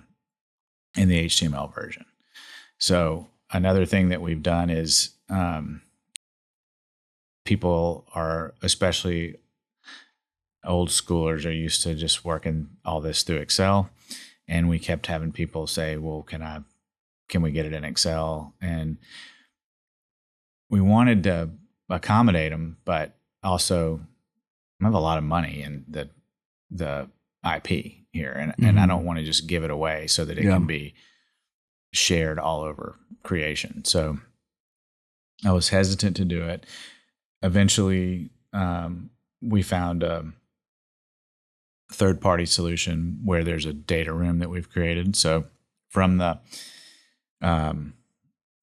in 0.96 1.10
the 1.10 1.20
HTML 1.26 1.68
version. 1.74 2.06
So 2.80 3.28
another 3.52 3.86
thing 3.86 4.10
that 4.10 4.22
we've 4.22 4.42
done 4.44 4.70
is 4.70 5.12
um, 5.30 5.82
people 7.46 8.06
are 8.14 8.54
especially 8.62 9.36
old 10.66 10.90
schoolers 10.90 11.46
are 11.46 11.52
used 11.52 11.82
to 11.84 11.96
just 11.96 12.26
working 12.26 12.70
all 12.86 13.00
this 13.02 13.24
through 13.24 13.38
Excel, 13.38 13.90
and 14.48 14.70
we 14.70 14.80
kept 14.80 15.08
having 15.08 15.32
people 15.32 15.68
say, 15.68 15.98
"Well, 15.98 16.24
can 16.24 16.42
I? 16.42 16.62
Can 17.30 17.42
we 17.42 17.52
get 17.52 17.66
it 17.66 17.74
in 17.74 17.84
Excel?" 17.84 18.54
And 18.62 18.98
we 20.70 20.82
wanted 20.82 21.24
to 21.24 21.50
accommodate 21.90 22.52
them, 22.52 22.78
but 22.86 23.18
also 23.44 24.02
I 24.82 24.86
have 24.86 24.94
a 24.94 25.00
lot 25.00 25.18
of 25.18 25.24
money 25.24 25.62
in 25.62 25.86
the 25.88 26.10
the 26.70 27.10
IP 27.44 28.04
here, 28.12 28.32
and 28.32 28.54
and 28.64 28.80
I 28.80 28.84
Mhm. 28.86 28.88
don't 28.90 29.06
want 29.06 29.20
to 29.20 29.26
just 29.26 29.48
give 29.48 29.64
it 29.64 29.72
away 29.72 30.08
so 30.08 30.26
that 30.26 30.38
it 30.38 30.44
Yeah. 30.44 30.52
can 30.58 30.66
be 30.66 30.94
shared 31.94 32.38
all 32.40 32.62
over 32.62 33.00
creation. 33.24 33.86
So 33.86 34.20
I 35.46 35.52
was 35.52 35.70
hesitant 35.70 36.16
to 36.18 36.26
do 36.26 36.44
it. 36.44 36.66
Eventually, 37.42 38.32
um, 38.54 39.12
we 39.42 39.62
found 39.62 40.04
a 40.04 40.34
third 41.92 42.20
party 42.20 42.46
solution 42.46 43.22
where 43.24 43.44
there's 43.44 43.66
a 43.66 43.72
data 43.74 44.12
room 44.14 44.40
that 44.40 44.50
we've 44.50 44.70
created. 44.70 45.16
So 45.16 45.46
from 45.90 46.18
the 46.18 46.40
um, 47.40 47.94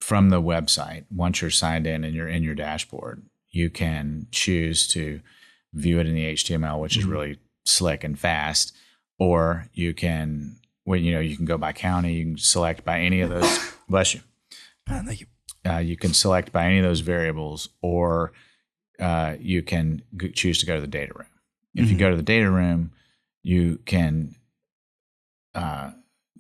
from 0.05 0.29
the 0.29 0.43
website, 0.43 1.05
once 1.11 1.41
you're 1.41 1.51
signed 1.51 1.87
in 1.87 2.05
and 2.05 2.15
you're 2.15 2.29
in 2.29 2.43
your 2.43 2.55
dashboard, 2.55 3.23
you 3.51 3.71
can 3.71 4.27
choose 4.31 4.87
to 4.89 5.21
view 5.73 5.99
it 5.99 6.07
in 6.07 6.15
the 6.15 6.27
HTML, 6.27 6.79
which 6.79 6.99
is 6.99 7.07
Mhm. 7.07 7.11
really 7.11 7.39
slick 7.65 8.05
and 8.05 8.19
fast, 8.19 8.77
or 9.19 9.69
you 9.73 9.95
can 9.95 10.57
well, 10.87 11.01
you 11.01 11.13
know, 11.15 11.21
you 11.21 11.35
can 11.35 11.47
go 11.47 11.57
by 11.57 11.73
county, 11.73 12.13
you 12.17 12.25
can 12.27 12.37
select 12.37 12.85
by 12.85 13.01
any 13.01 13.23
of 13.23 13.31
those. 13.31 13.59
bless 13.89 14.13
you 14.13 14.21
thank 14.87 15.21
you. 15.21 15.27
uh, 15.67 15.79
you 15.79 15.97
can 15.97 16.13
select 16.13 16.53
by 16.53 16.67
any 16.67 16.77
of 16.79 16.85
those 16.85 17.01
variables, 17.01 17.71
or 17.81 18.35
uh, 19.01 19.35
you 19.41 19.63
can 19.63 20.03
g- 20.21 20.31
choose 20.33 20.59
to 20.61 20.67
go 20.67 20.75
to 20.75 20.83
the 20.83 20.87
data 20.87 21.15
room. 21.17 21.29
If 21.75 21.89
you 21.89 21.97
Mhm. 21.97 22.01
go 22.01 22.11
to 22.11 22.17
the 22.17 22.23
data 22.23 22.51
room, 22.51 22.93
you 23.43 23.79
can 23.87 24.35
uh, 25.55 25.93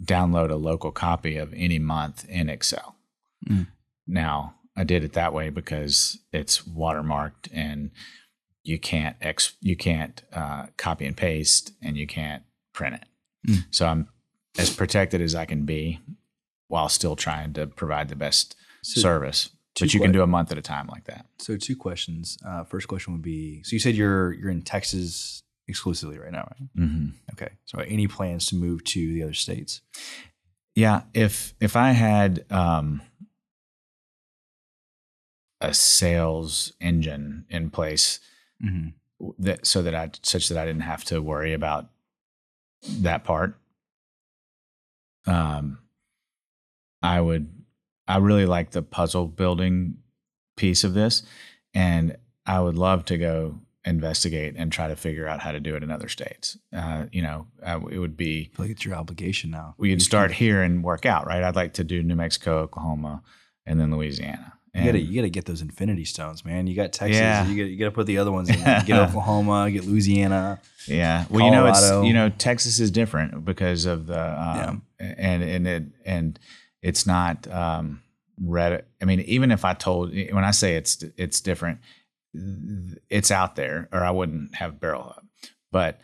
download 0.03 0.51
a 0.51 0.57
local 0.57 0.93
copy 0.93 1.37
of 1.39 1.55
any 1.55 1.79
month 1.79 2.29
in 2.29 2.51
Excel. 2.51 2.94
Mm. 3.49 3.67
Now, 4.07 4.55
I 4.77 4.85
did 4.85 5.05
it 5.05 5.13
that 5.15 5.33
way 5.33 5.51
because 5.51 6.19
it's 6.33 6.63
watermarked 6.63 7.49
and 7.53 7.91
you 8.63 8.79
can't 8.79 9.17
ex- 9.21 9.57
you 9.61 9.77
can't 9.77 10.23
uh, 10.33 10.67
copy 10.77 11.07
and 11.07 11.17
paste 11.17 11.73
and 11.83 11.97
you 11.97 12.07
can't 12.07 12.43
print 12.73 12.97
it. 12.97 13.05
Mm. 13.51 13.65
So 13.71 13.87
I'm 13.87 14.09
as 14.59 14.71
protected 14.75 15.21
as 15.21 15.35
I 15.35 15.45
can 15.45 15.65
be 15.65 16.01
while 16.69 16.89
still 16.89 17.17
trying 17.17 17.53
to 17.55 17.67
provide 17.67 18.09
the 18.09 18.17
best 18.17 18.57
So- 18.83 19.01
service. 19.01 19.51
But 19.81 19.93
you 19.93 19.99
can 19.99 20.13
do 20.13 20.23
a 20.23 20.27
month 20.29 20.53
at 20.53 20.59
a 20.59 20.63
time 20.63 20.87
like 20.87 21.07
that. 21.07 21.27
So 21.41 21.57
two 21.57 21.75
questions. 21.75 22.39
Uh, 22.47 22.63
first 22.63 22.87
question 22.87 23.13
would 23.13 23.23
be: 23.23 23.61
So 23.65 23.75
you 23.75 23.81
said 23.81 23.97
you're 23.97 24.33
you're 24.33 24.51
in 24.51 24.63
Texas 24.63 25.43
exclusively 25.67 26.17
right 26.17 26.31
now, 26.31 26.47
right? 26.49 26.69
Mm-hmm. 26.79 27.07
Okay. 27.33 27.55
So 27.65 27.81
any 27.81 28.07
plans 28.07 28.47
to 28.47 28.55
move 28.55 28.85
to 28.85 29.13
the 29.13 29.25
other 29.25 29.33
states? 29.35 29.81
Yeah, 30.77 31.03
if 31.13 31.55
if 31.61 31.75
I 31.75 31.91
had 31.91 32.45
um, 32.51 33.03
a 35.69 35.75
sales 35.75 36.73
engine 36.81 37.45
in 37.49 37.71
place 37.71 38.21
Mm-hmm. 38.65 39.31
that 39.41 39.67
so 39.67 39.83
that 39.83 39.95
I 39.95 40.11
such 40.23 40.49
that 40.49 40.57
I 40.57 40.65
didn't 40.65 40.83
have 40.83 41.05
to 41.07 41.21
worry 41.21 41.53
about 41.53 41.87
that 43.01 43.25
part, 43.25 43.59
um, 45.27 45.79
I 47.03 47.21
would. 47.21 47.51
I 48.07 48.19
really 48.19 48.47
like 48.47 48.71
the 48.71 48.83
puzzle 48.83 49.27
building 49.27 49.99
piece 50.57 50.85
of 50.85 50.95
this, 50.95 51.23
and 51.75 52.17
I 52.47 52.61
would 52.61 52.77
love 52.77 53.05
to 53.07 53.19
go 53.19 53.59
investigate 53.85 54.55
and 54.57 54.71
try 54.73 54.89
to 54.89 54.97
figure 54.97 55.27
out 55.27 55.41
how 55.41 55.53
to 55.53 55.61
do 55.61 55.75
it 55.75 55.83
in 55.83 55.91
other 55.91 56.09
states. 56.09 56.57
Uh, 56.75 57.07
you 57.13 57.23
know, 57.23 57.47
uh, 57.63 57.81
it 57.91 57.99
would 57.99 58.17
be 58.17 58.51
like 58.57 58.71
it's 58.71 58.85
your 58.85 58.95
obligation 58.95 59.51
now. 59.51 59.75
we 59.79 59.91
could 59.91 60.01
start 60.03 60.33
here 60.33 60.63
and 60.63 60.85
work 60.85 61.05
out, 61.05 61.27
right? 61.27 61.43
I'd 61.43 61.57
like 61.57 61.75
to 61.75 61.85
do 61.85 62.03
New 62.03 62.15
Mexico, 62.17 62.61
Oklahoma, 62.61 63.23
and 63.67 63.81
then 63.81 63.91
Louisiana. 63.95 64.55
You 64.75 64.85
gotta 64.85 64.99
you 64.99 65.15
gotta 65.15 65.29
get 65.31 65.45
those 65.45 65.63
infinity 65.63 66.05
stones, 66.05 66.45
man. 66.45 66.67
You 66.67 66.75
got 66.75 66.93
Texas. 66.93 67.17
Yeah. 67.17 67.47
You 67.47 67.57
got 67.57 67.71
you 67.71 67.77
gotta 67.77 67.93
put 67.93 68.07
the 68.07 68.19
other 68.19 68.33
ones 68.33 68.49
in. 68.51 68.59
there. 68.59 68.83
Get 68.87 68.99
Oklahoma. 68.99 69.71
Get 69.71 69.85
Louisiana. 69.85 70.61
yeah. 70.89 71.27
Well, 71.31 71.45
you 71.45 71.53
know, 71.53 71.67
it's 71.67 71.91
you 72.05 72.13
know, 72.13 72.29
Texas 72.31 72.81
is 72.81 72.91
different 72.91 73.45
because 73.45 73.85
of 73.87 74.07
the 74.07 74.21
um, 74.21 74.83
and 74.99 75.45
and 75.45 75.69
it 75.69 75.85
and 76.05 76.39
it's 76.83 77.07
not 77.07 77.47
um, 77.53 78.03
red. 78.43 78.85
I 79.01 79.05
mean, 79.05 79.21
even 79.21 79.53
if 79.53 79.65
I 79.65 79.75
told 79.75 80.13
when 80.13 80.45
I 80.45 80.51
say 80.51 80.75
it's 80.75 81.05
it's 81.17 81.41
different, 81.41 81.79
it's 83.09 83.31
out 83.31 83.55
there, 83.55 83.89
or 83.93 84.01
I 84.01 84.11
wouldn't 84.11 84.57
have 84.57 84.81
Barrel 84.81 85.03
Hub, 85.05 85.25
but 85.71 86.01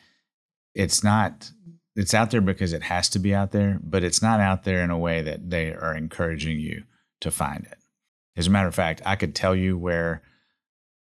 it's 0.76 1.02
not. 1.02 1.50
It's 1.96 2.14
out 2.14 2.30
there 2.30 2.40
because 2.40 2.72
it 2.72 2.84
has 2.84 3.08
to 3.10 3.18
be 3.18 3.34
out 3.34 3.50
there, 3.50 3.80
but 3.82 4.04
it's 4.04 4.22
not 4.22 4.38
out 4.38 4.62
there 4.62 4.84
in 4.84 4.90
a 4.90 4.96
way 4.98 5.22
that 5.22 5.50
they 5.50 5.72
are 5.74 5.96
encouraging 5.96 6.60
you 6.60 6.84
to 7.20 7.32
find 7.32 7.66
it. 7.66 7.78
As 8.36 8.46
a 8.46 8.50
matter 8.50 8.68
of 8.68 8.74
fact, 8.74 9.02
I 9.04 9.16
could 9.16 9.34
tell 9.34 9.54
you 9.54 9.76
where. 9.76 10.22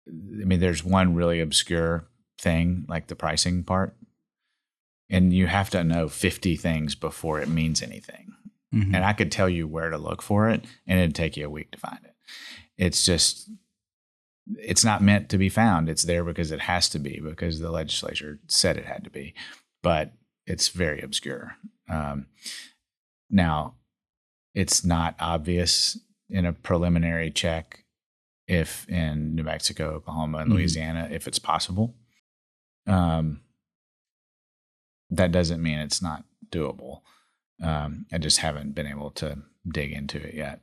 I 0.07 0.45
mean, 0.45 0.59
there's 0.59 0.83
one 0.83 1.15
really 1.15 1.41
obscure 1.41 2.07
thing, 2.39 2.85
like 2.87 3.07
the 3.07 3.15
pricing 3.15 3.63
part, 3.63 3.95
and 5.09 5.33
you 5.33 5.47
have 5.47 5.71
to 5.71 5.83
know 5.83 6.09
50 6.09 6.55
things 6.57 6.93
before 6.93 7.39
it 7.41 7.49
means 7.49 7.81
anything. 7.81 8.33
Mhm. 8.71 8.93
And 8.93 9.03
I 9.03 9.13
could 9.13 9.31
tell 9.31 9.49
you 9.49 9.67
where 9.67 9.89
to 9.89 9.97
look 9.97 10.21
for 10.21 10.49
it, 10.49 10.65
and 10.85 10.99
it'd 10.99 11.15
take 11.15 11.37
you 11.37 11.47
a 11.47 11.49
week 11.49 11.71
to 11.71 11.79
find 11.79 11.99
it. 12.03 12.13
It's 12.77 13.03
just, 13.03 13.49
it's 14.59 14.83
not 14.83 15.01
meant 15.01 15.29
to 15.29 15.39
be 15.39 15.49
found. 15.49 15.89
It's 15.89 16.03
there 16.03 16.23
because 16.23 16.51
it 16.51 16.61
has 16.61 16.87
to 16.89 16.99
be, 16.99 17.19
because 17.19 17.59
the 17.59 17.71
legislature 17.71 18.39
said 18.47 18.77
it 18.77 18.85
had 18.85 19.03
to 19.05 19.09
be, 19.09 19.33
but 19.81 20.13
it's 20.45 20.67
very 20.69 21.01
obscure. 21.01 21.55
Um, 21.89 22.27
now, 23.29 23.75
it's 24.53 24.85
not 24.85 25.15
obvious 25.19 25.97
in 26.29 26.45
a 26.45 26.53
preliminary 26.53 27.31
check 27.31 27.83
if 28.47 28.87
in 28.89 29.35
New 29.35 29.43
Mexico, 29.43 29.91
Oklahoma, 29.95 30.39
and 30.39 30.51
Mhm. 30.51 30.55
Louisiana, 30.55 31.07
if 31.11 31.27
it's 31.27 31.39
possible. 31.39 31.95
Um, 32.85 33.41
that 35.09 35.31
doesn't 35.31 35.61
mean 35.61 35.79
it's 35.79 36.01
not 36.01 36.25
doable. 36.51 37.01
Um, 37.61 38.05
I 38.11 38.17
just 38.17 38.39
haven't 38.39 38.73
been 38.73 38.87
able 38.87 39.11
to 39.11 39.43
dig 39.67 39.91
into 39.91 40.17
it 40.21 40.35
yet. 40.35 40.61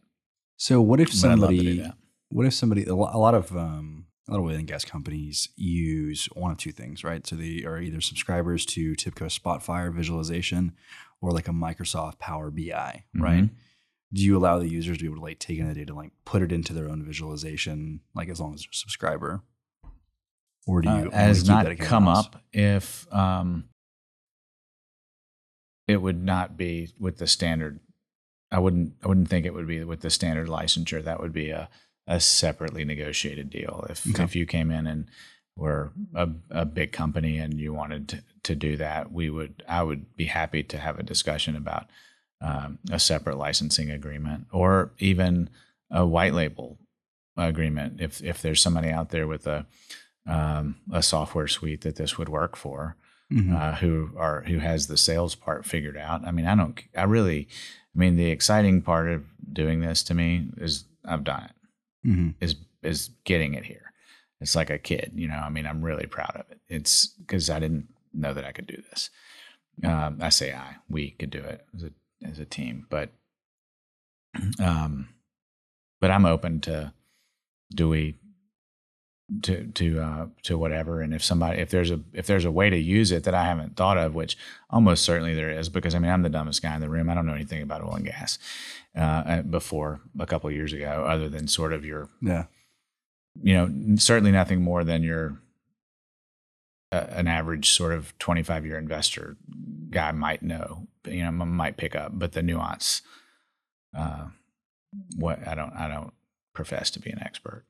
So 0.57 0.81
what 0.81 1.01
if 1.01 1.09
But 1.21 1.31
I'd 1.33 1.39
love 1.39 1.51
to 1.51 1.57
do 1.57 1.77
somebody? 1.77 1.93
What 2.29 2.47
if 2.47 2.55
somebody? 2.55 2.85
A 2.85 2.95
lot 2.95 3.35
of 3.35 3.57
um, 3.57 4.07
a 4.29 4.33
lot 4.33 4.39
of 4.39 4.45
oil 4.45 4.55
and 4.55 4.67
gas 4.69 4.85
companies 4.85 5.49
use 5.57 6.27
one 6.35 6.53
of 6.53 6.59
two 6.59 6.71
things, 6.73 7.03
right? 7.03 7.27
So 7.27 7.35
they 7.37 7.65
are 7.65 7.81
either 7.81 8.01
subscribers 8.01 8.65
to 8.67 8.93
TIBCO 8.95 9.27
Spotfire 9.37 9.93
visualization 9.95 10.73
or 11.21 11.33
like 11.33 11.49
a 11.49 11.53
Microsoft 11.53 12.19
Power 12.19 12.51
BI, 12.51 13.05
right? 13.15 13.45
Mhm. 13.45 13.51
Do 14.13 14.23
you 14.23 14.37
allow 14.37 14.59
the 14.59 14.69
users 14.69 14.99
to 14.99 15.03
be 15.05 15.09
able 15.09 15.17
to 15.17 15.23
like 15.23 15.39
take 15.39 15.59
in 15.59 15.67
the 15.67 15.75
data, 15.75 15.95
like 15.95 16.13
put 16.25 16.43
it 16.43 16.53
into 16.53 16.73
their 16.73 16.89
own 16.89 17.03
visualization, 17.05 18.01
like 18.15 18.29
as 18.29 18.41
long 18.41 18.55
as 18.55 18.61
they're 18.61 18.71
a 18.73 18.75
subscriber, 18.77 19.43
or 20.67 20.83
do 20.83 20.89
you 20.89 20.95
Uh, 20.95 20.99
only 20.99 21.11
has 21.17 21.43
keep 21.43 21.49
not 21.49 21.65
that 21.65 21.79
come 21.79 22.07
up 22.09 22.43
if 22.53 23.13
um, 23.13 23.65
it 25.89 25.97
would 25.97 26.23
not 26.23 26.57
be 26.57 26.91
with 26.99 27.19
the 27.19 27.27
standard. 27.27 27.81
I 28.51 28.59
wouldn't. 28.59 28.95
I 29.03 29.09
wouldn't 29.09 29.29
think 29.29 29.47
it 29.47 29.55
would 29.55 29.67
be 29.67 29.83
with 29.85 30.01
the 30.01 30.11
standard 30.11 30.49
licensure. 30.49 31.03
That 31.03 31.21
would 31.21 31.33
be 31.33 31.51
a 31.51 31.69
a 32.07 32.21
separately 32.21 32.85
negotiated 32.85 33.49
deal. 33.49 33.87
If 33.89 34.07
Okay. 34.11 34.25
if 34.25 34.37
you 34.37 34.45
came 34.47 34.71
in 34.71 34.87
and 34.87 35.07
were 35.57 35.93
a, 36.15 36.29
a 36.51 36.65
big 36.65 36.93
company 36.93 37.39
and 37.39 37.61
you 37.61 37.73
wanted 37.73 38.09
to, 38.09 38.25
to 38.43 38.55
do 38.55 38.77
that, 38.77 39.11
we 39.13 39.31
would. 39.31 39.63
I 39.69 39.83
would 39.83 40.17
be 40.17 40.27
happy 40.27 40.63
to 40.65 40.79
have 40.79 40.99
a 40.99 41.03
discussion 41.03 41.57
about 41.57 41.89
um, 42.43 42.79
a 42.91 42.99
separate 42.99 43.37
licensing 43.39 43.91
agreement 43.91 44.47
or 44.53 44.91
even 44.99 45.49
a 45.91 46.05
white 46.05 46.35
label 46.35 46.79
agreement. 47.37 48.01
If 48.01 48.23
if 48.23 48.43
there's 48.43 48.61
somebody 48.61 48.91
out 48.91 49.11
there 49.11 49.27
with 49.27 49.47
a 49.47 49.67
um, 50.27 50.77
a 50.93 51.03
software 51.03 51.49
suite 51.49 51.81
that 51.83 51.97
this 51.97 52.17
would 52.19 52.29
work 52.29 52.57
for, 52.57 52.97
Mhm. 53.33 53.55
uh, 53.57 53.75
who 53.77 54.11
are 54.17 54.43
who 54.43 54.59
has 54.59 54.87
the 54.87 54.97
sales 54.97 55.35
part 55.35 55.65
figured 55.65 55.97
out. 55.97 56.27
I 56.27 56.31
mean, 56.33 56.47
I 56.47 56.55
don't. 56.55 56.79
I 56.97 57.05
really. 57.05 57.49
I 57.95 57.99
mean, 57.99 58.17
the 58.17 58.31
exciting 58.31 58.83
part 58.83 59.09
of 59.11 59.25
doing 59.53 59.81
this 59.81 60.03
to 60.05 60.15
me 60.15 60.49
is 60.59 60.85
I've 61.05 61.25
done 61.25 61.45
it. 61.45 62.09
Mhm. 62.09 62.35
Is 62.41 62.57
is 62.83 63.11
getting 63.25 63.55
it 63.55 63.65
here. 63.65 63.93
It's 64.41 64.57
like 64.57 64.71
a 64.71 64.79
kid, 64.79 65.13
you 65.15 65.29
know. 65.29 65.37
I 65.37 65.49
mean, 65.51 65.67
I'm 65.67 65.83
really 65.83 66.07
proud 66.07 66.35
of 66.37 66.51
it. 66.51 66.61
It's 66.69 67.07
because 67.07 67.49
I 67.49 67.59
didn't 67.61 67.89
know 68.13 68.35
that 68.35 68.45
I 68.45 68.53
could 68.53 68.67
do 68.67 68.83
this. 68.91 69.09
Um, 69.85 70.19
I 70.21 70.29
say 70.31 70.53
I, 70.53 70.77
we 70.89 71.11
could 71.13 71.31
do 71.31 71.39
it 71.39 71.65
as 71.75 71.85
a 71.85 71.93
as 72.29 72.39
a 72.39 72.45
team, 72.45 72.87
but 72.91 73.11
um, 74.61 75.09
but 76.01 76.11
I'm 76.11 76.27
open 76.27 76.61
to 76.63 76.93
do 77.75 77.89
we 77.89 78.17
to 79.43 79.67
to 79.67 80.01
uh, 80.01 80.27
to 80.43 80.59
whatever, 80.59 81.01
and 81.01 81.15
if 81.15 81.25
somebody 81.25 81.61
if 81.61 81.71
there's 81.71 81.91
a 81.91 82.01
if 82.13 82.27
there's 82.27 82.45
a 82.45 82.51
way 82.51 82.69
to 82.71 82.77
use 82.79 83.13
it 83.13 83.25
that 83.25 83.35
I 83.35 83.45
haven't 83.45 83.77
thought 83.77 83.97
of, 83.99 84.15
which 84.15 84.37
almost 84.71 85.05
certainly 85.05 85.35
there 85.35 85.51
is, 85.51 85.69
because 85.69 85.95
I 85.95 85.99
mean 85.99 86.11
I'm 86.11 86.23
the 86.23 86.29
dumbest 86.29 86.63
guy 86.63 86.75
in 86.75 86.81
the 86.81 86.91
room. 86.91 87.09
I 87.09 87.15
don't 87.15 87.27
know 87.27 87.35
anything 87.35 87.63
about 87.63 87.83
oil 87.83 87.95
and 87.95 88.05
gas 88.05 88.39
uh, 88.97 89.43
before 89.43 90.01
a 90.19 90.27
couple 90.27 90.51
of 90.51 90.57
years 90.57 90.73
ago, 90.73 91.05
other 91.09 91.29
than 91.29 91.49
sort 91.49 91.73
of 91.73 91.85
your 91.85 92.09
Yeah. 92.21 92.45
you 93.43 93.55
know, 93.55 93.97
certainly 93.97 94.33
nothing 94.33 94.61
more 94.63 94.85
than 94.85 95.03
your 95.03 95.39
uh, 96.91 97.07
an 97.11 97.27
average 97.27 97.71
sort 97.71 97.93
of 97.93 98.17
25 98.19 98.67
year 98.67 98.77
investor 98.77 99.37
guy 99.89 100.13
might 100.13 100.43
know, 100.43 100.87
you 101.07 101.25
know, 101.25 101.31
might 101.31 101.77
pick 101.77 101.95
up, 101.95 102.13
but 102.15 102.33
the 102.33 102.43
nuance, 102.43 103.03
uh, 103.97 104.27
what 105.17 105.47
I 105.47 105.55
don't, 105.55 105.73
I 105.73 105.89
don't 105.89 106.13
profess 106.55 106.91
to 106.93 107.01
be 107.01 107.11
an 107.11 107.21
expert. 107.23 107.65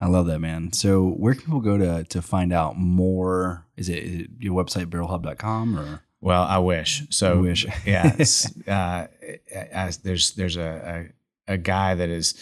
I 0.00 0.06
love 0.06 0.26
that, 0.26 0.38
man. 0.38 0.72
So, 0.72 1.08
where 1.08 1.34
can 1.34 1.44
people 1.44 1.60
go 1.60 1.76
to 1.76 2.04
to 2.04 2.22
find 2.22 2.52
out 2.52 2.78
more? 2.78 3.66
Is 3.76 3.88
it, 3.88 3.98
is 4.04 4.20
it 4.20 4.30
your 4.38 4.54
website, 4.54 4.86
barrelhub.com 4.86 5.78
or? 5.78 6.02
Well, 6.20 6.42
I 6.42 6.58
wish. 6.58 7.02
So, 7.10 7.32
I 7.32 7.36
wish. 7.36 7.66
yeah, 7.86 8.14
it's, 8.18 8.46
uh, 8.68 9.08
as 9.52 9.98
there's 9.98 10.32
there's 10.32 10.56
a, 10.56 11.10
a 11.48 11.54
a 11.54 11.58
guy 11.58 11.94
that 11.96 12.08
is 12.08 12.34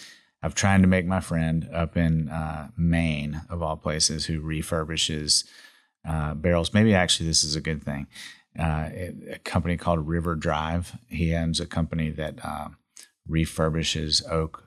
I'm 0.42 0.52
trying 0.52 0.82
to 0.82 0.88
make 0.88 1.06
my 1.06 1.20
friend 1.20 1.68
up 1.72 1.96
in 1.96 2.28
uh, 2.28 2.68
Maine 2.76 3.42
of 3.48 3.62
all 3.62 3.76
places 3.76 4.26
who 4.26 4.42
refurbishes 4.42 5.44
uh, 6.06 6.34
barrels. 6.34 6.74
Maybe 6.74 6.94
actually 6.94 7.26
this 7.26 7.42
is 7.42 7.56
a 7.56 7.60
good 7.60 7.82
thing. 7.82 8.06
Uh, 8.58 8.88
a 9.32 9.38
company 9.44 9.76
called 9.76 10.06
River 10.08 10.34
Drive. 10.34 10.96
He 11.08 11.34
owns 11.34 11.60
a 11.60 11.66
company 11.66 12.10
that 12.10 12.44
uh, 12.44 12.68
refurbishes 13.28 14.22
oak 14.30 14.62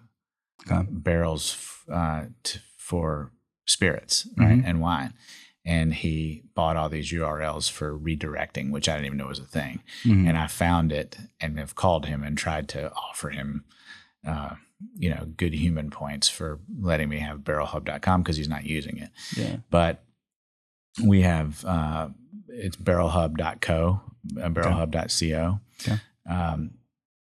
Okay. 0.69 0.85
barrels 0.91 1.53
f- 1.53 1.85
uh, 1.91 2.25
t- 2.43 2.59
for 2.77 3.31
spirits, 3.65 4.27
right, 4.37 4.59
Mhm. 4.59 4.63
and 4.65 4.81
wine. 4.81 5.13
And 5.65 5.93
he 5.93 6.43
bought 6.53 6.75
all 6.75 6.89
these 6.89 7.11
URLs 7.11 7.69
for 7.69 7.97
redirecting, 7.97 8.71
which 8.71 8.89
I 8.89 8.93
didn't 8.95 9.05
even 9.07 9.17
know 9.19 9.27
was 9.27 9.39
a 9.39 9.45
thing. 9.45 9.81
Mhm. 10.03 10.27
And 10.27 10.37
I 10.37 10.47
found 10.47 10.91
it 10.91 11.17
and 11.39 11.57
have 11.59 11.75
called 11.75 12.05
him 12.07 12.23
and 12.23 12.37
tried 12.37 12.67
to 12.69 12.91
offer 12.93 13.29
him, 13.29 13.63
uh, 14.25 14.55
you 14.95 15.09
know, 15.09 15.25
good 15.37 15.53
human 15.53 15.89
points 15.89 16.27
for 16.29 16.59
letting 16.79 17.09
me 17.09 17.19
have 17.19 17.39
barrelhub.com 17.39 18.21
because 18.23 18.37
he's 18.37 18.49
not 18.49 18.65
using 18.65 18.97
it. 18.97 19.11
yeah. 19.35 19.57
But 19.69 20.03
we 21.03 21.21
have 21.21 21.63
uh, 21.65 22.09
it's 22.49 22.75
barrelhub.co, 22.75 24.01
uh, 24.41 24.49
barrelhub.co. 24.49 25.59
Okay. 25.81 25.99
Um, 26.29 26.71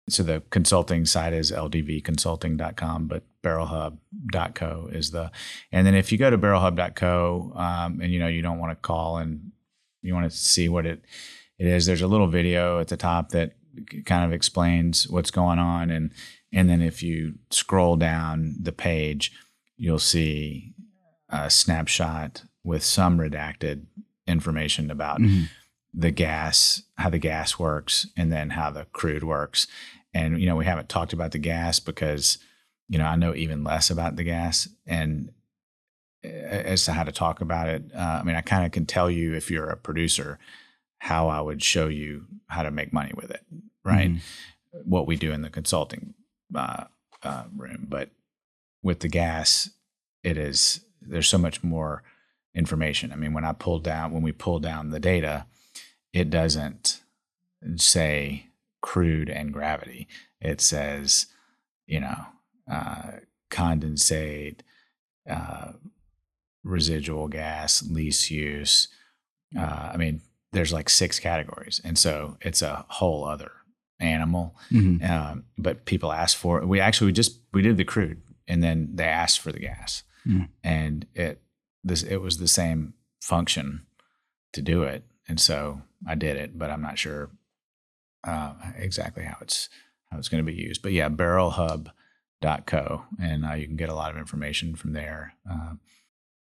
so 0.09 0.23
the 0.23 0.43
consulting 0.51 1.05
site 1.05 1.33
is 1.33 1.51
ldvconsulting.com, 1.51 3.09
but 3.09 3.25
barrelhub.co 3.43 4.89
is 4.93 5.11
the, 5.11 5.31
and 5.73 5.87
then 5.87 5.95
if 5.95 6.13
you 6.13 6.19
go 6.19 6.31
to 6.31 6.39
barrelhub.co 6.39 7.53
um, 7.57 8.01
and 8.01 8.13
you 8.13 8.19
know, 8.19 8.29
you 8.29 8.43
don't 8.43 8.59
want 8.59 8.71
to 8.71 8.77
call 8.77 9.19
and 9.19 9.51
you 10.03 10.15
want 10.15 10.31
to 10.31 10.37
see 10.37 10.69
what 10.69 10.87
it, 10.87 11.03
it 11.59 11.67
is, 11.67 11.87
there's 11.87 12.03
a 12.03 12.07
little 12.07 12.29
video 12.29 12.79
at 12.79 12.89
the 12.89 12.97
top 12.97 13.31
that 13.31 13.55
kind 14.05 14.25
of 14.25 14.33
explains 14.33 15.09
what's 15.09 15.31
going 15.31 15.59
on. 15.59 15.91
And, 15.91 16.13
and 16.53 16.71
then 16.71 16.81
if 16.81 17.03
you 17.03 17.35
scroll 17.51 17.97
down 17.97 18.55
the 18.61 18.73
page, 18.73 19.33
you'll 19.77 19.99
see 19.99 20.75
a 21.29 21.51
snapshot 21.51 22.45
with 22.63 22.85
some 22.85 23.19
redacted 23.19 23.87
information 24.27 24.91
about 24.91 25.21
Mhm. 25.21 25.49
the 25.95 26.11
gas, 26.11 26.83
how 26.97 27.09
the 27.11 27.19
gas 27.19 27.59
works, 27.59 28.07
and 28.17 28.33
then 28.33 28.51
how 28.51 28.71
the 28.71 28.85
crude 28.87 29.25
works. 29.25 29.67
And 30.13 30.41
you 30.41 30.47
know, 30.47 30.57
we 30.57 30.65
haven't 30.65 30.89
talked 30.89 31.13
about 31.13 31.33
the 31.33 31.39
gas 31.39 31.81
because 31.81 32.39
you 32.89 32.99
know 32.99 33.05
I 33.07 33.17
know 33.17 33.35
even 33.35 33.65
less 33.65 33.91
about 33.91 34.17
the 34.17 34.25
gas 34.25 34.69
and 34.87 35.33
uh, 36.25 36.29
as 36.29 36.85
to 36.85 36.93
how 36.93 37.05
to 37.05 37.13
talk 37.13 37.41
about 37.41 37.69
it. 37.69 37.85
Uh, 37.95 38.19
I 38.21 38.23
mean, 38.23 38.37
I 38.37 38.41
kind 38.41 38.65
of 38.67 38.73
can 38.73 38.87
tell 38.87 39.11
you 39.11 39.35
if 39.35 39.51
you're 39.51 39.69
a 39.69 39.77
producer 39.77 40.39
how 40.99 41.29
I 41.29 41.41
would 41.41 41.63
show 41.63 41.89
you 41.89 42.27
how 42.49 42.63
to 42.63 42.71
make 42.71 42.93
money 42.93 43.13
with 43.15 43.31
it, 43.31 43.45
right? 43.85 44.11
Mhm. 44.13 44.21
What 44.85 45.07
we 45.07 45.17
do 45.17 45.33
in 45.33 45.43
the 45.43 45.51
consulting 45.51 46.15
uh, 46.55 46.85
uh, 47.23 47.45
room, 47.55 47.87
but 47.89 48.11
with 48.83 49.01
the 49.01 49.09
gas, 49.09 49.71
it 50.23 50.37
is 50.39 50.85
there's 51.01 51.29
so 51.29 51.39
much 51.39 51.63
more 51.63 52.03
information. 52.57 53.13
I 53.13 53.17
mean, 53.17 53.33
when 53.35 53.45
I 53.45 53.53
pull 53.53 53.79
down 53.79 54.13
when 54.13 54.23
we 54.23 54.33
pull 54.33 54.59
down 54.59 54.91
the 54.91 54.99
data, 55.01 55.47
it 56.13 56.31
doesn't 56.31 57.03
say 57.77 58.47
crude 58.81 59.29
and 59.29 59.53
gravity. 59.53 60.09
It 60.41 60.61
says, 60.61 61.27
you 61.87 62.01
know, 62.01 62.27
uh, 62.71 63.13
condensate, 63.51 64.61
uh, 65.29 65.73
residual 66.65 67.29
gas, 67.29 67.83
lease 67.89 68.31
use. 68.31 68.89
Uh, 69.57 69.91
I 69.93 69.97
mean, 69.97 70.21
there's 70.53 70.73
like 70.73 70.89
six 70.89 71.19
categories, 71.21 71.81
and 71.85 71.99
so 71.99 72.39
it's 72.41 72.63
a 72.63 72.85
whole 72.89 73.25
other 73.25 73.53
animal. 74.01 74.57
Mhm. 74.71 75.09
Um, 75.09 75.45
but 75.59 75.85
people 75.85 76.13
ask 76.13 76.37
for 76.37 76.61
it. 76.61 76.67
We 76.67 76.81
actually 76.81 77.07
we 77.07 77.13
just 77.13 77.41
we 77.53 77.63
did 77.63 77.77
the 77.77 77.85
crude, 77.85 78.23
and 78.49 78.63
then 78.63 78.91
they 78.95 79.05
asked 79.05 79.41
for 79.41 79.53
the 79.53 79.61
gas, 79.61 80.03
Mm. 80.27 80.49
and 80.65 81.07
it 81.15 81.41
this 81.87 82.03
it 82.03 82.17
was 82.17 82.39
the 82.39 82.49
same 82.49 82.95
function 83.21 83.87
to 84.53 84.63
do 84.63 84.83
it, 84.83 85.05
and 85.29 85.41
so 85.41 85.83
I 86.07 86.15
did 86.15 86.37
it. 86.37 86.59
But 86.59 86.71
I'm 86.71 86.83
not 86.83 86.99
sure 86.99 87.31
uh, 88.25 88.55
exactly 88.77 89.25
how 89.25 89.37
it's 89.41 89.69
how 90.11 90.19
it's 90.19 90.29
going 90.29 90.45
to 90.45 90.51
be 90.51 90.59
used. 90.59 90.83
But 90.83 90.93
yeah, 90.93 91.09
barrelhub.co, 91.09 93.05
and 93.21 93.45
uh, 93.45 93.55
you 93.55 93.67
can 93.67 93.77
get 93.77 93.89
a 93.89 93.95
lot 93.95 94.11
of 94.11 94.17
information 94.17 94.75
from 94.77 94.93
there. 94.93 95.35
Uh, 95.51 95.75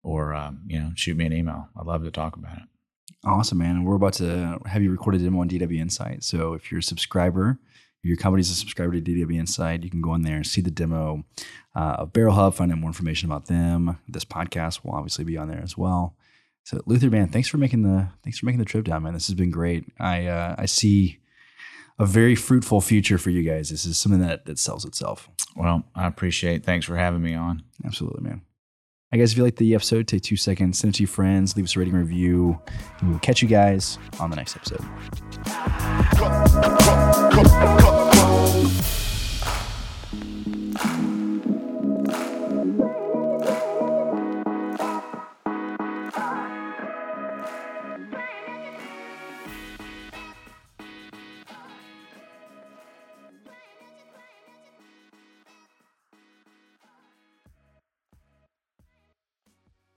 or 0.02 0.34
um, 0.34 0.62
you 0.66 0.78
know, 0.78 0.92
shoot 0.94 1.16
me 1.16 1.26
an 1.26 1.32
email. 1.32 1.68
I'd 1.78 1.86
love 1.86 2.04
to 2.04 2.10
talk 2.10 2.36
about 2.36 2.58
it. 2.58 2.64
Awesome, 3.24 3.58
man. 3.58 3.76
And 3.76 3.86
we're 3.86 3.94
about 3.94 4.14
to 4.14 4.58
have 4.66 4.82
you 4.82 4.90
record 4.90 5.14
a 5.14 5.18
demo 5.18 5.40
on 5.40 5.48
DW 5.48 5.78
Insight. 5.78 6.24
So 6.24 6.54
if 6.54 6.72
you're 6.72 6.80
a 6.80 6.82
subscriber, 6.82 7.58
your 8.02 8.16
company's 8.16 8.50
a 8.50 8.54
subscriber 8.54 8.92
to 8.92 9.00
DW 9.00 9.38
Insight, 9.38 9.84
you 9.84 9.90
can 9.90 10.00
go 10.02 10.14
in 10.14 10.22
there 10.22 10.36
and 10.36 10.46
see 10.46 10.60
the 10.60 10.70
demo 10.70 11.24
uh, 11.74 11.96
of 11.98 12.12
Barrel 12.12 12.34
Hub, 12.34 12.54
find 12.54 12.72
out 12.72 12.78
more 12.78 12.90
information 12.90 13.30
about 13.30 13.46
them. 13.46 13.98
This 14.08 14.24
podcast 14.24 14.84
will 14.84 14.92
obviously 14.94 15.24
be 15.24 15.36
on 15.36 15.48
there 15.48 15.62
as 15.62 15.78
well. 15.78 16.16
So 16.64 16.80
Luther, 16.86 17.10
man, 17.10 17.28
thanks 17.28 17.48
for 17.48 17.58
making 17.58 17.82
the 17.82 18.08
thanks 18.22 18.38
for 18.38 18.46
making 18.46 18.60
the 18.60 18.64
trip 18.64 18.84
down, 18.84 19.02
man. 19.02 19.14
This 19.14 19.26
has 19.26 19.34
been 19.34 19.50
great. 19.50 19.84
I 19.98 20.26
uh, 20.26 20.54
I 20.58 20.66
see 20.66 21.18
a 21.98 22.06
very 22.06 22.34
fruitful 22.34 22.80
future 22.80 23.18
for 23.18 23.30
you 23.30 23.42
guys. 23.42 23.70
This 23.70 23.84
is 23.84 23.98
something 23.98 24.20
that 24.20 24.46
that 24.46 24.58
sells 24.58 24.84
itself. 24.84 25.28
Well, 25.56 25.84
I 25.94 26.06
appreciate. 26.06 26.64
Thanks 26.64 26.86
for 26.86 26.96
having 26.96 27.22
me 27.22 27.34
on. 27.34 27.62
Absolutely, 27.84 28.22
man. 28.22 28.42
Guys, 29.18 29.32
if 29.32 29.36
you 29.36 29.44
like 29.44 29.56
the 29.56 29.74
episode, 29.74 30.08
take 30.08 30.22
two 30.22 30.36
seconds, 30.36 30.78
send 30.78 30.94
it 30.94 30.96
to 30.96 31.02
your 31.02 31.08
friends, 31.08 31.54
leave 31.54 31.66
us 31.66 31.76
a 31.76 31.78
rating 31.78 31.94
review, 31.94 32.58
and 33.00 33.10
we'll 33.10 33.18
catch 33.18 33.42
you 33.42 33.48
guys 33.48 33.98
on 34.18 34.30
the 34.30 34.36
next 34.36 34.56
episode. 34.56 34.80